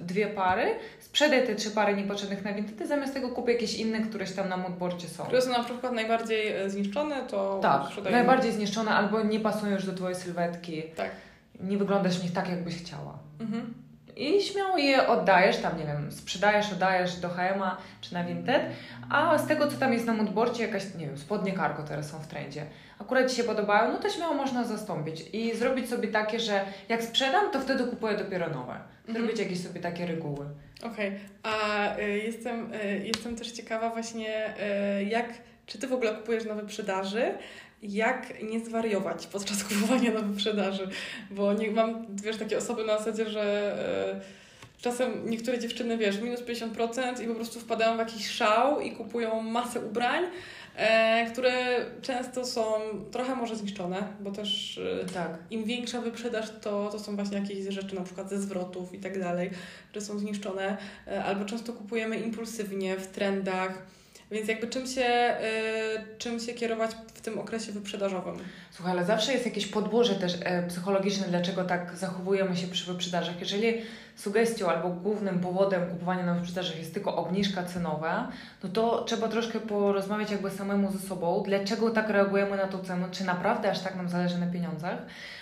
dwie 0.01 0.27
pary, 0.27 0.65
sprzedaj 0.99 1.47
te 1.47 1.55
trzy 1.55 1.71
pary 1.71 1.95
niepotrzebnych 1.95 2.43
na 2.43 2.53
Vinted, 2.53 2.87
zamiast 2.87 3.13
tego 3.13 3.29
kup 3.29 3.47
jakieś 3.47 3.75
inne, 3.75 3.99
któreś 3.99 4.31
tam 4.31 4.49
na 4.49 4.57
moodboardzie 4.57 5.07
są. 5.07 5.23
Które 5.23 5.41
są 5.41 5.51
na 5.51 5.63
przykład 5.63 5.93
najbardziej 5.93 6.47
e, 6.47 6.69
zniszczone, 6.69 7.15
to 7.27 7.59
Tak, 7.61 8.11
najbardziej 8.11 8.51
zniszczone 8.51 8.91
albo 8.91 9.23
nie 9.23 9.39
pasują 9.39 9.73
już 9.73 9.85
do 9.85 9.93
Twojej 9.93 10.15
sylwetki. 10.15 10.83
Tak. 10.95 11.11
Nie 11.59 11.77
wyglądasz 11.77 12.19
w 12.19 12.23
nich 12.23 12.33
tak, 12.33 12.49
jakbyś 12.49 12.75
chciała. 12.77 13.19
Mhm. 13.39 13.84
I 14.15 14.41
śmiało 14.41 14.77
je 14.77 15.07
oddajesz, 15.07 15.57
tam 15.57 15.77
nie 15.77 15.85
wiem, 15.85 16.11
sprzedajesz, 16.11 16.71
oddajesz 16.73 17.15
do 17.15 17.29
H&M 17.29 17.61
czy 18.01 18.13
na 18.13 18.23
Vinted, 18.23 18.61
a 19.09 19.37
z 19.37 19.47
tego, 19.47 19.67
co 19.67 19.77
tam 19.77 19.93
jest 19.93 20.05
na 20.05 20.13
moodboardzie, 20.13 20.63
jakaś, 20.63 20.95
nie 20.95 21.05
wiem, 21.05 21.17
spodnie 21.17 21.53
cargo 21.53 21.83
teraz 21.83 22.09
są 22.09 22.19
w 22.19 22.27
trendzie, 22.27 22.65
akurat 22.99 23.29
Ci 23.29 23.35
się 23.35 23.43
podobają, 23.43 23.91
no 23.91 23.99
to 23.99 24.09
śmiało 24.09 24.33
można 24.33 24.63
zastąpić 24.63 25.23
i 25.33 25.55
zrobić 25.55 25.89
sobie 25.89 26.07
takie, 26.07 26.39
że 26.39 26.65
jak 26.89 27.03
sprzedam, 27.03 27.51
to 27.51 27.59
wtedy 27.59 27.83
kupuję 27.83 28.17
dopiero 28.17 28.49
nowe. 28.49 28.73
Mhm. 28.73 29.17
Zrobić 29.17 29.39
jakieś 29.39 29.63
sobie 29.63 29.81
takie 29.81 30.05
reguły. 30.05 30.45
Okej, 30.83 31.07
okay. 31.07 31.19
a 31.43 31.97
y, 31.97 32.17
jestem, 32.17 32.73
y, 32.73 33.01
jestem 33.05 33.35
też 33.35 33.51
ciekawa 33.51 33.89
właśnie, 33.89 34.53
y, 34.99 35.03
jak, 35.03 35.25
czy 35.65 35.79
Ty 35.79 35.87
w 35.87 35.93
ogóle 35.93 36.15
kupujesz 36.15 36.45
na 36.45 36.55
wyprzedaży, 36.55 37.33
jak 37.89 38.43
nie 38.43 38.65
zwariować 38.65 39.27
podczas 39.27 39.63
kupowania 39.67 40.11
na 40.11 40.21
wyprzedaży, 40.21 40.89
bo 41.31 41.53
nie, 41.53 41.71
mam, 41.71 42.05
wiesz, 42.23 42.37
takie 42.37 42.57
osoby 42.57 42.85
na 42.85 42.97
zasadzie, 42.97 43.29
że 43.29 43.75
y, 44.21 44.81
czasem 44.81 45.29
niektóre 45.29 45.59
dziewczyny, 45.59 45.97
wiesz, 45.97 46.21
minus 46.21 46.41
50% 46.41 47.23
i 47.23 47.27
po 47.27 47.35
prostu 47.35 47.59
wpadają 47.59 47.95
w 47.95 47.99
jakiś 47.99 48.29
szał 48.29 48.81
i 48.81 48.91
kupują 48.91 49.41
masę 49.41 49.79
ubrań, 49.79 50.23
e, 50.75 51.31
które 51.31 51.85
często 52.01 52.45
są 52.45 52.63
trochę 53.11 53.35
może 53.35 53.55
zniszczone, 53.55 54.07
bo 54.19 54.31
też 54.31 54.77
e, 54.77 55.05
tak. 55.05 55.37
im 55.51 55.63
większa 55.63 56.01
wyprzedaż, 56.01 56.45
to, 56.61 56.89
to 56.91 56.99
są 56.99 57.15
właśnie 57.15 57.37
jakieś 57.37 57.73
rzeczy 57.73 57.95
na 57.95 58.03
przykład 58.03 58.29
ze 58.29 58.41
zwrotów 58.41 58.93
i 58.93 58.99
tak 58.99 59.19
dalej, 59.19 59.49
które 59.89 60.05
są 60.05 60.19
zniszczone, 60.19 60.77
albo 61.25 61.45
często 61.45 61.73
kupujemy 61.73 62.19
impulsywnie 62.19 62.97
w 62.97 63.07
trendach. 63.07 63.81
Więc 64.31 64.47
jakby 64.47 64.67
czym 64.67 64.87
się, 64.87 65.35
y, 66.15 66.17
czym 66.17 66.39
się 66.39 66.53
kierować 66.53 66.91
w 67.13 67.21
tym 67.21 67.39
okresie 67.39 67.71
wyprzedażowym? 67.71 68.35
Słuchaj, 68.71 68.91
ale 68.91 69.05
zawsze 69.05 69.33
jest 69.33 69.45
jakieś 69.45 69.67
podłoże 69.67 70.15
też 70.15 70.37
e, 70.43 70.67
psychologiczne, 70.67 71.27
dlaczego 71.27 71.63
tak 71.63 71.97
zachowujemy 71.97 72.57
się 72.57 72.67
przy 72.67 72.85
wyprzedażach. 72.85 73.39
Jeżeli 73.39 73.73
sugestią 74.15 74.69
albo 74.69 74.89
głównym 74.89 75.39
powodem 75.39 75.89
kupowania 75.89 76.25
na 76.25 76.33
wyprzedażach 76.33 76.77
jest 76.77 76.93
tylko 76.93 77.15
obniżka 77.15 77.63
cenowa, 77.63 78.31
no 78.63 78.69
to 78.69 79.03
trzeba 79.03 79.27
troszkę 79.27 79.59
porozmawiać 79.59 80.31
jakby 80.31 80.51
samemu 80.51 80.91
ze 80.91 80.99
sobą, 80.99 81.43
dlaczego 81.45 81.89
tak 81.89 82.09
reagujemy 82.09 82.57
na 82.57 82.67
tą 82.67 82.79
cenę, 82.79 83.07
czy 83.11 83.23
naprawdę 83.23 83.71
aż 83.71 83.79
tak 83.79 83.95
nam 83.95 84.09
zależy 84.09 84.37
na 84.37 84.47
pieniądzach. 84.47 84.97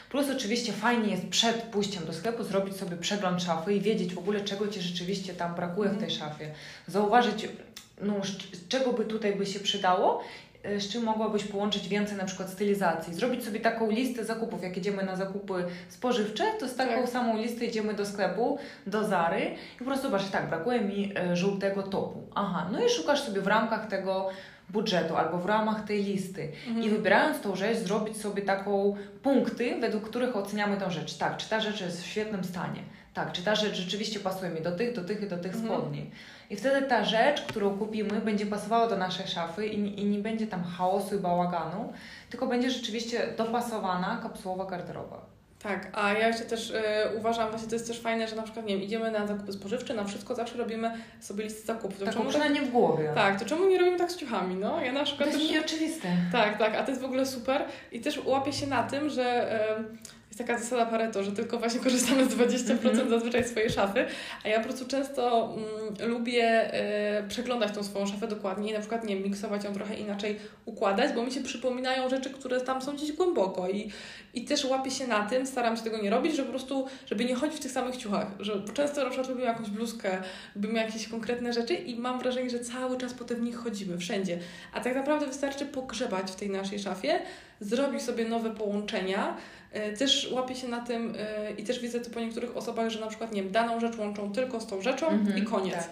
Plus 0.10 0.30
oczywiście 0.30 0.74
fajnie 0.74 1.12
jest 1.12 1.28
przed 1.28 1.56
pójściem 1.62 2.06
do 2.06 2.14
sklepu 2.14 2.44
zrobić 2.44 2.78
sobie 2.78 2.98
przegląd 2.98 3.44
szafy 3.44 3.74
i 3.74 3.82
wiedzieć 3.82 4.14
w 4.14 4.20
ogóle, 4.20 4.42
czego 4.42 4.68
Ci 4.68 4.82
rzeczywiście 4.82 5.34
tam 5.34 5.56
brakuje 5.56 5.90
w 5.90 6.00
tej 6.00 6.12
szafie. 6.12 6.52
Zauważyć 6.88 7.48
no, 8.02 8.14
czego 8.70 8.94
by 8.94 9.06
tutaj 9.06 9.36
by 9.36 9.46
się 9.46 9.60
przydało, 9.60 10.24
e, 10.64 10.80
z 10.80 10.90
czym 10.90 11.04
mogłabyś 11.04 11.44
połączyć 11.44 11.88
więcej 11.88 12.18
na 12.18 12.26
przykład 12.26 12.50
stylizacji. 12.50 13.14
Zrobić 13.14 13.46
sobie 13.46 13.60
taką 13.60 13.92
listę 13.92 14.26
zakupów, 14.26 14.64
jak 14.64 14.78
jedziemy 14.78 15.04
na 15.04 15.16
zakupy 15.16 15.66
spożywcze, 15.90 16.44
to 16.60 16.68
z 16.68 16.76
taką 16.76 17.02
tak. 17.02 17.10
samą 17.10 17.38
listę 17.38 17.66
idziemy 17.66 17.94
do 17.94 18.06
sklepu, 18.06 18.58
do 18.88 19.04
Zary 19.04 19.56
i 19.76 19.80
po 19.80 19.86
prostu 19.86 20.06
zobaczysz, 20.06 20.30
tak, 20.30 20.50
brakuje 20.50 20.82
mi 20.82 21.14
e, 21.18 21.36
żółtego 21.36 21.84
topu. 21.84 22.24
Aha, 22.36 22.70
no 22.72 22.86
i 22.86 22.90
szukasz 22.90 23.22
sobie 23.22 23.42
w 23.42 23.48
ramkach 23.48 23.88
tego 23.88 24.30
budżetu 24.70 25.16
albo 25.16 25.38
w 25.38 25.46
ramach 25.46 25.86
tej 25.86 26.04
listy 26.04 26.52
mhm. 26.68 26.86
i 26.86 26.90
wybierając 26.90 27.42
tą 27.42 27.56
rzecz, 27.56 27.78
zrobić 27.78 28.22
sobie 28.22 28.42
taką 28.42 28.96
punkty, 29.24 29.80
według 29.80 30.10
których 30.10 30.36
oceniamy 30.36 30.78
tą 30.78 30.90
rzecz. 30.90 31.18
Tak, 31.18 31.38
czy 31.38 31.50
ta 31.50 31.60
rzecz 31.60 31.82
jest 31.82 32.04
w 32.04 32.06
świetnym 32.06 32.44
stanie, 32.44 32.84
tak, 33.14 33.32
czy 33.32 33.44
ta 33.44 33.56
rzecz 33.56 33.76
rzeczywiście 33.76 34.20
pasuje 34.20 34.52
mi 34.52 34.62
do 34.62 34.72
tych, 34.72 34.96
do 34.96 35.04
tych 35.04 35.22
i 35.22 35.28
do 35.28 35.38
tych 35.38 35.56
mhm. 35.56 35.66
spodni. 35.66 36.12
I 36.50 36.56
wtedy 36.56 36.88
ta 36.88 37.04
rzecz, 37.06 37.42
którą 37.42 37.78
kupimy, 37.78 38.22
będzie 38.22 38.46
pasowała 38.46 38.88
do 38.88 38.98
naszej 38.98 39.28
szafy 39.28 39.68
i, 39.68 40.02
i 40.02 40.06
nie 40.06 40.20
będzie 40.20 40.48
tam 40.48 40.64
chaosu 40.64 41.16
i 41.16 41.20
bałaganu, 41.20 41.94
tylko 42.30 42.48
będzie 42.48 42.70
rzeczywiście 42.70 43.28
dopasowana 43.38 44.20
kapsułowa 44.24 44.66
garderoba. 44.66 45.34
Tak, 45.64 45.90
a 45.94 46.14
ja 46.14 46.28
jeszcze 46.28 46.46
też 46.46 46.70
y, 46.70 46.84
uważam, 47.18 47.50
właśnie 47.50 47.68
to 47.68 47.76
jest 47.76 47.88
też 47.88 48.02
fajne, 48.02 48.28
że 48.28 48.36
na 48.36 48.44
przykład, 48.44 48.66
nie 48.66 48.74
wiem, 48.74 48.84
idziemy 48.84 49.12
na 49.12 49.28
zakupy 49.28 49.54
spożywcze, 49.54 49.94
na 49.94 50.04
wszystko 50.04 50.36
zawsze 50.36 50.58
robimy 50.58 50.92
sobie 51.20 51.44
listę 51.44 51.66
zakupów. 51.66 52.00
To 52.00 52.06
tak, 52.06 52.28
przynajmniej 52.28 52.62
tak, 52.62 52.70
w 52.70 52.74
głowie. 52.74 53.12
Tak, 53.16 53.40
to 53.40 53.46
czemu 53.46 53.70
nie 53.70 53.78
robimy 53.78 53.98
tak 53.98 54.12
z 54.12 54.18
ciuchami, 54.18 54.56
no? 54.56 54.82
Ja 54.82 54.92
na 54.92 55.04
przykład 55.04 55.30
to 55.30 55.36
jest 55.36 55.48
też, 55.48 55.56
nieoczywiste. 55.56 56.08
Tak, 56.32 56.58
tak, 56.58 56.76
a 56.76 56.84
to 56.84 56.92
jest 56.92 57.02
w 57.02 57.06
ogóle 57.06 57.26
super 57.26 57.66
i 57.92 58.02
też 58.02 58.26
łapię 58.26 58.54
się 58.54 58.68
na 58.68 58.84
tym, 58.84 59.10
że... 59.10 59.60
Y, 59.80 60.23
jest 60.34 60.48
taka 60.48 60.60
zasada 60.60 60.86
Pareto, 60.86 61.24
że 61.24 61.32
tylko 61.32 61.60
właśnie 61.60 61.80
korzystamy 61.80 62.26
z 62.26 62.36
20% 62.36 62.78
mm-hmm. 62.78 63.10
zazwyczaj 63.10 63.44
swojej 63.44 63.70
szafy, 63.70 64.06
a 64.44 64.48
ja 64.48 64.60
po 64.60 64.64
prostu 64.64 64.86
często 64.86 65.54
mm, 65.98 66.12
lubię 66.12 66.74
y, 67.22 67.28
przeglądać 67.28 67.76
tą 67.76 67.84
swoją 67.84 68.08
szafę 68.08 68.28
dokładnie 68.28 68.70
i 68.70 68.74
na 68.74 68.80
przykład, 68.80 69.04
nie 69.04 69.16
miksować 69.16 69.64
ją 69.64 69.74
trochę 69.74 69.96
inaczej 69.96 70.40
układać, 70.66 71.14
bo 71.14 71.24
mi 71.24 71.32
się 71.32 71.44
przypominają 71.44 72.10
rzeczy, 72.10 72.30
które 72.30 72.62
tam 72.62 72.82
są 72.82 72.96
gdzieś 72.96 73.12
głęboko 73.12 73.70
i, 73.70 73.92
i 74.34 74.46
też 74.46 74.66
łapię 74.66 74.92
się 74.92 75.08
na 75.08 75.26
tym, 75.26 75.48
staram 75.48 75.78
się 75.78 75.84
tego 75.84 75.98
nie 75.98 76.10
robić, 76.10 76.36
że 76.36 76.44
po 76.44 76.50
prostu, 76.50 76.88
żeby 77.06 77.26
nie 77.26 77.36
chodzić 77.36 77.58
w 77.58 77.62
tych 77.62 77.72
samych 77.72 77.98
ciuchach, 77.98 78.28
że 78.40 78.62
często 78.74 79.04
na 79.04 79.10
przykład 79.10 79.30
lubimy 79.30 79.48
jakąś 79.48 79.70
bluzkę, 79.70 80.18
lubimy 80.56 80.74
jakieś 80.74 81.08
konkretne 81.08 81.54
rzeczy 81.54 81.74
i 81.74 81.96
mam 81.96 82.20
wrażenie, 82.20 82.50
że 82.50 82.60
cały 82.60 82.98
czas 82.98 83.14
potem 83.14 83.38
w 83.38 83.42
nich 83.42 83.56
chodzimy, 83.56 83.98
wszędzie, 83.98 84.40
a 84.74 84.80
tak 84.80 84.96
naprawdę 84.96 85.26
wystarczy 85.26 85.66
pogrzebać 85.66 86.32
w 86.32 86.36
tej 86.36 86.50
naszej 86.50 86.80
szafie, 86.80 87.20
zrobić 87.64 88.02
sobie 88.02 88.26
nowe 88.26 88.50
połączenia, 88.50 89.38
E, 89.74 89.94
też 89.94 90.32
łapię 90.32 90.56
się 90.56 90.68
na 90.68 90.82
tym 90.82 91.14
e, 91.18 91.52
i 91.52 91.64
też 91.64 91.80
widzę 91.80 92.00
to 92.00 92.10
po 92.10 92.20
niektórych 92.20 92.58
osobach, 92.58 92.90
że 92.90 93.00
na 93.00 93.08
przykład, 93.08 93.32
nie 93.32 93.44
wiem, 93.44 93.52
daną 93.52 93.80
rzecz 93.80 93.98
łączą 93.98 94.32
tylko 94.32 94.60
z 94.60 94.68
tą 94.68 94.82
rzeczą 94.82 95.08
mm-hmm, 95.08 95.38
i 95.38 95.44
koniec. 95.44 95.76
Tak. 95.76 95.90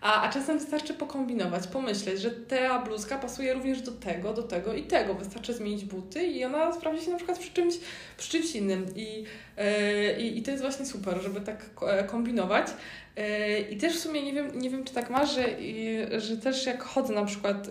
A, 0.00 0.22
a 0.22 0.32
czasem 0.32 0.58
wystarczy 0.58 0.94
pokombinować, 0.94 1.66
pomyśleć, 1.66 2.20
że 2.20 2.30
ta 2.30 2.78
bluzka 2.78 3.18
pasuje 3.18 3.54
również 3.54 3.82
do 3.82 3.92
tego, 3.92 4.32
do 4.32 4.42
tego 4.42 4.74
i 4.74 4.82
tego. 4.82 5.14
Wystarczy 5.14 5.54
zmienić 5.54 5.84
buty 5.84 6.26
i 6.26 6.44
ona 6.44 6.72
sprawdzi 6.72 7.04
się 7.04 7.10
na 7.10 7.16
przykład 7.16 7.38
przy 7.38 7.52
czymś, 7.52 7.74
przy 8.16 8.30
czymś 8.30 8.54
innym. 8.54 8.86
I, 8.96 9.24
yy, 10.18 10.22
i 10.22 10.42
to 10.42 10.50
jest 10.50 10.62
właśnie 10.62 10.86
super, 10.86 11.22
żeby 11.22 11.40
tak 11.40 11.70
kombinować. 12.06 12.66
Yy, 13.16 13.24
I 13.70 13.76
też 13.76 13.96
w 13.96 14.00
sumie 14.00 14.22
nie 14.22 14.32
wiem, 14.32 14.60
nie 14.60 14.70
wiem 14.70 14.84
czy 14.84 14.94
tak 14.94 15.10
masz, 15.10 15.34
że, 15.34 15.60
yy, 15.60 16.20
że 16.20 16.36
też 16.36 16.66
jak 16.66 16.82
chodzę 16.82 17.14
na 17.14 17.24
przykład 17.24 17.70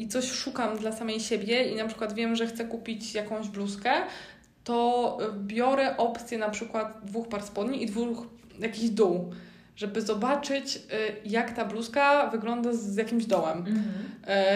i 0.00 0.08
coś 0.08 0.30
szukam 0.30 0.78
dla 0.78 0.92
samej 0.92 1.20
siebie 1.20 1.64
i 1.64 1.76
na 1.76 1.86
przykład 1.86 2.12
wiem, 2.12 2.36
że 2.36 2.46
chcę 2.46 2.64
kupić 2.64 3.14
jakąś 3.14 3.48
bluzkę, 3.48 3.92
to 4.64 5.18
biorę 5.34 5.96
opcję 5.96 6.38
na 6.38 6.50
przykład 6.50 7.00
dwóch 7.02 7.28
par 7.28 7.42
spodni 7.42 7.82
i 7.82 7.86
dwóch 7.86 8.26
jakiś 8.58 8.90
dół, 8.90 9.32
żeby 9.76 10.02
zobaczyć, 10.02 10.76
y, 10.76 10.80
jak 11.24 11.50
ta 11.50 11.64
bluzka 11.64 12.26
wygląda 12.26 12.72
z 12.72 12.96
jakimś 12.96 13.24
dołem. 13.24 13.58
Mhm. 13.58 13.84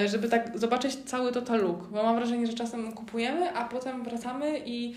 Y, 0.04 0.08
żeby 0.08 0.28
tak 0.28 0.58
zobaczyć 0.58 0.96
cały 1.06 1.32
total 1.32 1.60
look. 1.60 1.88
Bo 1.88 2.02
mam 2.02 2.16
wrażenie, 2.16 2.46
że 2.46 2.54
czasem 2.54 2.92
kupujemy, 2.92 3.54
a 3.54 3.68
potem 3.68 4.04
wracamy 4.04 4.60
i, 4.66 4.94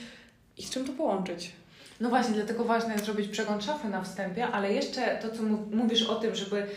i 0.58 0.64
z 0.64 0.70
czym 0.70 0.86
to 0.86 0.94
połączyć. 0.94 1.52
No 2.00 2.10
właśnie, 2.10 2.36
dlatego 2.36 2.64
ważne 2.64 2.94
jest 2.94 3.06
zrobić 3.06 3.28
przegląd 3.28 3.64
szafy 3.64 3.90
na 3.90 4.04
wstępie, 4.04 4.48
ale 4.48 4.74
jeszcze 4.74 5.20
to, 5.22 5.32
co 5.32 5.44
mówisz 5.72 6.04
o 6.04 6.16
tym, 6.16 6.36
żeby 6.36 6.68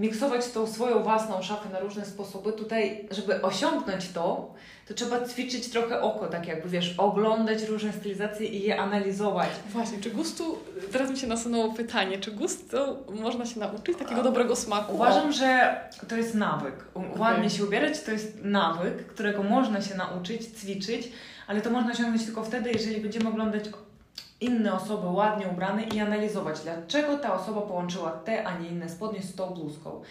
miksować 0.00 0.48
tą 0.48 0.66
swoją 0.66 1.02
własną 1.02 1.42
szafę 1.42 1.68
na 1.72 1.78
różne 1.80 2.04
sposoby. 2.04 2.52
Tutaj, 2.52 3.08
żeby 3.10 3.42
osiągnąć 3.42 4.08
to, 4.08 4.54
to 4.88 4.94
trzeba 4.94 5.28
ćwiczyć 5.28 5.70
trochę 5.70 6.02
oko, 6.02 6.26
tak 6.26 6.46
jakby 6.46 6.68
wiesz, 6.68 6.94
oglądać 6.98 7.62
różne 7.62 7.92
stylizacje 7.92 8.46
i 8.46 8.62
je 8.62 8.80
analizować. 8.80 9.48
Właśnie, 9.68 9.98
czy 9.98 10.10
gustu, 10.10 10.58
teraz 10.92 11.10
mi 11.10 11.16
się 11.16 11.26
nasunęło 11.26 11.72
pytanie, 11.72 12.18
czy 12.18 12.32
gustu 12.32 12.76
można 13.08 13.46
się 13.46 13.60
nauczyć 13.60 13.98
takiego 13.98 14.22
dobrego 14.22 14.56
smaku? 14.56 14.94
Uważam, 14.94 15.32
że 15.32 15.80
to 16.08 16.16
jest 16.16 16.34
nawyk. 16.34 16.74
Okay. 16.94 17.18
Ładnie 17.18 17.50
się 17.50 17.64
ubierać 17.64 18.00
to 18.00 18.10
jest 18.10 18.38
nawyk, 18.42 19.06
którego 19.06 19.42
można 19.42 19.80
się 19.82 19.94
nauczyć, 19.94 20.42
ćwiczyć, 20.42 21.12
ale 21.46 21.60
to 21.60 21.70
można 21.70 21.92
osiągnąć 21.92 22.24
tylko 22.24 22.44
wtedy, 22.44 22.70
jeżeli 22.72 23.00
będziemy 23.00 23.28
oglądać 23.28 23.64
inne 24.40 24.74
osoby 24.74 25.06
ładnie 25.06 25.48
ubrane 25.48 25.82
i 25.82 26.00
analizować, 26.00 26.60
dlaczego 26.60 27.18
ta 27.18 27.34
osoba 27.34 27.60
połączyła 27.60 28.10
te, 28.10 28.46
a 28.46 28.58
nie 28.58 28.68
inne 28.68 28.88
spodnie 28.88 29.22
z 29.22 29.34
tą 29.34 29.50
bluzką. 29.50 30.02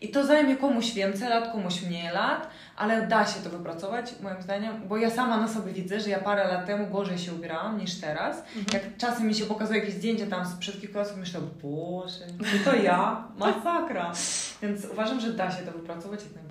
I 0.00 0.08
to 0.08 0.26
zajmie 0.26 0.56
komuś 0.56 0.92
więcej 0.92 1.28
lat, 1.28 1.52
komuś 1.52 1.82
mniej 1.82 2.12
lat, 2.12 2.48
ale 2.76 3.06
da 3.06 3.26
się 3.26 3.40
to 3.40 3.50
wypracować, 3.50 4.14
moim 4.20 4.42
zdaniem, 4.42 4.88
bo 4.88 4.96
ja 4.96 5.10
sama 5.10 5.36
na 5.36 5.48
sobie 5.48 5.72
widzę, 5.72 6.00
że 6.00 6.10
ja 6.10 6.18
parę 6.18 6.48
lat 6.48 6.66
temu 6.66 6.86
gorzej 6.86 7.18
się 7.18 7.34
ubierałam 7.34 7.78
niż 7.78 8.00
teraz. 8.00 8.38
Mhm. 8.38 8.66
Jak 8.72 8.96
czasem 8.96 9.26
mi 9.26 9.34
się 9.34 9.44
pokazuje 9.44 9.80
jakieś 9.80 9.94
zdjęcia 9.94 10.26
tam 10.26 10.46
sprzed 10.46 10.80
kilku 10.80 10.98
lat, 10.98 11.16
myślę, 11.16 11.40
Boże, 11.62 12.26
to 12.64 12.74
ja, 12.74 13.24
masakra. 13.38 14.12
Więc 14.62 14.84
uważam, 14.92 15.20
że 15.20 15.32
da 15.32 15.50
się 15.50 15.62
to 15.62 15.72
wypracować 15.72 16.20
jak 16.22 16.34
najbardziej. 16.34 16.47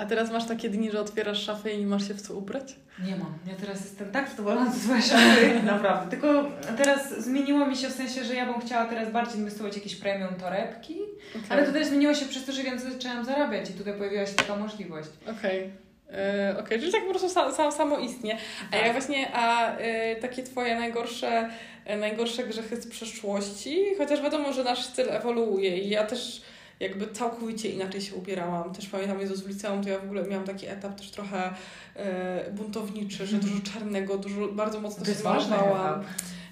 A 0.00 0.06
teraz 0.06 0.30
masz 0.30 0.46
takie 0.46 0.70
dni, 0.70 0.90
że 0.90 1.00
otwierasz 1.00 1.42
szafę 1.42 1.72
i 1.72 1.78
nie 1.78 1.86
masz 1.86 2.08
się 2.08 2.14
w 2.14 2.22
co 2.22 2.34
ubrać? 2.34 2.76
Nie 3.04 3.16
mam. 3.16 3.38
Ja 3.46 3.54
teraz 3.60 3.80
jestem 3.80 4.10
tak 4.10 4.28
zadowolona 4.28 4.72
ze 4.72 4.80
swojej 4.80 5.02
szafy, 5.02 5.62
naprawdę. 5.64 6.10
Tylko 6.10 6.50
teraz 6.76 7.24
zmieniło 7.24 7.66
mi 7.66 7.76
się 7.76 7.88
w 7.88 7.92
sensie, 7.92 8.24
że 8.24 8.34
ja 8.34 8.52
bym 8.52 8.60
chciała 8.60 8.84
teraz 8.84 9.12
bardziej 9.12 9.38
inwestować 9.38 9.72
w 9.72 9.76
jakieś 9.76 9.96
premium 9.96 10.34
torebki, 10.34 10.98
okay. 11.30 11.42
ale 11.48 11.66
to 11.66 11.72
też 11.72 11.86
zmieniło 11.86 12.14
się 12.14 12.26
przez 12.26 12.44
to, 12.44 12.52
że 12.52 12.62
więcej 12.62 12.92
zaczęłam 12.92 13.24
zarabiać 13.24 13.70
i 13.70 13.72
tutaj 13.72 13.94
pojawiła 13.94 14.26
się 14.26 14.34
taka 14.34 14.56
możliwość. 14.56 15.08
Okej. 15.22 15.58
Okay. 15.58 15.70
Yy, 16.10 16.50
Okej, 16.52 16.64
okay, 16.64 16.78
czyli 16.78 16.92
tak 16.92 17.04
po 17.04 17.10
prostu 17.10 17.28
sam, 17.28 17.52
sam, 17.52 17.72
samo 17.72 17.98
istnie. 17.98 18.38
A 18.68 18.72
tak. 18.72 18.82
jak 18.82 18.92
właśnie, 18.92 19.32
a 19.32 19.76
y, 19.78 20.16
takie 20.20 20.42
twoje 20.42 20.74
najgorsze, 20.74 21.50
najgorsze 21.98 22.44
grzechy 22.44 22.76
z 22.76 22.86
przeszłości, 22.86 23.84
chociaż 23.98 24.22
wiadomo, 24.22 24.52
że 24.52 24.64
nasz 24.64 24.84
styl 24.84 25.10
ewoluuje 25.10 25.78
i 25.78 25.88
ja 25.88 26.06
też 26.06 26.42
jakby 26.80 27.06
całkowicie 27.06 27.68
inaczej 27.68 28.00
się 28.00 28.14
ubierałam. 28.14 28.74
Też 28.74 28.88
pamiętam 28.88 29.20
Jezus 29.20 29.40
w 29.40 29.48
liceum, 29.48 29.84
to 29.84 29.88
ja 29.88 29.98
w 29.98 30.04
ogóle 30.04 30.22
miałam 30.22 30.46
taki 30.46 30.66
etap 30.66 30.94
też 30.94 31.10
trochę 31.10 31.54
e, 31.96 32.50
buntowniczy, 32.50 33.26
że 33.26 33.36
mhm. 33.36 33.52
dużo 33.52 33.72
czarnego, 33.72 34.18
dużo, 34.18 34.48
bardzo 34.48 34.80
mocno 34.80 35.04
to 35.04 35.14
się 35.14 35.24
malowałam. 35.24 36.04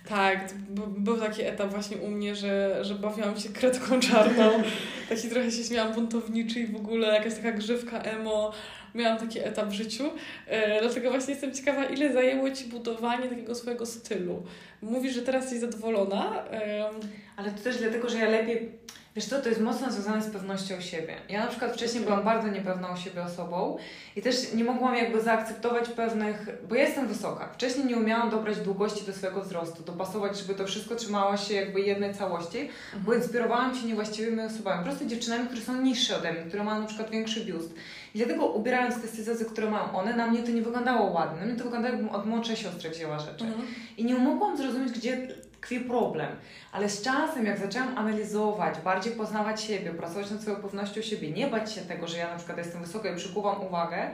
Tak, 0.08 0.54
był 0.98 1.16
taki 1.16 1.42
etap 1.42 1.70
właśnie 1.70 1.96
u 1.96 2.10
mnie, 2.10 2.34
że, 2.34 2.84
że 2.84 2.94
bawiłam 2.94 3.40
się 3.40 3.48
kredką 3.48 4.00
czarną. 4.00 4.50
Taki 5.08 5.28
trochę 5.28 5.50
się 5.50 5.64
śmiałam 5.64 5.92
buntowniczy 5.94 6.60
i 6.60 6.66
w 6.66 6.76
ogóle 6.76 7.08
jakaś 7.08 7.34
taka 7.34 7.52
grzywka 7.52 7.98
emo. 8.02 8.52
Miałam 8.94 9.18
taki 9.18 9.38
etap 9.38 9.68
w 9.68 9.72
życiu. 9.72 10.04
E, 10.46 10.80
dlatego 10.80 11.10
właśnie 11.10 11.32
jestem 11.32 11.54
ciekawa, 11.54 11.84
ile 11.84 12.12
zajęło 12.12 12.50
Ci 12.50 12.64
budowanie 12.64 13.28
takiego 13.28 13.54
swojego 13.54 13.86
stylu. 13.86 14.42
Mówisz, 14.82 15.14
że 15.14 15.22
teraz 15.22 15.42
jesteś 15.42 15.60
zadowolona. 15.60 16.44
E... 16.50 16.90
Ale 17.36 17.50
to 17.50 17.62
też 17.64 17.78
dlatego, 17.78 18.08
że 18.08 18.18
ja 18.18 18.28
lepiej 18.28 18.72
Wiesz 19.18 19.26
co, 19.26 19.42
to 19.42 19.48
jest 19.48 19.60
mocno 19.60 19.92
związane 19.92 20.22
z 20.22 20.30
pewnością 20.30 20.80
siebie. 20.80 21.14
Ja 21.28 21.40
na 21.40 21.46
przykład 21.46 21.72
wcześniej 21.72 22.04
byłam 22.04 22.24
bardzo 22.24 22.48
niepewną 22.48 22.96
siebie 22.96 23.22
osobą 23.22 23.78
i 24.16 24.22
też 24.22 24.52
nie 24.52 24.64
mogłam 24.64 24.94
jakby 24.94 25.20
zaakceptować 25.20 25.88
pewnych, 25.88 26.48
bo 26.68 26.74
ja 26.74 26.82
jestem 26.82 27.08
wysoka. 27.08 27.48
Wcześniej 27.52 27.86
nie 27.86 27.96
umiałam 27.96 28.30
dobrać 28.30 28.56
długości 28.56 29.06
do 29.06 29.12
swojego 29.12 29.42
wzrostu, 29.42 29.82
dopasować, 29.82 30.38
żeby 30.38 30.54
to 30.54 30.66
wszystko 30.66 30.94
trzymało 30.94 31.36
się 31.36 31.54
jakby 31.54 31.80
jednej 31.80 32.14
całości, 32.14 32.58
mhm. 32.58 33.04
bo 33.04 33.14
inspirowałam 33.14 33.74
się 33.76 33.86
niewłaściwymi 33.86 34.40
osobami, 34.40 34.78
po 34.78 34.84
prostu 34.84 35.06
dziewczynami, 35.06 35.46
które 35.46 35.62
są 35.62 35.82
niższe 35.82 36.18
ode 36.18 36.32
mnie, 36.32 36.42
które 36.42 36.64
mają 36.64 36.80
na 36.80 36.86
przykład 36.86 37.10
większy 37.10 37.44
biust. 37.44 37.74
I 38.14 38.18
dlatego 38.18 38.46
ubierając 38.46 39.02
te 39.02 39.08
stylizacje, 39.08 39.46
które 39.46 39.70
mają 39.70 39.96
one, 39.96 40.16
na 40.16 40.26
mnie 40.26 40.42
to 40.42 40.50
nie 40.50 40.62
wyglądało 40.62 41.10
ładnie. 41.10 41.40
Na 41.40 41.46
mnie 41.46 41.56
to 41.56 41.64
wyglądało 41.64 41.94
jakbym 41.94 42.14
od 42.14 42.26
młodszej 42.26 42.56
siostry 42.56 42.90
wzięła 42.90 43.18
rzeczy. 43.18 43.44
Mhm. 43.44 43.66
I 43.96 44.04
nie 44.04 44.14
mogłam 44.14 44.56
zrozumieć, 44.56 44.92
gdzie 44.92 45.28
tkwi 45.60 45.80
problem. 45.80 46.28
Ale 46.72 46.88
z 46.88 47.02
czasem, 47.02 47.46
jak 47.46 47.58
zaczęłam 47.58 47.98
analizować, 47.98 48.78
bardziej 48.78 49.12
poznawać 49.12 49.62
siebie, 49.62 49.90
pracować 49.90 50.30
nad 50.30 50.40
swoją 50.40 50.56
pewnością 50.56 51.02
siebie, 51.02 51.30
nie 51.30 51.46
bać 51.46 51.72
się 51.72 51.80
tego, 51.80 52.08
że 52.08 52.18
ja 52.18 52.30
na 52.30 52.36
przykład 52.36 52.58
jestem 52.58 52.82
wysoka 52.82 53.10
i 53.10 53.16
przykuwam 53.16 53.66
uwagę, 53.66 54.10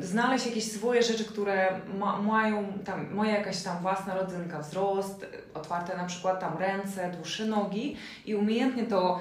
znaleźć 0.00 0.46
jakieś 0.46 0.72
swoje 0.72 1.02
rzeczy, 1.02 1.24
które 1.24 1.80
ma, 1.98 2.22
mają 2.22 2.72
tam, 2.84 3.14
moja 3.14 3.38
jakaś 3.38 3.62
tam 3.62 3.78
własna 3.78 4.14
rodzynka, 4.14 4.58
wzrost, 4.58 5.26
otwarte 5.54 5.96
na 5.96 6.04
przykład 6.04 6.40
tam 6.40 6.58
ręce, 6.58 7.10
dłuższe 7.10 7.46
nogi 7.46 7.96
i 8.26 8.34
umiejętnie 8.34 8.84
to 8.84 9.20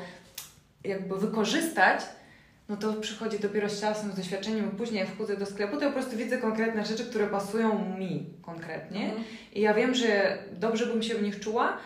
jakby 0.84 1.18
wykorzystać, 1.18 2.02
no 2.72 2.78
to 2.78 2.94
przychodzi 2.94 3.40
dopiero 3.40 3.70
z 3.70 3.82
czasem, 3.82 4.12
z 4.12 4.16
doświadczeniem, 4.16 4.70
i 4.74 4.78
później 4.78 5.00
jak 5.00 5.10
wchodzę 5.10 5.38
do 5.38 5.46
sklepu, 5.46 5.78
to 5.78 5.84
ja 5.84 5.90
po 5.90 5.94
prostu 5.94 6.18
widzę 6.18 6.38
konkretne 6.38 6.86
rzeczy, 6.86 7.06
które 7.06 7.28
pasują 7.28 7.98
mi 7.98 8.26
konkretnie. 8.42 9.06
Mhm. 9.06 9.24
I 9.54 9.62
ja 9.62 9.74
wiem, 9.74 9.96
że 9.96 10.38
dobrze 10.52 10.86
bym 10.86 11.04
się 11.04 11.16
w 11.16 11.24
nich 11.24 11.40
czuła, 11.40 11.78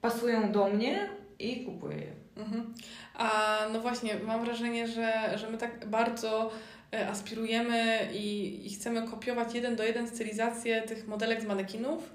pasują 0.00 0.52
do 0.52 0.68
mnie 0.68 1.08
i 1.38 1.64
kupuję 1.64 1.96
je. 1.96 2.12
Mhm. 2.36 2.74
A 3.14 3.58
no 3.72 3.80
właśnie, 3.80 4.14
mam 4.26 4.44
wrażenie, 4.44 4.88
że, 4.88 5.38
że 5.38 5.50
my 5.50 5.58
tak 5.58 5.86
bardzo 5.86 6.50
e, 6.92 7.08
aspirujemy 7.08 8.08
i, 8.12 8.60
i 8.66 8.70
chcemy 8.70 9.08
kopiować 9.08 9.54
jeden 9.54 9.76
do 9.76 9.84
jeden 9.84 10.08
stylizację 10.08 10.82
tych 10.82 11.08
modelek 11.08 11.42
z 11.42 11.44
manekinów, 11.44 12.12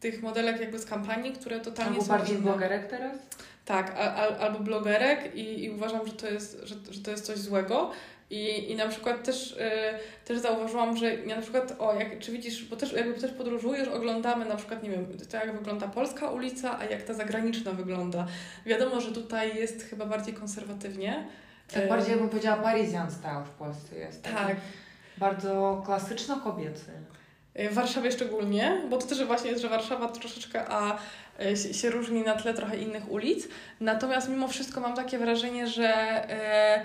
tych 0.00 0.22
modelek 0.22 0.60
jakby 0.60 0.78
z 0.78 0.86
kampanii, 0.86 1.32
które 1.32 1.60
totalnie 1.60 1.92
Albo 1.92 2.04
są 2.04 2.08
bardziej 2.08 2.36
inne. 2.36 2.44
blogerek 2.44 2.90
teraz? 2.90 3.16
Tak, 3.64 3.96
al, 3.98 4.34
albo 4.40 4.58
blogerek 4.58 5.34
i, 5.36 5.64
i 5.64 5.70
uważam, 5.70 6.06
że 6.06 6.12
to 6.12 6.26
jest, 6.26 6.60
że, 6.62 6.74
że 6.90 7.00
to 7.00 7.10
jest 7.10 7.26
coś 7.26 7.38
złego. 7.38 7.90
I, 8.30 8.72
I 8.72 8.76
na 8.76 8.88
przykład 8.88 9.24
też, 9.24 9.52
y, 9.52 10.24
też 10.24 10.38
zauważyłam, 10.38 10.96
że 10.96 11.14
ja 11.14 11.36
na 11.36 11.42
przykład, 11.42 11.74
o, 11.78 11.94
jak, 11.94 12.18
czy 12.18 12.32
widzisz, 12.32 12.64
bo 12.64 12.76
też 12.76 12.92
jakby 12.92 13.20
też 13.20 13.32
podróżujesz, 13.32 13.88
oglądamy 13.88 14.44
na 14.44 14.56
przykład, 14.56 14.82
nie 14.82 14.90
wiem, 14.90 15.06
to 15.30 15.36
jak 15.36 15.58
wygląda 15.58 15.88
polska 15.88 16.30
ulica, 16.30 16.78
a 16.78 16.84
jak 16.84 17.02
ta 17.02 17.14
zagraniczna 17.14 17.72
wygląda. 17.72 18.26
Wiadomo, 18.66 19.00
że 19.00 19.12
tutaj 19.12 19.56
jest 19.56 19.82
chyba 19.82 20.06
bardziej 20.06 20.34
konserwatywnie. 20.34 21.26
Tak, 21.74 21.88
bardziej 21.88 22.10
jakbym 22.10 22.28
powiedziała 22.28 22.56
Parisian 22.62 23.10
style 23.10 23.44
w 23.44 23.50
Polsce 23.50 23.96
jest. 23.96 24.22
Tak. 24.22 24.56
Bardzo 25.18 25.82
klasyczno-kobiecy. 25.86 26.90
Y, 26.90 27.23
w 27.54 27.74
Warszawie 27.74 28.12
szczególnie, 28.12 28.82
bo 28.90 28.98
to 28.98 29.06
też 29.06 29.24
właśnie 29.24 29.50
jest, 29.50 29.62
że 29.62 29.68
Warszawa 29.68 30.08
troszeczkę 30.08 30.64
a 30.68 30.98
y, 31.40 31.74
się, 31.74 31.90
różni 31.90 32.22
na 32.22 32.34
tle 32.34 32.54
trochę 32.54 32.76
innych 32.76 33.10
ulic. 33.10 33.48
Natomiast 33.80 34.28
mimo 34.28 34.48
wszystko 34.48 34.80
mam 34.80 34.94
takie 34.94 35.18
wrażenie, 35.18 35.66
że, 35.66 35.90
e, 36.30 36.84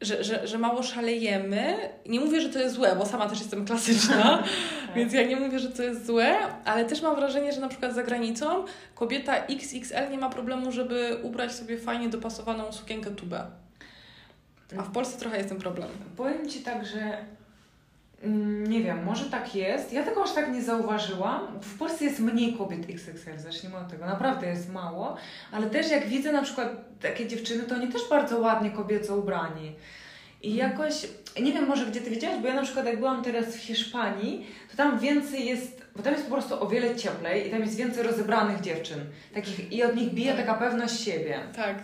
że, 0.00 0.24
że, 0.24 0.46
że 0.46 0.58
mało 0.58 0.82
szalejemy. 0.82 1.76
Nie 2.06 2.20
mówię, 2.20 2.40
że 2.40 2.48
to 2.48 2.58
jest 2.58 2.74
złe, 2.74 2.96
bo 2.96 3.06
sama 3.06 3.28
też 3.28 3.38
jestem 3.38 3.64
klasyczna, 3.64 4.42
więc 4.96 5.12
ja 5.12 5.22
nie 5.22 5.36
mówię, 5.36 5.58
że 5.58 5.70
to 5.70 5.82
jest 5.82 6.06
złe, 6.06 6.36
ale 6.64 6.84
też 6.84 7.02
mam 7.02 7.16
wrażenie, 7.16 7.52
że 7.52 7.60
na 7.60 7.68
przykład 7.68 7.94
za 7.94 8.02
granicą 8.02 8.64
kobieta 8.94 9.36
XXL 9.36 10.10
nie 10.10 10.18
ma 10.18 10.30
problemu, 10.30 10.72
żeby 10.72 11.16
ubrać 11.22 11.52
sobie 11.52 11.78
fajnie 11.78 12.08
dopasowaną 12.08 12.72
sukienkę 12.72 13.10
tubę. 13.10 13.46
A 14.78 14.82
w 14.82 14.92
Polsce 14.92 15.18
trochę 15.18 15.36
jest 15.36 15.48
ten 15.48 15.58
problem. 15.58 15.88
Powiem 16.16 16.48
Ci 16.48 16.60
tak, 16.60 16.86
że 16.86 17.24
nie 18.68 18.82
wiem, 18.82 19.04
może 19.04 19.24
tak 19.24 19.54
jest. 19.54 19.92
Ja 19.92 20.02
tego 20.02 20.24
aż 20.24 20.32
tak 20.32 20.52
nie 20.52 20.62
zauważyłam. 20.62 21.60
W 21.60 21.78
Polsce 21.78 22.04
jest 22.04 22.20
mniej 22.20 22.54
kobiet 22.54 22.80
XXL, 22.88 23.38
zacznijmy 23.38 23.78
od 23.78 23.88
tego. 23.88 24.06
Naprawdę 24.06 24.46
jest 24.46 24.72
mało. 24.72 25.16
Ale 25.52 25.70
też 25.70 25.90
jak 25.90 26.06
widzę 26.06 26.32
na 26.32 26.42
przykład 26.42 26.68
takie 27.00 27.28
dziewczyny, 27.28 27.64
to 27.64 27.74
oni 27.74 27.88
też 27.88 28.02
bardzo 28.10 28.38
ładnie 28.38 28.70
kobieco 28.70 29.16
ubrani. 29.16 29.72
I 30.42 30.52
mhm. 30.52 30.70
jakoś, 30.70 31.06
nie 31.42 31.52
wiem 31.52 31.66
może 31.66 31.86
gdzie 31.86 32.00
Ty 32.00 32.10
widziałaś, 32.10 32.40
bo 32.40 32.48
ja 32.48 32.54
na 32.54 32.62
przykład 32.62 32.86
jak 32.86 32.98
byłam 32.98 33.24
teraz 33.24 33.56
w 33.56 33.60
Hiszpanii, 33.60 34.46
to 34.70 34.76
tam 34.76 34.98
więcej 34.98 35.46
jest, 35.46 35.82
bo 35.96 36.02
tam 36.02 36.12
jest 36.12 36.24
po 36.24 36.32
prostu 36.32 36.62
o 36.62 36.68
wiele 36.68 36.96
cieplej 36.96 37.48
i 37.48 37.50
tam 37.50 37.60
jest 37.60 37.76
więcej 37.76 38.02
rozebranych 38.02 38.60
dziewczyn. 38.60 38.98
Takich, 39.34 39.72
I 39.72 39.84
od 39.84 39.96
nich 39.96 40.14
bije 40.14 40.34
taka 40.34 40.54
pewność 40.54 41.00
siebie. 41.00 41.38
Tak. 41.56 41.76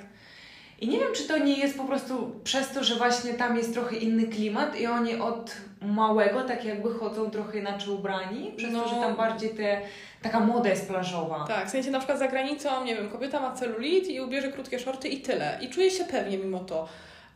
I 0.81 0.89
nie 0.89 0.99
wiem, 0.99 1.09
czy 1.15 1.29
to 1.29 1.39
nie 1.39 1.59
jest 1.59 1.77
po 1.77 1.85
prostu 1.85 2.41
przez 2.45 2.71
to, 2.71 2.85
że 2.85 2.97
właśnie 2.97 3.35
tam 3.35 3.57
jest 3.57 3.73
trochę 3.73 3.97
inny 3.97 4.27
klimat 4.27 4.81
i 4.81 4.87
oni 4.87 5.17
od 5.17 5.57
małego 5.81 6.43
tak 6.43 6.65
jakby 6.65 6.95
chodzą 6.95 7.31
trochę 7.31 7.59
inaczej 7.59 7.95
ubrani, 7.95 8.53
przez 8.57 8.73
no. 8.73 8.83
to, 8.83 8.89
że 8.89 8.95
tam 8.95 9.17
bardziej 9.17 9.51
te, 9.51 9.81
taka 10.23 10.41
moda 10.41 10.71
jest 10.71 10.89
plażowa. 10.89 11.45
Tak, 11.49 11.67
w 11.67 11.71
sensie 11.71 11.91
na 11.91 11.99
przykład 11.99 12.19
za 12.19 12.29
granicą, 12.29 12.85
nie 12.85 12.97
wiem, 12.97 13.11
kobieta 13.11 13.41
ma 13.41 13.53
celulit 13.53 14.09
i 14.09 14.21
ubierze 14.21 14.53
krótkie 14.53 14.79
shorty 14.79 15.09
i 15.09 15.21
tyle. 15.21 15.59
I 15.61 15.69
czuje 15.69 15.91
się 15.91 16.05
pewnie 16.05 16.39
mimo 16.39 16.59
to. 16.61 16.89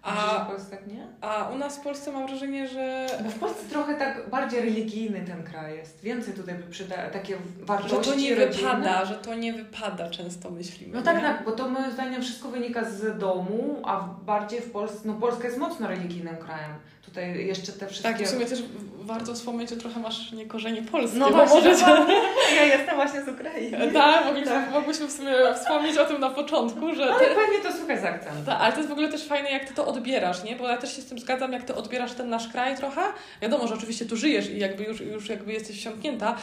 A? 0.03 0.47
A 1.21 1.49
u 1.49 1.59
nas 1.59 1.79
w 1.79 1.81
Polsce 1.81 2.13
mam 2.13 2.27
wrażenie, 2.27 2.69
że... 2.69 3.07
Bo 3.25 3.31
w 3.31 3.39
Polsce 3.39 3.69
trochę 3.71 3.95
tak 3.95 4.31
bardziej 4.31 4.61
religijny 4.61 5.21
ten 5.27 5.45
kraj 5.45 5.77
jest. 5.77 6.01
Więcej 6.01 6.35
tutaj 6.35 6.55
by 6.55 6.63
przyda 6.63 6.97
takie 7.11 7.37
wartości 7.61 7.97
Że 7.97 8.03
to 8.03 8.15
nie 8.15 8.35
rodzinne. 8.35 8.71
wypada, 8.71 9.05
że 9.05 9.15
to 9.15 9.35
nie 9.35 9.53
wypada 9.53 10.11
często 10.11 10.51
myślimy. 10.51 10.95
No 10.95 11.03
tak, 11.03 11.17
nie? 11.17 11.23
tak, 11.23 11.45
bo 11.45 11.53
to 11.53 11.69
moim 11.69 11.93
zdaniem 11.93 12.23
wszystko 12.23 12.49
wynika 12.49 12.85
z 12.85 13.19
domu, 13.19 13.83
a 13.85 14.01
bardziej 14.01 14.61
w 14.61 14.71
Polsce, 14.71 15.01
no 15.05 15.15
Polska 15.15 15.45
jest 15.45 15.59
mocno 15.59 15.89
religijnym 15.89 16.37
krajem. 16.37 16.73
Tutaj 17.05 17.47
jeszcze 17.47 17.73
te 17.73 17.87
wszystkie... 17.87 18.13
Tak, 18.13 18.23
w 18.23 18.31
sumie 18.31 18.47
też 18.47 18.63
warto 19.01 19.35
wspomnieć, 19.35 19.71
że 19.71 19.77
trochę 19.77 20.01
masz 20.01 20.33
nie 20.33 20.47
korzenie 20.47 20.83
polskie. 20.83 21.19
No 21.19 21.31
właśnie, 21.31 21.61
może... 21.61 22.07
ja 22.57 22.65
jestem 22.65 22.97
właśnie 22.97 23.25
z 23.25 23.29
Ukrainy. 23.29 23.93
Tak, 23.93 24.25
mogliśmy, 24.25 24.51
tak. 24.51 24.71
mogłyśmy 24.71 25.07
w 25.07 25.13
sumie 25.13 25.33
wspomnieć 25.55 25.99
o 25.99 26.05
tym 26.05 26.21
na 26.21 26.31
początku, 26.31 26.95
że... 26.95 27.05
Ale 27.05 27.29
ty... 27.29 27.35
pewnie 27.35 27.61
to 27.83 27.95
słuchaj 27.97 28.15
z 28.15 28.15
akcentem. 28.15 28.45
Tak, 28.45 28.61
ale 28.61 28.73
to 28.73 28.79
jest 28.79 28.89
w 28.89 28.93
ogóle 28.93 29.09
też 29.09 29.25
fajne, 29.25 29.51
jak 29.51 29.65
ty 29.65 29.75
to 29.75 29.87
odbierasz, 29.87 30.45
nie? 30.45 30.57
Bo 30.57 30.69
ja 30.69 30.77
też 30.77 30.97
się 30.97 31.03
z 31.03 31.07
tym 31.07 31.19
zgadzam, 31.19 31.53
jak 31.53 31.63
ty 31.63 31.75
odbierasz 31.75 32.13
ten 32.13 32.29
nasz 32.29 32.49
kraj 32.49 32.77
trochę. 32.77 33.01
Wiadomo, 33.43 33.67
że 33.67 33.75
oczywiście 33.75 34.07
tu 34.07 34.17
żyjesz 34.17 34.51
i 34.51 34.59
jakby 34.59 34.85
już, 34.85 35.01
już 35.01 35.29
jakby 35.29 35.53
jesteś 35.53 35.77
wsiąknięta 35.77 36.37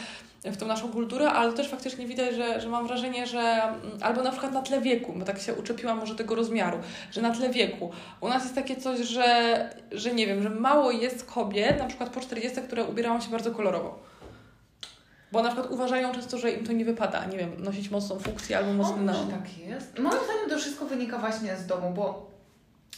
w 0.44 0.56
tą 0.56 0.66
naszą 0.66 0.88
kulturę, 0.88 1.30
ale 1.30 1.52
też 1.52 1.68
faktycznie 1.68 2.06
widać, 2.06 2.34
że, 2.34 2.60
że 2.60 2.68
mam 2.68 2.86
wrażenie, 2.86 3.26
że 3.26 3.40
mm, 3.40 3.98
albo 4.00 4.22
na 4.22 4.30
przykład 4.30 4.52
na 4.52 4.62
tle 4.62 4.80
wieku, 4.80 5.12
bo 5.16 5.24
tak 5.24 5.40
się 5.40 5.54
uczepiłam 5.54 5.98
może 5.98 6.14
tego 6.14 6.34
rozmiaru, 6.34 6.78
że 7.12 7.22
na 7.22 7.30
tle 7.30 7.50
wieku 7.50 7.90
u 8.20 8.28
nas 8.28 8.42
jest 8.42 8.54
takie 8.54 8.76
coś, 8.76 8.98
że, 9.00 9.70
że 9.92 10.14
nie 10.14 10.26
wiem, 10.26 10.42
że 10.42 10.50
mało 10.50 10.90
jest 10.90 11.24
kobiet, 11.24 11.78
na 11.78 11.86
przykład 11.86 12.10
po 12.10 12.20
40, 12.20 12.60
które 12.62 12.84
ubierają 12.84 13.20
się 13.20 13.30
bardzo 13.30 13.50
kolorowo. 13.50 14.09
Bo 15.32 15.42
na 15.42 15.48
przykład 15.48 15.70
uważają 15.70 16.14
często, 16.14 16.38
że 16.38 16.50
im 16.50 16.66
to 16.66 16.72
nie 16.72 16.84
wypada, 16.84 17.24
nie 17.24 17.38
wiem, 17.38 17.50
nosić 17.58 17.90
mocną 17.90 18.18
funkcję 18.18 18.58
albo 18.58 18.72
mocny 18.72 19.12
o, 19.12 19.24
tak 19.24 19.58
jest. 19.58 19.98
Moim 19.98 20.24
zdaniem 20.24 20.50
to 20.50 20.58
wszystko 20.58 20.84
wynika 20.84 21.18
właśnie 21.18 21.56
z 21.56 21.66
domu, 21.66 21.92
bo 21.94 22.30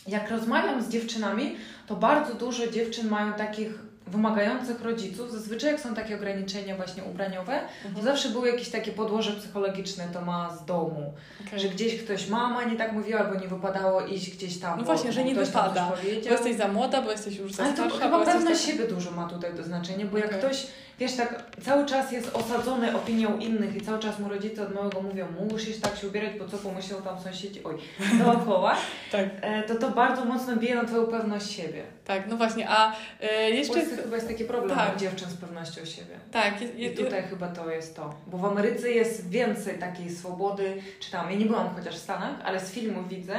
jak 0.08 0.30
rozmawiam 0.30 0.82
z 0.82 0.88
dziewczynami, 0.88 1.56
to 1.86 1.96
bardzo 1.96 2.34
dużo 2.34 2.66
dziewczyn 2.66 3.08
mają 3.08 3.32
takich 3.32 3.92
wymagających 4.06 4.82
rodziców, 4.82 5.32
zazwyczaj 5.32 5.72
jak 5.72 5.80
są 5.80 5.94
takie 5.94 6.14
ograniczenia 6.14 6.76
właśnie 6.76 7.04
ubraniowe, 7.04 7.52
mhm. 7.52 7.94
to 7.94 8.02
zawsze 8.02 8.28
były 8.28 8.48
jakieś 8.48 8.68
takie 8.68 8.92
podłoże 8.92 9.32
psychologiczne, 9.32 10.08
to 10.12 10.20
ma 10.20 10.56
z 10.56 10.64
domu, 10.64 11.12
okay. 11.46 11.58
że 11.58 11.68
gdzieś 11.68 12.02
ktoś 12.02 12.28
mama 12.28 12.64
nie 12.64 12.76
tak 12.76 12.92
mówiła, 12.92 13.20
albo 13.20 13.40
nie 13.40 13.48
wypadało 13.48 14.06
iść 14.06 14.36
gdzieś 14.36 14.58
tam. 14.58 14.78
No 14.78 14.84
właśnie, 14.84 15.12
że 15.12 15.24
nie 15.24 15.34
wypada, 15.34 15.92
bo 16.24 16.30
jesteś 16.30 16.56
za 16.56 16.68
młoda, 16.68 17.02
bo 17.02 17.10
jesteś 17.10 17.36
już 17.36 17.52
za 17.52 17.62
Ale 17.62 17.72
starsza. 17.72 17.94
Ale 17.94 18.10
to 18.10 18.18
chyba 18.18 18.32
pewność 18.32 18.64
siebie 18.64 18.86
dużo 18.86 19.10
ma 19.10 19.28
tutaj 19.28 19.54
do 19.54 19.62
znaczenia, 19.62 20.06
bo 20.06 20.18
okay. 20.18 20.30
jak 20.30 20.38
ktoś 20.38 20.66
wiesz, 21.02 21.16
tak 21.16 21.44
cały 21.62 21.86
czas 21.86 22.12
jest 22.12 22.36
osadzony 22.36 22.96
opinią 22.96 23.38
innych 23.38 23.76
i 23.76 23.80
cały 23.80 23.98
czas 23.98 24.18
mu 24.18 24.28
rodzice 24.28 24.62
od 24.62 24.74
małego 24.74 25.02
mówią, 25.02 25.26
musisz 25.50 25.80
tak 25.80 25.96
się 25.96 26.08
ubierać, 26.08 26.38
bo 26.38 26.48
co 26.48 26.58
pomyślą 26.58 27.02
tam 27.02 27.20
sąsiedzi, 27.20 27.64
oj, 27.64 27.74
dookoła, 28.24 28.76
tak. 29.12 29.24
E, 29.40 29.62
to 29.62 29.74
to 29.74 29.90
bardzo 29.90 30.24
mocno 30.24 30.56
bije 30.56 30.74
na 30.74 30.84
Twoją 30.84 31.06
pewność 31.06 31.50
siebie. 31.50 31.82
Tak, 32.04 32.28
no 32.28 32.36
właśnie, 32.36 32.68
a 32.68 32.92
e, 33.20 33.50
jeszcze... 33.50 33.82
W 33.82 34.02
chyba 34.02 34.16
jest 34.16 34.28
taki 34.28 34.44
problem 34.44 34.78
tak. 34.78 34.96
dziewczyn 34.96 35.30
z 35.30 35.34
pewnością 35.34 35.84
siebie. 35.84 36.20
Tak. 36.32 36.60
Jest, 36.60 36.78
jest, 36.78 37.00
I 37.00 37.04
tutaj 37.04 37.22
chyba 37.22 37.48
to 37.48 37.70
jest 37.70 37.96
to, 37.96 38.14
bo 38.26 38.38
w 38.38 38.44
Ameryce 38.44 38.90
jest 38.90 39.30
więcej 39.30 39.78
takiej 39.78 40.10
swobody, 40.10 40.82
czy 41.00 41.10
tam, 41.10 41.30
ja 41.30 41.36
nie 41.36 41.46
byłam 41.46 41.74
chociaż 41.76 41.94
w 41.94 41.98
Stanach, 42.02 42.34
ale 42.44 42.60
z 42.60 42.70
filmów 42.72 43.08
widzę, 43.08 43.36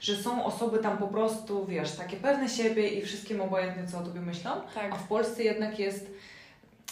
że 0.00 0.16
są 0.16 0.44
osoby 0.44 0.78
tam 0.78 0.98
po 0.98 1.08
prostu, 1.08 1.66
wiesz, 1.66 1.92
takie 1.92 2.16
pewne 2.16 2.48
siebie 2.48 2.88
i 2.88 3.02
wszystkim 3.02 3.40
obojętne, 3.40 3.86
co 3.86 3.98
o 3.98 4.02
tobie 4.02 4.20
myślą, 4.20 4.50
tak. 4.74 4.92
a 4.92 4.96
w 4.96 5.08
Polsce 5.08 5.42
jednak 5.42 5.78
jest 5.78 6.10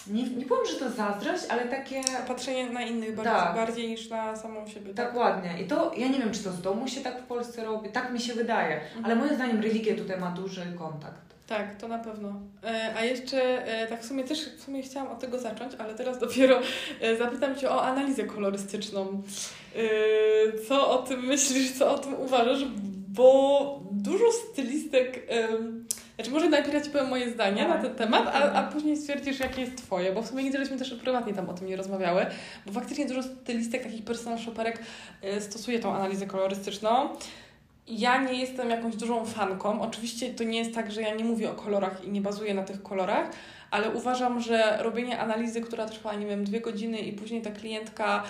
nie, 0.07 0.22
nie 0.22 0.46
powiem, 0.46 0.66
że 0.66 0.74
to 0.74 0.90
zazdrość, 0.90 1.44
ale 1.48 1.64
takie... 1.64 2.00
Patrzenie 2.28 2.70
na 2.70 2.82
innych 2.82 3.14
bardziej, 3.14 3.34
tak. 3.34 3.55
bardziej 3.55 3.88
niż 3.88 4.11
na 4.11 4.36
samą 4.36 4.66
siebie. 4.66 4.94
Tak? 4.94 5.12
Dokładnie. 5.12 5.62
I 5.62 5.66
to, 5.66 5.92
ja 5.96 6.09
nie 6.09 6.18
wiem, 6.18 6.32
czy 6.32 6.44
to 6.44 6.52
z 6.52 6.62
domu 6.62 6.88
się 6.88 7.00
tak 7.00 7.22
w 7.22 7.24
Polsce 7.24 7.64
robi, 7.64 7.88
tak 7.88 8.12
mi 8.12 8.20
się 8.20 8.34
wydaje, 8.34 8.80
mhm. 8.80 9.05
ale 9.05 9.14
moim 9.16 9.34
zdaniem 9.34 9.61
religia 9.61 9.96
tutaj 9.96 10.20
ma 10.20 10.30
duży 10.30 10.62
kontakt. 10.78 11.24
Tak, 11.46 11.76
to 11.76 11.88
na 11.88 11.98
pewno. 11.98 12.32
E, 12.64 12.94
a 12.96 13.05
jeszcze 13.05 13.66
e, 13.66 13.86
tak 13.86 14.02
w 14.02 14.07
sumie 14.07 14.24
też 14.24 14.48
w 14.57 14.62
sumie 14.62 14.82
chciałam 14.82 15.12
od 15.12 15.20
tego 15.20 15.38
zacząć, 15.38 15.72
ale 15.78 15.94
teraz 15.94 16.18
dopiero 16.18 16.61
e, 17.00 17.16
zapytam 17.16 17.57
Cię 17.57 17.70
o 17.70 17.84
analizę 17.84 18.24
kolorystyczną. 18.24 19.22
Co 20.68 20.90
o 20.90 21.02
tym 21.02 21.26
myślisz, 21.26 21.72
co 21.72 21.90
o 21.94 21.98
tym 21.98 22.14
uważasz? 22.14 22.64
Bo 23.09 23.80
dużo 23.92 24.24
stylistek 24.32 25.26
znaczy, 26.17 26.31
może 26.31 26.49
najpierw 26.49 26.85
Ci 26.85 26.91
powiem 26.91 27.09
moje 27.09 27.31
zdanie 27.31 27.69
na 27.69 27.79
ten 27.79 27.95
temat, 27.95 28.27
a, 28.27 28.53
a 28.53 28.62
później 28.62 28.97
stwierdzisz, 28.97 29.41
jakie 29.41 29.61
jest 29.61 29.77
Twoje, 29.77 30.12
bo 30.12 30.23
w 30.23 30.27
sumie 30.27 30.43
nigdy 30.43 30.59
żeśmy 30.59 30.79
też 30.79 30.95
prywatnie 30.95 31.35
tam 31.35 31.49
o 31.49 31.55
tym 31.55 31.67
nie 31.67 31.77
rozmawiały, 31.77 32.27
bo 32.67 32.73
faktycznie 32.73 33.07
dużo 33.07 33.23
stylistek, 33.23 33.83
takich 33.83 34.05
personal 34.05 34.39
shopperek 34.39 34.79
y, 35.25 35.41
stosuje 35.41 35.79
tą 35.79 35.95
analizę 35.95 36.27
kolorystyczną. 36.27 37.09
Ja 37.87 38.23
nie 38.23 38.41
jestem 38.41 38.71
jakąś 38.71 38.97
dużą 38.97 39.27
fanką. 39.27 39.81
Oczywiście 39.81 40.35
to 40.35 40.45
nie 40.45 40.59
jest 40.59 40.75
tak, 40.75 40.93
że 40.93 41.03
ja 41.03 41.15
nie 41.15 41.25
mówię 41.25 41.51
o 41.51 41.55
kolorach 41.55 42.05
i 42.05 42.11
nie 42.11 42.21
bazuję 42.21 42.55
na 42.55 42.62
tych 42.62 42.83
kolorach, 42.83 43.31
ale 43.71 43.91
uważam, 43.91 44.41
że 44.41 44.79
robienie 44.81 45.21
analizy, 45.21 45.61
która 45.61 45.87
trwa, 45.87 46.15
nie 46.15 46.27
wiem, 46.27 46.45
dwie 46.45 46.61
godziny 46.61 46.99
i 46.99 47.12
później 47.12 47.43
ta 47.43 47.51
klientka 47.51 48.25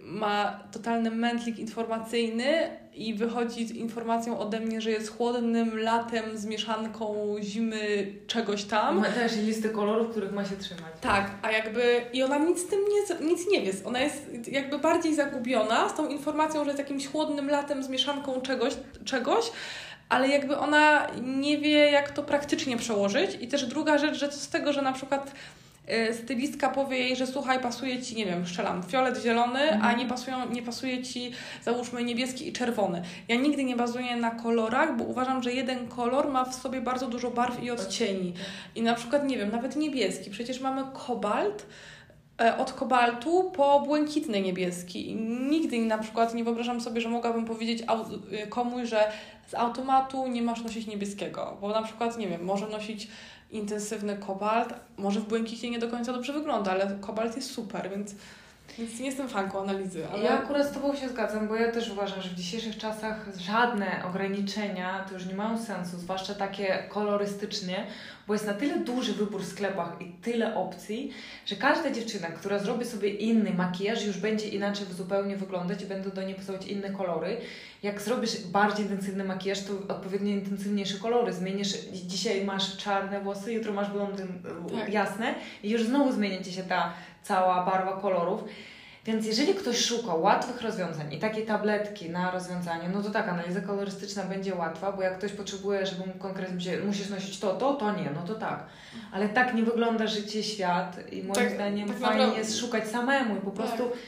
ma 0.00 0.60
totalny 0.72 1.10
mętlik 1.10 1.58
informacyjny 1.58 2.70
i 2.94 3.14
wychodzi 3.14 3.66
z 3.66 3.70
informacją 3.70 4.38
ode 4.38 4.60
mnie, 4.60 4.80
że 4.80 4.90
jest 4.90 5.16
chłodnym 5.16 5.78
latem 5.78 6.38
z 6.38 6.46
mieszanką 6.46 7.34
zimy 7.40 8.06
czegoś 8.26 8.64
tam. 8.64 9.00
Ma 9.00 9.04
też 9.04 9.36
listy 9.36 9.68
kolorów, 9.68 10.10
których 10.10 10.32
ma 10.32 10.44
się 10.44 10.56
trzymać. 10.56 10.92
Tak, 11.00 11.30
a 11.42 11.50
jakby 11.50 12.02
i 12.12 12.22
ona 12.22 12.38
nic 12.38 12.58
z 12.58 12.66
tym 12.66 12.80
nie, 12.80 13.26
nic 13.28 13.50
nie 13.50 13.62
wie. 13.62 13.72
Ona 13.84 14.00
jest 14.00 14.48
jakby 14.52 14.78
bardziej 14.78 15.14
zagubiona 15.14 15.88
z 15.88 15.94
tą 15.94 16.08
informacją, 16.08 16.64
że 16.64 16.70
jest 16.70 16.78
jakimś 16.78 17.06
chłodnym 17.06 17.50
latem 17.50 17.82
z 17.82 17.88
mieszanką 17.88 18.40
czegoś, 18.40 18.74
czegoś 19.04 19.50
ale 20.08 20.28
jakby 20.28 20.58
ona 20.58 21.06
nie 21.22 21.58
wie, 21.58 21.90
jak 21.90 22.10
to 22.10 22.22
praktycznie 22.22 22.76
przełożyć. 22.76 23.38
I 23.40 23.48
też 23.48 23.66
druga 23.66 23.98
rzecz, 23.98 24.14
że 24.14 24.28
co 24.28 24.38
z 24.38 24.48
tego, 24.48 24.72
że 24.72 24.82
na 24.82 24.92
przykład 24.92 25.32
Y, 25.32 25.61
stylistka 26.12 26.68
powie 26.68 26.98
jej, 26.98 27.16
że 27.16 27.26
słuchaj, 27.26 27.60
pasuje 27.60 28.02
ci, 28.02 28.16
nie 28.16 28.26
wiem, 28.26 28.46
strzelam, 28.46 28.82
fiolet 28.82 29.22
zielony, 29.22 29.60
mhm. 29.60 29.82
a 29.82 29.92
nie, 29.92 30.06
pasują, 30.06 30.50
nie 30.50 30.62
pasuje 30.62 31.02
ci, 31.02 31.32
załóżmy, 31.62 32.04
niebieski 32.04 32.48
i 32.48 32.52
czerwony. 32.52 33.02
Ja 33.28 33.36
nigdy 33.36 33.64
nie 33.64 33.76
bazuję 33.76 34.16
na 34.16 34.30
kolorach, 34.30 34.96
bo 34.96 35.04
uważam, 35.04 35.42
że 35.42 35.52
jeden 35.52 35.88
kolor 35.88 36.30
ma 36.30 36.44
w 36.44 36.54
sobie 36.54 36.80
bardzo 36.80 37.08
dużo 37.08 37.30
barw 37.30 37.62
i 37.62 37.70
odcieni. 37.70 38.34
I 38.74 38.82
na 38.82 38.94
przykład, 38.94 39.24
nie 39.24 39.38
wiem, 39.38 39.50
nawet 39.50 39.76
niebieski, 39.76 40.30
przecież 40.30 40.60
mamy 40.60 40.82
kobalt, 41.06 41.66
od 42.58 42.72
kobaltu 42.72 43.50
po 43.50 43.80
błękitny 43.80 44.40
niebieski. 44.40 45.14
Nigdy 45.50 45.78
na 45.78 45.98
przykład 45.98 46.34
nie 46.34 46.44
wyobrażam 46.44 46.80
sobie, 46.80 47.00
że 47.00 47.08
mogłabym 47.08 47.44
powiedzieć 47.44 47.82
y, 48.32 48.46
komuś, 48.46 48.88
że 48.88 49.12
z 49.46 49.54
automatu 49.54 50.26
nie 50.26 50.42
masz 50.42 50.62
nosić 50.62 50.86
niebieskiego, 50.86 51.56
bo 51.60 51.68
na 51.68 51.82
przykład, 51.82 52.18
nie 52.18 52.28
wiem, 52.28 52.44
może 52.44 52.68
nosić 52.68 53.08
intensywny 53.50 54.16
kobalt. 54.16 54.74
Może 54.96 55.20
w 55.20 55.28
błękicie 55.28 55.70
nie 55.70 55.78
do 55.78 55.88
końca 55.88 56.12
dobrze 56.12 56.32
wygląda, 56.32 56.70
ale 56.70 56.98
kobalt 57.00 57.36
jest 57.36 57.50
super, 57.50 57.90
więc, 57.90 58.14
więc 58.78 59.00
nie 59.00 59.06
jestem 59.06 59.28
fanką 59.28 59.60
analizy. 59.60 60.08
Ale... 60.12 60.22
Ja 60.22 60.42
akurat 60.42 60.66
z 60.66 60.72
Tobą 60.72 60.96
się 60.96 61.08
zgadzam, 61.08 61.48
bo 61.48 61.56
ja 61.56 61.72
też 61.72 61.90
uważam, 61.90 62.22
że 62.22 62.28
w 62.28 62.34
dzisiejszych 62.34 62.78
czasach 62.78 63.26
żadne 63.38 64.04
ograniczenia 64.04 65.04
to 65.08 65.14
już 65.14 65.26
nie 65.26 65.34
mają 65.34 65.58
sensu, 65.58 65.98
zwłaszcza 65.98 66.34
takie 66.34 66.84
kolorystycznie, 66.88 67.86
bo 68.26 68.34
jest 68.34 68.46
na 68.46 68.54
tyle 68.54 68.78
duży 68.78 69.12
wybór 69.12 69.42
w 69.42 69.48
sklepach 69.48 69.96
i 70.00 70.12
tyle 70.12 70.54
opcji, 70.54 71.12
że 71.46 71.56
każda 71.56 71.90
dziewczyna, 71.90 72.28
która 72.28 72.58
zrobi 72.58 72.84
sobie 72.84 73.08
inny 73.08 73.54
makijaż, 73.54 74.06
już 74.06 74.18
będzie 74.18 74.48
inaczej 74.48 74.86
zupełnie 74.86 75.36
wyglądać 75.36 75.82
i 75.82 75.86
będą 75.86 76.10
do 76.10 76.22
niej 76.22 76.34
pasować 76.34 76.66
inne 76.66 76.90
kolory 76.90 77.36
jak 77.82 78.02
zrobisz 78.02 78.46
bardziej 78.46 78.86
intensywny 78.86 79.24
makijaż, 79.24 79.60
to 79.64 79.94
odpowiednio 79.94 80.30
intensywniejsze 80.30 80.98
kolory. 80.98 81.32
Zmienisz, 81.32 81.72
dzisiaj 81.92 82.44
masz 82.44 82.76
czarne 82.76 83.20
włosy, 83.20 83.52
jutro 83.52 83.72
masz 83.72 83.90
blondyn 83.90 84.42
tak. 84.80 84.92
jasne 84.92 85.34
i 85.62 85.70
już 85.70 85.84
znowu 85.84 86.12
zmieni 86.12 86.44
Ci 86.44 86.52
się 86.52 86.62
ta 86.62 86.92
cała 87.22 87.64
barwa 87.64 88.00
kolorów. 88.00 88.44
Więc 89.04 89.26
jeżeli 89.26 89.54
ktoś 89.54 89.84
szuka 89.84 90.14
łatwych 90.14 90.62
rozwiązań 90.62 91.12
i 91.12 91.18
takie 91.18 91.42
tabletki 91.42 92.10
na 92.10 92.30
rozwiązanie, 92.30 92.88
no 92.88 93.02
to 93.02 93.10
tak, 93.10 93.28
analiza 93.28 93.60
kolorystyczna 93.60 94.22
będzie 94.22 94.54
łatwa, 94.54 94.92
bo 94.92 95.02
jak 95.02 95.18
ktoś 95.18 95.32
potrzebuje, 95.32 95.86
żeby 95.86 96.06
mu 96.06 96.14
konkretnie 96.14 96.78
musisz 96.86 97.10
nosić 97.10 97.40
to, 97.40 97.54
to, 97.54 97.74
to 97.74 97.92
nie, 97.92 98.10
no 98.14 98.22
to 98.26 98.34
tak. 98.34 98.64
Ale 99.12 99.28
tak 99.28 99.54
nie 99.54 99.62
wygląda 99.62 100.06
życie, 100.06 100.42
świat 100.42 101.12
i 101.12 101.22
moim 101.22 101.34
tak, 101.34 101.50
zdaniem 101.50 101.88
tak 101.88 101.98
fajnie 101.98 102.16
naprawdę... 102.16 102.38
jest 102.38 102.58
szukać 102.58 102.88
samemu 102.88 103.36
i 103.36 103.40
po 103.40 103.50
prostu 103.50 103.90
tak 103.90 103.98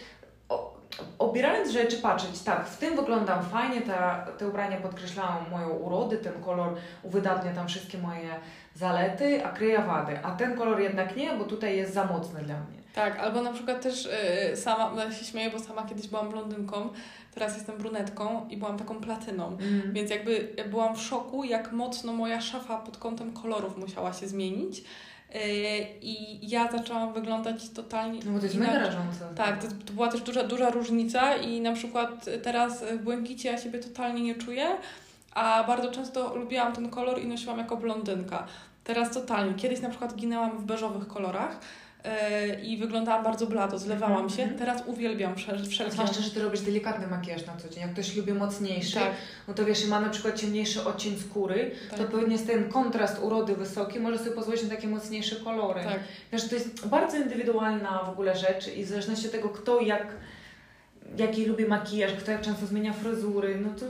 obierając 1.18 1.70
rzeczy, 1.70 1.96
patrzeć, 1.96 2.42
tak, 2.42 2.66
w 2.66 2.78
tym 2.78 2.96
wyglądam 2.96 3.44
fajnie, 3.44 3.80
ta, 3.80 4.26
te 4.38 4.48
ubrania 4.48 4.76
podkreślają 4.76 5.50
moją 5.50 5.68
urodę, 5.68 6.16
ten 6.16 6.42
kolor 6.42 6.74
uwydatnia 7.02 7.52
tam 7.52 7.68
wszystkie 7.68 7.98
moje 7.98 8.28
zalety, 8.74 9.46
a 9.46 9.52
kryje 9.52 9.82
wady, 9.82 10.18
a 10.22 10.30
ten 10.30 10.56
kolor 10.56 10.80
jednak 10.80 11.16
nie, 11.16 11.32
bo 11.32 11.44
tutaj 11.44 11.76
jest 11.76 11.94
za 11.94 12.04
mocny 12.04 12.42
dla 12.42 12.54
mnie. 12.54 12.83
Tak, 12.94 13.18
albo 13.18 13.42
na 13.42 13.52
przykład 13.52 13.82
też 13.82 14.08
yy, 14.50 14.56
sama, 14.56 15.04
ja 15.04 15.12
się 15.12 15.24
śmieję, 15.24 15.50
bo 15.50 15.58
sama 15.58 15.82
kiedyś 15.82 16.08
byłam 16.08 16.28
blondynką, 16.28 16.88
teraz 17.34 17.56
jestem 17.56 17.78
brunetką 17.78 18.48
i 18.48 18.56
byłam 18.56 18.78
taką 18.78 19.00
platyną, 19.00 19.46
mm. 19.46 19.92
więc 19.92 20.10
jakby 20.10 20.48
byłam 20.70 20.96
w 20.96 21.02
szoku, 21.02 21.44
jak 21.44 21.72
mocno 21.72 22.12
moja 22.12 22.40
szafa 22.40 22.76
pod 22.76 22.96
kątem 22.96 23.32
kolorów 23.32 23.78
musiała 23.78 24.12
się 24.12 24.28
zmienić, 24.28 24.84
i 26.02 26.38
ja 26.50 26.72
zaczęłam 26.72 27.12
wyglądać 27.12 27.68
totalnie. 27.68 28.20
No 28.26 28.32
bo 28.32 28.38
to 28.38 28.44
jest 28.44 28.56
mega 28.56 28.78
rażące. 28.78 29.34
Tak, 29.36 29.62
to, 29.62 29.68
to, 29.86 29.92
była 29.92 30.08
też 30.08 30.20
duża, 30.20 30.44
duża 30.44 30.70
różnica, 30.70 31.36
i 31.36 31.60
na 31.60 31.72
przykład 31.72 32.24
teraz 32.42 32.84
w 32.84 33.02
błękicie 33.02 33.50
ja 33.50 33.58
siebie 33.58 33.78
totalnie 33.78 34.22
nie 34.22 34.34
czuję, 34.34 34.66
a 35.34 35.64
bardzo 35.66 35.90
często 35.90 36.36
lubiłam 36.36 36.72
ten 36.72 36.90
kolor 36.90 37.22
i 37.22 37.26
nosiłam 37.26 37.58
jako 37.58 37.76
blondynka. 37.76 38.46
Teraz 38.84 39.14
totalnie. 39.14 39.54
Kiedyś 39.54 39.80
na 39.80 39.88
przykład 39.88 40.14
ginęłam 40.14 40.58
w 40.58 40.64
beżowych 40.64 41.08
kolorach 41.08 41.60
i 42.62 42.76
wyglądałam 42.76 43.24
bardzo 43.24 43.46
blado, 43.46 43.78
zlewałam 43.78 44.30
się. 44.30 44.42
Mhm. 44.42 44.58
Teraz 44.58 44.82
uwielbiam 44.86 45.36
wszelkie... 45.36 45.90
Zwłaszcza, 45.90 46.20
że 46.20 46.30
Ty 46.30 46.42
robisz 46.42 46.60
delikatny 46.60 47.06
makijaż 47.06 47.46
na 47.46 47.56
co 47.56 47.68
dzień. 47.68 47.82
Jak 47.82 47.92
ktoś 47.92 48.16
lubi 48.16 48.32
mocniejszy, 48.32 48.94
tak. 48.94 49.12
no 49.48 49.54
to 49.54 49.64
wiesz, 49.64 49.86
ma 49.86 50.00
na 50.00 50.10
przykład 50.10 50.40
ciemniejszy 50.40 50.84
odcień 50.84 51.18
skóry, 51.18 51.70
tak. 51.90 51.98
to 51.98 52.04
pewnie 52.04 52.32
jest 52.32 52.46
ten 52.46 52.68
kontrast 52.68 53.22
urody 53.22 53.56
wysoki, 53.56 54.00
może 54.00 54.18
sobie 54.18 54.30
pozwolić 54.30 54.62
na 54.62 54.68
takie 54.68 54.88
mocniejsze 54.88 55.36
kolory. 55.36 55.84
Tak. 55.84 56.00
Wiesz, 56.32 56.48
to 56.48 56.54
jest 56.54 56.86
bardzo 56.88 57.16
indywidualna 57.16 58.04
w 58.04 58.10
ogóle 58.10 58.36
rzecz 58.36 58.76
i 58.76 58.84
w 58.84 58.88
zależności 58.88 59.26
od 59.26 59.32
tego, 59.32 59.48
kto 59.48 59.80
jak, 59.80 60.06
jaki 61.16 61.44
lubi 61.46 61.66
makijaż, 61.66 62.12
kto 62.12 62.30
jak 62.30 62.40
często 62.40 62.66
zmienia 62.66 62.92
fryzury, 62.92 63.58
no 63.60 63.70
to 63.80 63.86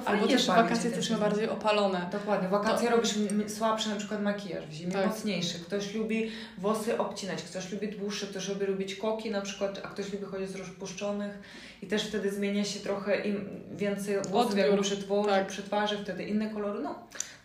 to 0.00 0.08
Albo 0.08 0.26
też 0.26 0.46
wakacje 0.46 0.90
jesteśmy 0.90 1.16
bardziej 1.16 1.48
opalone. 1.48 2.08
Dokładnie. 2.12 2.48
Wakacje 2.48 2.88
to... 2.88 2.96
robisz 2.96 3.14
słabszy 3.46 3.88
na 3.88 3.96
przykład 3.96 4.22
makijaż, 4.22 4.66
w 4.66 4.72
zimie 4.72 4.92
tak. 4.92 5.06
mocniejszy. 5.06 5.58
Ktoś 5.58 5.94
lubi 5.94 6.30
włosy 6.58 6.98
obcinać, 6.98 7.42
ktoś 7.42 7.72
lubi 7.72 7.88
dłuższe, 7.88 8.26
ktoś 8.26 8.48
lubi 8.48 8.66
robić 8.66 8.94
koki 8.94 9.30
na 9.30 9.40
przykład, 9.40 9.80
a 9.84 9.88
ktoś 9.88 10.12
lubi 10.12 10.24
chodzić 10.24 10.50
z 10.50 10.56
rozpuszczonych 10.56 11.38
i 11.82 11.86
też 11.86 12.04
wtedy 12.04 12.30
zmienia 12.30 12.64
się 12.64 12.80
trochę 12.80 13.28
im 13.28 13.48
więcej 13.76 14.16
włosów 14.30 14.58
jakby 14.58 14.82
przy, 14.82 14.96
tak. 15.26 15.46
przy 15.46 15.62
twarzy, 15.62 15.98
wtedy 15.98 16.24
inne 16.24 16.50
kolory. 16.50 16.80
No, 16.82 16.94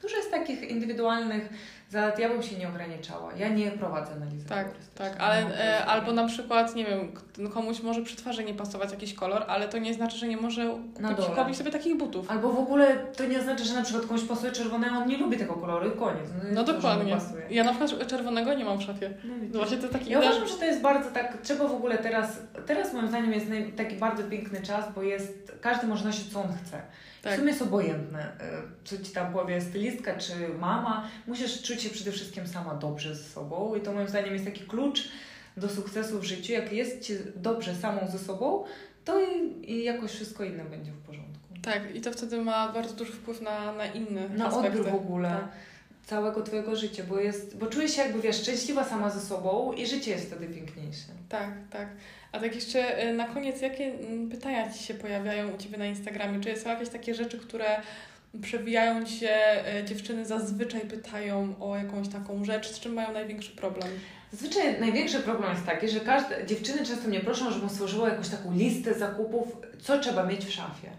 dużo 0.02 0.18
jest 0.18 0.32
takich 0.32 0.62
indywidualnych 0.62 1.50
zalet 1.92 2.20
ja 2.20 2.30
bym 2.30 2.44
się 2.44 2.58
nie 2.58 2.68
ograniczała. 2.68 3.34
Ja 3.34 3.50
nie 3.50 3.72
prowadzę 3.72 4.14
analizy 4.14 4.46
Tak, 4.50 4.68
tak, 4.96 5.14
ale 5.20 5.60
e, 5.60 5.86
albo 5.86 6.12
na 6.12 6.28
przykład, 6.28 6.76
nie 6.76 6.86
wiem, 6.86 7.12
komuś 7.54 7.82
może 7.82 8.02
przy 8.02 8.16
twarzy 8.16 8.44
nie 8.44 8.54
pasować 8.54 8.92
jakiś 8.92 9.14
kolor, 9.14 9.44
ale 9.48 9.68
to 9.68 9.78
nie 9.78 9.94
znaczy, 9.94 10.18
że 10.18 10.28
nie 10.28 10.38
może 10.38 10.76
kupić, 11.10 11.26
kupić 11.26 11.58
sobie 11.58 11.72
takich 11.72 11.98
butów. 11.98 12.32
Albo 12.32 12.50
w 12.50 12.60
ogóle 12.60 12.98
to 12.98 13.26
nie 13.26 13.42
znaczy, 13.42 13.66
że 13.66 13.74
na 13.74 13.82
przykład 13.82 14.06
komuś 14.06 14.24
pasuje 14.24 14.52
czerwone, 14.52 14.92
a 14.92 14.98
on 14.98 15.08
nie 15.08 15.18
lubi 15.18 15.38
tego 15.38 15.54
koloru 15.54 15.88
i 15.88 15.92
koniec. 15.92 16.30
No, 16.44 16.50
no 16.54 16.64
dokładnie. 16.64 17.18
Ja 17.50 17.64
na 17.64 17.74
przykład 17.74 18.08
czerwonego 18.08 18.54
nie 18.54 18.66
mam 18.66 18.78
w 18.78 18.84
szafie. 18.84 19.14
No, 19.24 19.34
no 19.54 19.60
właśnie 19.60 19.78
to 19.78 19.88
taki 19.88 20.10
Ja 20.10 20.20
uważam, 20.20 20.48
że 20.48 20.54
to 20.54 20.66
jest 20.66 20.82
bardzo 20.82 21.12
tak, 21.12 21.38
trzeba 21.44 21.68
w 21.68 21.72
ogóle 21.72 21.98
teraz, 21.98 22.40
teraz 22.66 22.94
moim 22.94 23.08
zdaniem 23.08 23.34
jest 23.34 23.46
taki 23.78 23.96
bardzo 23.96 24.24
piękny 24.24 24.62
czas, 24.62 24.86
bo 24.96 25.04
jest, 25.04 25.52
każdy 25.62 25.88
może 25.88 26.06
nosić 26.06 26.34
co 26.34 26.42
on 26.42 26.50
chce. 26.66 26.82
Tak. 27.22 27.34
W 27.34 27.36
sumie 27.36 27.50
jest 27.50 27.62
obojętne, 27.62 28.32
y, 28.32 28.86
co 28.86 28.98
ci 28.98 29.12
tam 29.12 29.34
powie 29.34 29.62
stylistka 29.62 30.16
czy 30.16 30.34
mama. 30.60 31.08
Musisz 31.28 31.62
czuć 31.62 31.82
się 31.82 31.90
przede 31.90 32.12
wszystkim 32.12 32.48
sama 32.48 32.76
dobrze 32.76 33.16
ze 33.16 33.24
sobą 33.24 33.76
i 33.76 33.82
to 33.82 33.94
moim 33.94 34.08
zdaniem 34.08 34.34
jest 34.34 34.46
taki 34.46 34.62
klucz 34.66 35.10
do 35.58 35.70
sukcesu 35.70 36.20
w 36.20 36.24
życiu. 36.24 36.54
Jak 36.54 36.72
jest 36.74 37.02
ci 37.02 37.14
dobrze 37.36 37.76
samą 37.76 38.08
ze 38.12 38.20
sobą, 38.20 38.64
to 39.06 39.20
i, 39.20 39.72
i 39.72 39.84
jakoś 39.84 40.12
wszystko 40.12 40.44
inne 40.44 40.64
będzie 40.66 40.92
w 40.92 40.98
porządku. 40.98 41.32
Tak, 41.62 41.96
i 41.96 42.02
to 42.02 42.12
wtedy 42.12 42.42
ma 42.42 42.72
bardzo 42.74 42.94
duży 42.96 43.12
wpływ 43.12 43.42
na, 43.42 43.72
na 43.74 43.86
inne 43.86 44.30
Na 44.30 44.48
aspekty. 44.48 44.68
odbiór 44.80 44.92
w 44.92 44.96
ogóle. 44.96 45.30
Tak. 45.30 45.50
Całego 46.06 46.42
Twojego 46.42 46.76
życia, 46.76 47.04
bo, 47.10 47.20
jest, 47.20 47.58
bo 47.58 47.68
czujesz 47.68 47.96
się 47.96 48.02
jakby, 48.02 48.22
wiesz, 48.22 48.42
szczęśliwa 48.42 48.84
sama 48.84 49.10
ze 49.10 49.22
sobą 49.22 49.74
i 49.74 49.88
życie 49.88 50.12
jest 50.12 50.28
wtedy 50.28 50.48
piękniejsze. 50.48 51.08
Tak, 51.30 51.54
tak. 51.70 51.88
A 52.32 52.40
tak 52.40 52.56
jeszcze 52.56 53.10
y, 53.10 53.14
na 53.14 53.28
koniec, 53.28 53.62
jakie 53.62 53.86
mm, 53.86 54.30
pytania 54.30 54.72
Ci 54.72 54.84
się 54.84 54.94
pojawiają 54.94 55.56
u 55.56 55.58
Ciebie 55.58 55.78
na 55.78 55.86
Instagramie? 55.86 56.42
Czy 56.42 56.58
są 56.58 56.70
jakieś 56.70 56.90
takie 56.90 57.16
rzeczy, 57.16 57.40
które 57.40 57.82
przewijają 58.42 59.06
się 59.06 59.30
e, 59.30 59.84
dziewczyny 59.86 60.26
zazwyczaj 60.26 60.82
pytają 60.82 61.56
o 61.60 61.78
jakąś 61.78 62.10
taką 62.10 62.46
rzecz, 62.46 62.72
z 62.72 62.80
czym 62.80 62.94
mają 62.94 63.14
największy 63.14 63.52
problem? 63.52 63.90
Zazwyczaj 64.32 64.80
największy 64.80 65.20
problem 65.20 65.52
jest 65.52 65.66
taki, 65.66 65.90
że 65.90 66.00
każde, 66.00 66.46
dziewczyny 66.46 66.86
często 66.86 67.08
mnie 67.08 67.20
proszą, 67.20 67.52
żebym 67.52 67.70
stworzyła 67.70 68.10
jakąś 68.10 68.30
taką 68.30 68.54
listę 68.54 68.94
zakupów, 68.94 69.58
co 69.82 70.00
trzeba 70.00 70.26
mieć 70.26 70.46
w 70.46 70.52
szafie. 70.52 70.90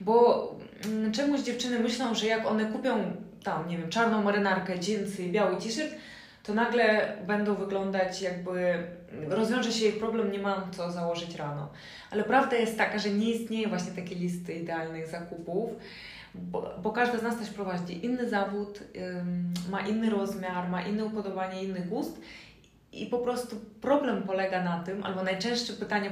Bo 0.00 0.48
mm, 0.84 1.12
czemuś 1.12 1.40
dziewczyny 1.40 1.78
myślą, 1.78 2.14
że 2.14 2.26
jak 2.26 2.46
one 2.46 2.66
kupią 2.66 3.12
tam, 3.44 3.68
nie 3.68 3.78
wiem, 3.78 3.90
czarną 3.90 4.22
marynarkę, 4.22 4.78
dżinsy 4.78 5.22
i 5.22 5.32
biały 5.32 5.56
t-shirt, 5.56 5.94
to 6.42 6.54
nagle 6.54 7.16
będą 7.26 7.54
wyglądać 7.54 8.22
jakby 8.22 8.74
rozwiąże 9.28 9.72
się 9.72 9.86
ich 9.86 9.98
problem, 9.98 10.32
nie 10.32 10.38
mam 10.38 10.72
co 10.72 10.92
założyć 10.92 11.36
rano. 11.36 11.68
Ale 12.10 12.24
prawda 12.24 12.56
jest 12.56 12.78
taka, 12.78 12.98
że 12.98 13.10
nie 13.10 13.30
istnieje 13.30 13.68
właśnie 13.68 13.92
takie 13.92 14.14
listy 14.14 14.54
idealnych 14.54 15.08
zakupów, 15.08 15.70
bo, 16.34 16.74
bo 16.82 16.92
każda 16.92 17.18
z 17.18 17.22
nas 17.22 17.38
też 17.38 17.50
prowadzi 17.50 18.06
inny 18.06 18.28
zawód, 18.28 18.80
ym, 18.96 19.52
ma 19.70 19.80
inny 19.80 20.10
rozmiar, 20.10 20.68
ma 20.68 20.82
inne 20.82 21.04
upodobanie, 21.04 21.62
inny 21.62 21.80
gust 21.80 22.20
i 22.92 23.06
po 23.06 23.18
prostu 23.18 23.56
problem 23.80 24.22
polega 24.22 24.64
na 24.64 24.82
tym, 24.82 25.04
albo 25.04 25.22
najczęstsze 25.22 25.72
pytania 25.72 26.10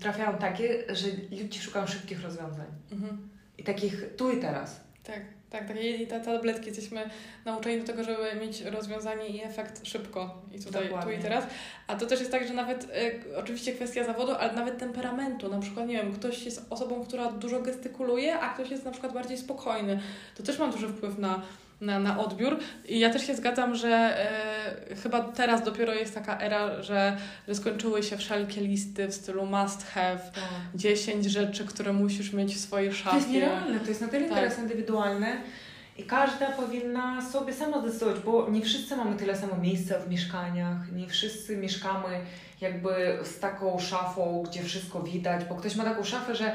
trafiają 0.00 0.38
takie, 0.38 0.94
że 0.94 1.08
ludzie 1.42 1.60
szukają 1.60 1.86
szybkich 1.86 2.22
rozwiązań. 2.22 2.66
Mhm. 2.92 3.28
I 3.58 3.64
takich 3.64 4.16
tu 4.16 4.30
i 4.30 4.40
teraz. 4.40 4.80
Tak. 5.04 5.20
Tak, 5.52 5.68
takie 5.68 6.06
te 6.06 6.20
tabletki 6.20 6.66
jesteśmy 6.66 7.10
nauczeni 7.44 7.80
do 7.80 7.86
tego, 7.86 8.04
żeby 8.04 8.34
mieć 8.40 8.60
rozwiązanie 8.60 9.28
i 9.28 9.44
efekt 9.44 9.86
szybko 9.86 10.42
i 10.52 10.60
tutaj, 10.60 10.90
tu 11.02 11.10
i 11.10 11.18
teraz. 11.18 11.44
A 11.86 11.96
to 11.96 12.06
też 12.06 12.20
jest 12.20 12.32
tak, 12.32 12.48
że 12.48 12.54
nawet 12.54 12.84
y, 12.84 13.36
oczywiście 13.36 13.72
kwestia 13.72 14.04
zawodu, 14.04 14.32
ale 14.32 14.52
nawet 14.52 14.78
temperamentu. 14.78 15.48
Na 15.48 15.58
przykład, 15.58 15.86
nie 15.86 15.96
wiem, 15.96 16.12
ktoś 16.12 16.44
jest 16.44 16.66
osobą, 16.70 17.04
która 17.04 17.32
dużo 17.32 17.60
gestykuluje, 17.60 18.38
a 18.38 18.54
ktoś 18.54 18.70
jest 18.70 18.84
na 18.84 18.90
przykład 18.90 19.12
bardziej 19.12 19.38
spokojny. 19.38 20.00
To 20.36 20.42
też 20.42 20.58
ma 20.58 20.68
duży 20.68 20.88
wpływ 20.88 21.18
na 21.18 21.42
na, 21.82 21.98
na 21.98 22.20
odbiór. 22.20 22.58
I 22.88 22.98
ja 22.98 23.10
też 23.10 23.26
się 23.26 23.34
zgadzam, 23.34 23.74
że 23.74 23.88
e, 24.90 24.96
chyba 24.96 25.20
teraz 25.20 25.64
dopiero 25.64 25.94
jest 25.94 26.14
taka 26.14 26.40
era, 26.40 26.82
że, 26.82 27.16
że 27.48 27.54
skończyły 27.54 28.02
się 28.02 28.16
wszelkie 28.16 28.60
listy 28.60 29.08
w 29.08 29.14
stylu 29.14 29.46
must 29.46 29.86
have, 29.86 30.18
tak. 30.34 30.44
10 30.74 31.24
rzeczy, 31.24 31.64
które 31.64 31.92
musisz 31.92 32.32
mieć 32.32 32.54
w 32.54 32.60
swojej 32.60 32.92
szafie. 32.92 33.10
To 33.10 33.16
jest 33.16 33.28
nierealne, 33.28 33.80
to 33.80 33.88
jest 33.88 34.00
na 34.00 34.08
tyle 34.08 34.28
tak. 34.28 34.38
teraz 34.38 34.58
indywidualne. 34.58 35.36
I 35.98 36.02
każda 36.02 36.46
powinna 36.46 37.30
sobie 37.30 37.52
sama 37.52 37.80
zdecydować, 37.80 38.20
bo 38.20 38.50
nie 38.50 38.62
wszyscy 38.62 38.96
mamy 38.96 39.16
tyle 39.16 39.36
samo 39.36 39.56
miejsca 39.56 39.98
w 39.98 40.10
mieszkaniach, 40.10 40.92
nie 40.92 41.08
wszyscy 41.08 41.56
mieszkamy 41.56 42.20
jakby 42.60 43.18
z 43.24 43.38
taką 43.38 43.78
szafą, 43.78 44.44
gdzie 44.50 44.62
wszystko 44.62 45.02
widać, 45.02 45.44
bo 45.44 45.54
ktoś 45.54 45.76
ma 45.76 45.84
taką 45.84 46.04
szafę, 46.04 46.34
że 46.34 46.52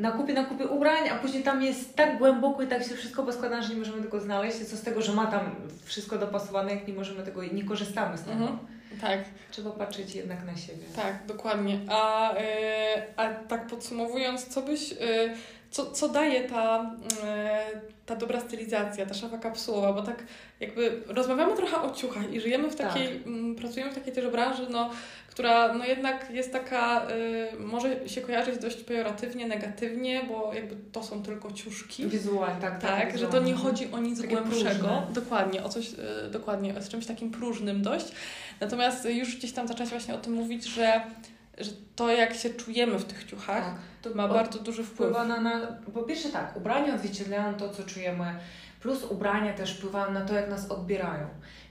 nakupie, 0.00 0.34
nakupie 0.34 0.66
ubrań, 0.66 1.08
a 1.08 1.14
później 1.14 1.42
tam 1.42 1.62
jest 1.62 1.96
tak 1.96 2.18
głęboko 2.18 2.62
i 2.62 2.66
tak 2.66 2.84
się 2.84 2.94
wszystko 2.94 3.22
poskładane, 3.22 3.62
że 3.62 3.72
nie 3.74 3.78
możemy 3.78 4.02
tego 4.02 4.20
znaleźć. 4.20 4.58
Co 4.58 4.76
z 4.76 4.82
tego, 4.82 5.02
że 5.02 5.12
ma 5.12 5.26
tam 5.26 5.54
wszystko 5.84 6.18
dopasowane, 6.18 6.74
jak 6.74 6.88
nie 6.88 6.94
możemy 6.94 7.22
tego, 7.22 7.44
nie 7.44 7.64
korzystamy 7.64 8.18
z 8.18 8.22
tego. 8.22 8.32
Mhm. 8.32 8.58
Tak. 9.00 9.20
Trzeba 9.50 9.70
patrzeć 9.70 10.14
jednak 10.14 10.46
na 10.46 10.56
siebie. 10.56 10.84
Tak, 10.96 11.26
dokładnie. 11.26 11.78
A, 11.88 12.32
yy, 12.34 13.02
a 13.16 13.28
tak 13.34 13.66
podsumowując, 13.66 14.46
co 14.46 14.62
byś, 14.62 14.90
yy, 14.90 14.96
co, 15.70 15.90
co 15.90 16.08
daje 16.08 16.48
ta, 16.48 16.94
yy, 17.00 17.80
ta 18.06 18.16
dobra 18.16 18.40
stylizacja, 18.40 19.06
ta 19.06 19.14
szafa 19.14 19.38
kapsułowa, 19.38 19.92
bo 19.92 20.02
tak 20.02 20.24
jakby 20.60 21.02
rozmawiamy 21.06 21.56
trochę 21.56 21.82
o 21.82 21.90
ciuchach 21.90 22.32
i 22.32 22.40
żyjemy 22.40 22.70
w 22.70 22.76
takiej, 22.76 23.08
tak. 23.08 23.26
m, 23.26 23.56
pracujemy 23.56 23.92
w 23.92 23.94
takiej 23.94 24.12
też 24.12 24.28
branży, 24.28 24.66
no, 24.70 24.90
która 25.30 25.74
no 25.74 25.84
jednak 25.84 26.30
jest 26.30 26.52
taka, 26.52 27.06
y, 27.10 27.58
może 27.58 28.08
się 28.08 28.20
kojarzyć 28.20 28.58
dość 28.58 28.76
pejoratywnie, 28.76 29.48
negatywnie, 29.48 30.22
bo 30.28 30.54
jakby 30.54 30.76
to 30.92 31.02
są 31.02 31.22
tylko 31.22 31.52
ciuszki. 31.52 32.06
Wizualnie, 32.06 32.60
tak, 32.60 32.78
tak. 32.80 33.00
Tak, 33.00 33.18
że 33.18 33.26
to 33.26 33.40
nie 33.42 33.54
chodzi 33.54 33.92
o 33.92 33.98
nic 33.98 34.22
Takie 34.22 34.36
głębszego. 34.36 34.70
Próżne. 34.70 35.06
Dokładnie, 35.12 35.64
o 35.64 35.68
coś, 35.68 35.92
y, 35.92 36.30
dokładnie, 36.30 36.82
z 36.82 36.88
czymś 36.88 37.06
takim 37.06 37.30
próżnym 37.30 37.82
dość. 37.82 38.06
Natomiast 38.60 39.04
już 39.04 39.36
gdzieś 39.36 39.52
tam 39.52 39.68
zaczęłaś 39.68 39.90
właśnie 39.90 40.14
o 40.14 40.18
tym 40.18 40.32
mówić, 40.32 40.64
że 40.64 41.00
że 41.60 41.70
to, 41.96 42.10
jak 42.10 42.34
się 42.34 42.50
czujemy 42.50 42.98
w 42.98 43.04
tych 43.04 43.24
ciuchach, 43.24 43.64
tak, 43.64 43.74
to 44.02 44.14
ma 44.14 44.28
bardzo 44.28 44.58
duży 44.58 44.84
wpływ. 44.84 45.12
Na, 45.12 45.40
na, 45.40 45.66
po 45.94 46.02
pierwsze 46.02 46.28
tak, 46.28 46.56
ubrania 46.56 46.94
odzwierciedlają 46.94 47.54
to, 47.54 47.68
co 47.68 47.82
czujemy, 47.82 48.34
plus 48.80 49.04
ubrania 49.04 49.54
też 49.54 49.76
wpływają 49.76 50.12
na 50.12 50.20
to, 50.20 50.34
jak 50.34 50.50
nas 50.50 50.70
odbierają. 50.70 51.28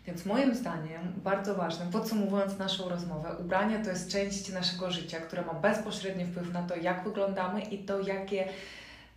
Więc 0.08 0.26
moim 0.26 0.56
zdaniem 0.56 1.14
bardzo 1.24 1.56
ważnym, 1.56 1.90
podsumowując 1.90 2.58
naszą 2.58 2.90
rozmowę, 2.90 3.36
ubranie 3.40 3.80
to 3.80 3.90
jest 3.90 4.12
część 4.12 4.50
naszego 4.50 4.92
życia, 4.92 5.20
które 5.20 5.46
ma 5.46 5.54
bezpośredni 5.54 6.26
wpływ 6.26 6.54
na 6.54 6.64
to, 6.64 6.76
jak 6.76 7.04
wyglądamy 7.04 7.62
i 7.62 7.78
to, 7.78 8.00
jakie 8.00 8.48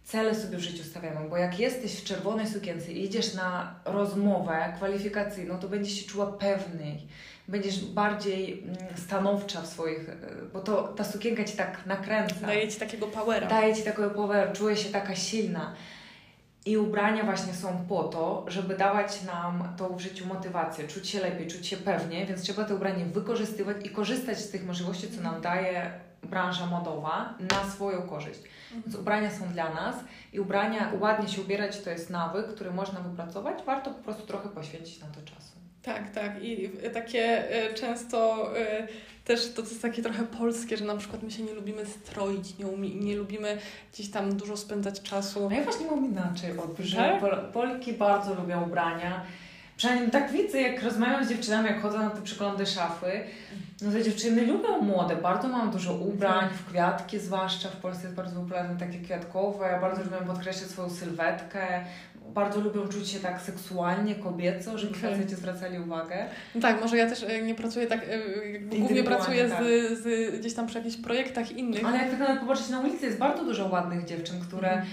cele 0.04 0.34
sobie 0.34 0.58
w 0.58 0.60
życiu 0.60 0.84
stawiamy. 0.84 1.28
Bo 1.28 1.36
jak 1.36 1.58
jesteś 1.58 2.00
w 2.00 2.04
czerwonej 2.04 2.46
sukience 2.46 2.92
i 2.92 3.04
idziesz 3.04 3.34
na 3.34 3.74
rozmowę 3.84 4.72
kwalifikacyjną, 4.76 5.58
to 5.58 5.68
będziesz 5.68 5.94
się 5.94 6.06
czuła 6.06 6.26
pewniej, 6.26 7.06
będziesz 7.48 7.84
bardziej 7.84 8.62
mm, 8.62 8.76
stanowcza 8.96 9.62
w 9.62 9.66
swoich, 9.66 10.08
e, 10.08 10.16
bo 10.52 10.60
to 10.60 10.82
ta 10.82 11.04
sukienka 11.04 11.44
ci 11.44 11.56
tak 11.56 11.86
nakręca. 11.86 12.46
Daje 12.46 12.68
ci 12.68 12.80
takiego 12.80 13.06
powera. 13.06 13.48
Daje 13.48 13.74
ci 13.74 13.82
takiego 13.82 14.10
powera, 14.10 14.52
czuję 14.52 14.76
się 14.76 14.90
taka 14.90 15.14
silna. 15.14 15.74
I 16.66 16.76
ubrania 16.76 17.24
właśnie 17.24 17.54
są 17.54 17.86
po 17.88 18.04
to, 18.04 18.44
żeby 18.48 18.76
dawać 18.76 19.22
nam 19.22 19.74
tą 19.76 19.96
w 19.96 20.00
życiu 20.00 20.26
motywację, 20.26 20.88
czuć 20.88 21.08
się 21.08 21.20
lepiej, 21.20 21.46
czuć 21.46 21.66
się 21.66 21.76
pewnie, 21.76 22.26
więc 22.26 22.42
trzeba 22.42 22.64
te 22.64 22.74
ubranie 22.74 23.04
wykorzystywać 23.04 23.76
i 23.86 23.90
korzystać 23.90 24.38
z 24.38 24.50
tych 24.50 24.66
możliwości, 24.66 25.10
co 25.10 25.20
nam 25.20 25.40
daje 25.40 26.00
branża 26.22 26.66
modowa 26.66 27.34
na 27.50 27.70
swoją 27.70 28.02
korzyść. 28.02 28.40
Więc 28.72 28.86
mhm. 28.86 29.02
ubrania 29.02 29.30
są 29.30 29.48
dla 29.48 29.74
nas 29.74 29.96
i 30.32 30.40
ubrania, 30.40 30.92
ładnie 31.00 31.28
się 31.28 31.42
ubierać 31.42 31.80
to 31.80 31.90
jest 31.90 32.10
nawyk, 32.10 32.46
który 32.46 32.70
można 32.70 33.00
wypracować. 33.00 33.62
Warto 33.66 33.90
po 33.90 34.02
prostu 34.02 34.26
trochę 34.26 34.48
poświęcić 34.48 35.00
na 35.00 35.06
to 35.06 35.22
czasu. 35.22 35.52
Tak, 35.82 36.10
tak. 36.10 36.44
I 36.44 36.70
takie 36.94 37.44
y, 37.70 37.74
często 37.74 38.48
y, 38.56 38.86
też 39.24 39.52
to, 39.52 39.62
to 39.62 39.68
jest 39.68 39.82
takie 39.82 40.02
trochę 40.02 40.24
polskie, 40.24 40.76
że 40.76 40.84
na 40.84 40.96
przykład 40.96 41.22
my 41.22 41.30
się 41.30 41.42
nie 41.42 41.52
lubimy 41.52 41.86
stroić, 41.86 42.58
nie, 42.58 42.66
umie, 42.66 42.94
nie 42.94 43.16
lubimy 43.16 43.58
gdzieś 43.92 44.10
tam 44.10 44.36
dużo 44.36 44.56
spędzać 44.56 45.02
czasu. 45.02 45.48
A 45.50 45.54
ja 45.54 45.62
właśnie 45.62 45.86
mam 45.86 46.04
inaczej 46.04 46.50
odbiór, 46.58 46.86
że 46.86 46.96
tak? 46.96 47.20
Pol 47.20 47.38
Polki 47.52 47.92
bardzo 47.92 48.34
lubią 48.34 48.62
ubrania. 48.62 49.24
Przynajmniej 49.76 50.10
tak 50.10 50.32
widzę, 50.32 50.60
jak 50.60 50.82
rozmawiam 50.82 51.24
z 51.24 51.28
dziewczynami, 51.28 51.68
jak 51.68 51.82
chodzą 51.82 51.98
na 51.98 52.10
te 52.10 52.22
przeglądy 52.22 52.66
szafy, 52.66 53.24
no 53.82 53.92
te 53.92 54.02
dziewczyny 54.02 54.46
lubią 54.46 54.80
młode, 54.80 55.16
bardzo 55.16 55.48
mają 55.48 55.70
dużo 55.70 55.94
ubrań, 55.94 56.48
w 56.54 56.70
kwiatki 56.70 57.18
zwłaszcza, 57.18 57.68
w 57.68 57.76
Polsce 57.76 58.02
jest 58.02 58.16
bardzo 58.16 58.40
popularne 58.40 58.76
takie 58.78 58.98
kwiatkowe, 58.98 59.78
bardzo 59.80 60.02
lubią 60.04 60.26
podkreślać 60.26 60.70
swoją 60.70 60.90
sylwetkę, 60.90 61.84
bardzo 62.34 62.60
lubią 62.60 62.88
czuć 62.88 63.08
się 63.08 63.20
tak 63.20 63.42
seksualnie, 63.42 64.14
kobieco, 64.14 64.78
żeby 64.78 64.98
okay. 64.98 65.10
faceci 65.10 65.34
zwracali 65.34 65.78
uwagę. 65.78 66.26
No 66.54 66.60
tak, 66.60 66.80
może 66.80 66.96
ja 66.96 67.08
też 67.08 67.22
e, 67.22 67.42
nie 67.42 67.54
pracuję 67.54 67.86
tak, 67.86 68.00
e, 68.08 68.58
głównie 68.58 69.04
pracuję 69.04 69.48
tak. 69.48 69.64
z, 69.64 69.98
z, 70.02 70.40
gdzieś 70.40 70.54
tam 70.54 70.66
przy 70.66 70.78
jakichś 70.78 70.96
projektach 70.96 71.52
innych. 71.52 71.84
Ale 71.84 71.98
jak 71.98 72.10
tak 72.10 72.18
nawet 72.18 72.40
popatrzeć 72.40 72.68
na 72.68 72.80
ulicy, 72.80 73.06
jest 73.06 73.18
bardzo 73.18 73.44
dużo 73.44 73.68
ładnych 73.68 74.04
dziewczyn, 74.04 74.40
które 74.40 74.72
mm. 74.72 74.86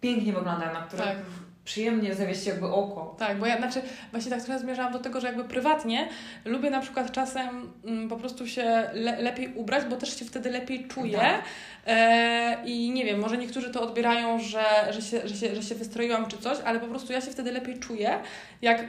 pięknie 0.00 0.32
wyglądają, 0.32 0.72
na 0.72 0.82
które 0.82 1.02
tak 1.02 1.16
przyjemnie 1.64 2.14
zawieść 2.14 2.46
jakby 2.46 2.66
oko. 2.66 3.16
Tak, 3.18 3.38
bo 3.38 3.46
ja 3.46 3.58
znaczy 3.58 3.82
właśnie 4.10 4.30
tak 4.30 4.42
trochę 4.42 4.60
zmierzałam 4.60 4.92
do 4.92 4.98
tego, 4.98 5.20
że 5.20 5.26
jakby 5.26 5.44
prywatnie 5.44 6.08
lubię 6.44 6.70
na 6.70 6.80
przykład 6.80 7.12
czasem 7.12 7.72
mm, 7.84 8.08
po 8.08 8.16
prostu 8.16 8.46
się 8.46 8.62
le 8.92 9.22
lepiej 9.22 9.54
ubrać, 9.54 9.84
bo 9.84 9.96
też 9.96 10.18
się 10.18 10.24
wtedy 10.24 10.50
lepiej 10.50 10.88
czuję. 10.88 11.18
Tak. 11.18 11.42
E 11.86 12.56
I 12.64 12.90
nie 12.90 13.04
wiem, 13.04 13.20
może 13.20 13.38
niektórzy 13.38 13.70
to 13.70 13.82
odbierają, 13.82 14.38
że, 14.38 14.64
że, 14.90 15.02
się, 15.02 15.28
że, 15.28 15.36
się, 15.36 15.54
że 15.54 15.62
się 15.62 15.74
wystroiłam 15.74 16.26
czy 16.26 16.38
coś, 16.38 16.58
ale 16.64 16.80
po 16.80 16.86
prostu 16.86 17.12
ja 17.12 17.20
się 17.20 17.30
wtedy 17.30 17.52
lepiej 17.52 17.78
czuję, 17.78 18.18
jak, 18.62 18.84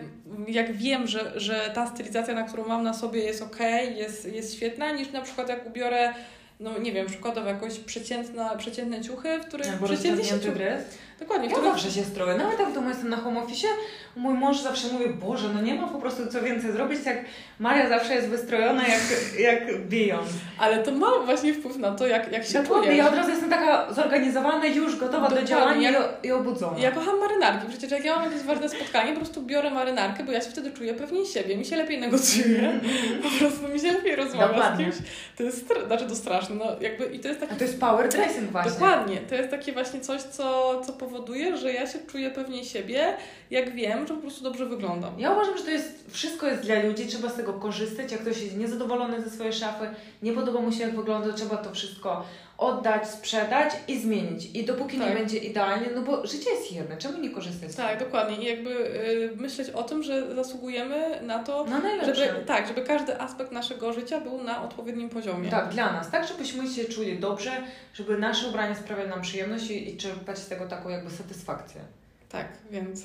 jak 0.47 0.73
wiem, 0.73 1.07
że, 1.07 1.39
że 1.39 1.71
ta 1.73 1.87
stylizacja, 1.87 2.33
na 2.33 2.43
którą 2.43 2.67
mam 2.67 2.83
na 2.83 2.93
sobie 2.93 3.23
jest 3.23 3.41
ok, 3.41 3.59
jest, 3.95 4.33
jest 4.33 4.55
świetna, 4.55 4.91
niż 4.91 5.11
na 5.11 5.21
przykład 5.21 5.49
jak 5.49 5.67
ubiorę 5.67 6.13
no 6.59 6.77
nie 6.79 6.91
wiem, 6.91 7.07
przykładowo 7.07 7.47
jakoś 7.47 7.79
przeciętna, 7.79 8.55
przeciętne 8.55 9.01
ciuchy, 9.01 9.39
w 9.39 9.45
których 9.45 9.73
Albo 9.73 9.85
przeciętnie 9.85 10.25
się 10.25 10.37
dres. 10.37 10.83
Dokładnie. 11.23 11.49
Ja 11.49 11.61
zawsze 11.61 11.91
się 11.91 12.03
stroję. 12.03 12.37
Nawet 12.37 12.59
jak 12.59 12.69
w 12.69 12.73
domu 12.73 12.89
jestem 12.89 13.09
na 13.09 13.17
home 13.17 13.43
office, 13.43 13.67
mój 14.15 14.33
mąż 14.33 14.61
zawsze 14.61 14.87
mówi, 14.87 15.09
Boże, 15.09 15.49
no 15.53 15.61
nie 15.61 15.75
ma 15.75 15.87
po 15.87 15.99
prostu 15.99 16.27
co 16.27 16.41
więcej 16.41 16.71
zrobić, 16.71 17.05
jak 17.05 17.17
Maria 17.59 17.89
zawsze 17.89 18.15
jest 18.15 18.27
wystrojona 18.27 18.87
jak, 18.87 19.01
jak 19.39 19.87
Beyoncé. 19.89 20.37
Ale 20.59 20.83
to 20.83 20.91
ma 20.91 21.07
właśnie 21.25 21.53
wpływ 21.53 21.77
na 21.77 21.91
to, 21.91 22.07
jak, 22.07 22.31
jak 22.31 22.45
się 22.45 22.63
Dokładnie, 22.63 22.95
ja 22.95 23.09
od 23.09 23.15
razu 23.15 23.29
jestem 23.29 23.49
taka 23.49 23.93
zorganizowana, 23.93 24.65
już 24.65 24.95
gotowa 24.95 25.29
Dokładnie. 25.29 25.41
do 25.41 25.47
działania 25.47 25.91
jak, 25.91 26.19
i, 26.23 26.31
obudzona. 26.31 26.79
Ja 26.79 26.91
kocham 26.91 27.19
marynarki. 27.19 27.67
Przecież 27.69 27.91
jak 27.91 28.05
ja 28.05 28.15
mam 28.15 28.31
jakieś 28.31 28.43
ważne 28.43 28.69
spotkanie, 28.69 29.13
po 29.13 29.19
prostu 29.19 29.41
biorę 29.41 29.69
marynarkę, 29.69 30.23
bo 30.23 30.31
ja 30.31 30.41
się 30.41 30.49
wtedy 30.49 30.71
czuję 30.71 30.93
pewniej 30.93 31.25
siebie. 31.25 31.57
Mi 31.57 31.65
się 31.65 31.75
lepiej 31.75 31.99
negocjuje. 31.99 32.79
po 33.23 33.29
prostu 33.39 33.67
mi 33.67 33.79
się 33.79 33.91
lepiej 33.91 34.15
rozmawia 34.15 34.75
z 34.75 34.77
kimś. 34.77 34.95
To 35.37 35.43
jest, 35.43 35.73
znaczy 35.87 36.05
to 36.05 36.15
straszne. 36.15 36.55
No, 36.55 36.65
jakby, 36.81 37.05
i 37.05 37.19
to 37.19 37.27
jest 37.27 37.39
taki... 37.39 37.53
A 37.53 37.55
to 37.55 37.63
jest 37.63 37.79
power 37.79 38.09
dressing 38.09 38.51
właśnie. 38.51 38.71
Dokładnie. 38.71 39.17
To 39.17 39.35
jest 39.35 39.49
takie 39.49 39.73
właśnie 39.73 39.99
coś, 39.99 40.21
co, 40.21 40.81
co 40.85 40.93
powoduje, 40.93 41.12
że 41.57 41.73
ja 41.73 41.87
się 41.87 41.99
czuję 41.99 42.31
pewniej 42.31 42.65
siebie, 42.65 43.17
jak 43.51 43.75
wiem, 43.75 44.07
że 44.07 44.13
po 44.13 44.21
prostu 44.21 44.43
dobrze 44.43 44.65
wyglądam. 44.65 45.19
Ja 45.19 45.31
uważam, 45.31 45.57
że 45.57 45.63
to 45.63 45.71
jest, 45.71 46.11
wszystko 46.11 46.47
jest 46.47 46.61
dla 46.61 46.83
ludzi, 46.83 47.07
trzeba 47.07 47.29
z 47.29 47.35
tego 47.35 47.53
korzystać. 47.53 48.11
Jak 48.11 48.21
ktoś 48.21 48.41
jest 48.41 48.57
niezadowolony 48.57 49.21
ze 49.21 49.29
swojej 49.29 49.53
szafy, 49.53 49.87
nie 50.21 50.33
podoba 50.33 50.61
mu 50.61 50.71
się 50.71 50.83
jak 50.83 50.95
wygląda, 50.95 51.33
trzeba 51.33 51.57
to 51.57 51.71
wszystko 51.71 52.25
oddać, 52.67 53.09
sprzedać 53.09 53.73
i 53.87 53.99
zmienić. 53.99 54.45
I 54.53 54.65
dopóki 54.65 54.97
Tak. 54.97 55.09
nie 55.09 55.15
będzie 55.15 55.37
idealnie, 55.37 55.87
no 55.95 56.01
bo 56.01 56.27
życie 56.27 56.49
jest 56.49 56.71
jedno, 56.71 56.97
czemu 56.97 57.17
nie 57.19 57.29
korzystać 57.29 57.71
z 57.71 57.75
Tak, 57.75 57.99
dokładnie. 57.99 58.37
I 58.37 58.45
jakby 58.45 58.69
y, 58.69 59.35
myśleć 59.35 59.69
o 59.69 59.83
tym, 59.83 60.03
że 60.03 60.35
zasługujemy 60.35 61.19
na 61.21 61.43
to, 61.43 61.65
najlepsze. 61.65 62.15
żeby, 62.15 62.45
tak, 62.45 62.67
żeby 62.67 62.81
każdy 62.81 63.21
aspekt 63.21 63.51
naszego 63.51 63.93
życia 63.93 64.21
był 64.21 64.43
na 64.43 64.63
odpowiednim 64.63 65.09
poziomie. 65.09 65.49
Tak, 65.49 65.69
dla 65.69 65.93
nas, 65.93 66.11
tak, 66.11 66.27
żebyśmy 66.27 66.67
się 66.69 66.85
czuli 66.85 67.19
dobrze, 67.19 67.51
żeby 67.93 68.17
nasze 68.17 68.47
ubrania 68.47 68.75
sprawiały 68.75 69.09
nam 69.09 69.21
przyjemność 69.21 69.69
i, 69.71 69.93
i 69.93 69.97
czerpać 69.97 70.37
z 70.37 70.47
tego 70.47 70.67
taką 70.67 70.89
jakby 70.89 71.11
satysfakcję. 71.11 71.81
Tak, 72.29 72.47
więc, 72.71 73.01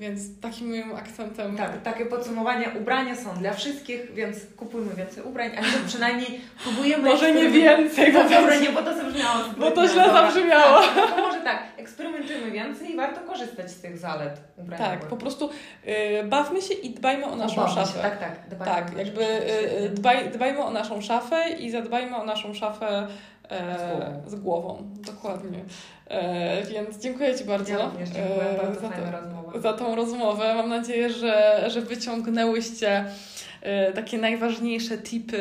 więc 0.00 0.40
takim 0.40 0.68
moim 0.68 0.94
akcentem. 0.94 1.56
Tak, 1.56 1.82
takie 1.82 2.06
podsumowanie, 2.06 2.70
ubrania 2.80 3.16
są 3.16 3.34
dla 3.34 3.52
wszystkich, 3.52 4.14
więc 4.14 4.36
kupujmy 4.56 4.94
więcej 4.94 5.24
ubrań, 5.24 5.50
a 5.58 5.60
nie 5.60 5.84
przynajmniej 5.88 6.40
próbujemy... 6.62 7.08
Może 7.08 7.32
nie 7.34 7.50
więcej, 7.50 8.12
bo 8.12 8.22
dobra, 8.22 8.56
nie, 8.56 8.68
bo 8.68 8.82
to 8.82 8.94
zabrzmiało 8.94 9.44
Bo 9.58 9.70
to 9.70 9.88
źle 9.88 10.04
dobra. 10.04 10.32
zabrzmiało. 10.32 10.80
Tak, 10.80 10.96
no 10.96 11.06
to 11.06 11.16
może 11.22 11.40
tak, 11.40 11.62
eksperymentujmy 11.76 12.50
więcej 12.50 12.90
i 12.90 12.96
warto 12.96 13.20
korzystać 13.20 13.70
z 13.70 13.80
tych 13.80 13.98
zalet 13.98 14.40
ubraniowych. 14.56 15.00
Tak, 15.00 15.08
po 15.08 15.16
prostu 15.16 15.50
y, 16.20 16.24
bawmy 16.24 16.62
się 16.62 16.74
i 16.74 16.90
dbajmy 16.90 17.24
o 17.26 17.36
naszą 17.36 17.56
Bawmy 17.56 17.74
się, 17.74 17.86
szafę. 17.86 18.02
Tak, 18.02 18.18
tak. 18.18 18.32
dbajmy 18.48 18.74
Tak, 18.74 18.96
jakby 18.98 19.22
szafę, 19.22 19.44
y, 19.44 19.58
świetnie. 19.58 19.88
dbaj, 19.88 20.30
dbajmy 20.30 20.64
o 20.64 20.70
naszą 20.70 21.00
szafę 21.00 21.50
i 21.58 21.70
zadbajmy 21.70 22.16
o 22.16 22.24
naszą 22.24 22.54
szafę 22.54 23.06
Z 23.50 23.90
głową. 23.92 24.22
z 24.26 24.34
głową. 24.34 24.90
Dokładnie. 25.06 25.64
E, 26.06 26.62
więc 26.66 26.98
dziękuję 26.98 27.38
Ci 27.38 27.44
bardzo 27.44 27.72
Ja 27.72 27.84
również 27.86 28.08
dziękuję, 28.10 28.50
e, 28.50 28.56
bardzo 28.62 28.80
za, 28.80 28.88
fajna 28.88 29.10
rozmowa. 29.10 29.60
za 29.60 29.72
tą 29.72 29.94
rozmowę. 29.94 30.54
Mam 30.54 30.68
nadzieję, 30.68 31.10
że, 31.10 31.64
że 31.70 31.80
wyciągnęłyście 31.80 33.04
e, 33.62 33.92
takie 33.92 34.18
najważniejsze 34.18 34.98
tipy 34.98 35.38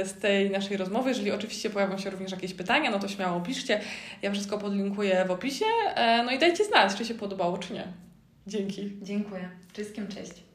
e, 0.00 0.06
z 0.06 0.14
tej 0.14 0.50
naszej 0.50 0.76
rozmowy. 0.76 1.08
Jeżeli 1.08 1.30
oczywiście 1.30 1.70
pojawią 1.70 1.98
się 1.98 2.10
również 2.10 2.32
jakieś 2.32 2.54
pytania, 2.54 2.90
no 2.90 2.98
to 2.98 3.08
śmiało 3.08 3.40
piszcie. 3.40 3.80
Ja 4.22 4.32
wszystko 4.32 4.58
podlinkuję 4.58 5.24
w 5.28 5.30
opisie. 5.30 5.64
E, 5.94 6.22
no 6.22 6.30
i 6.30 6.38
dajcie 6.38 6.64
znać, 6.64 6.94
czy 6.94 7.04
się 7.04 7.14
podobało, 7.14 7.58
czy 7.58 7.72
nie. 7.72 7.84
Dzięki. 8.46 8.92
Dziękuję. 9.02 9.48
Wszystkim 9.72 10.08
cześć. 10.08 10.51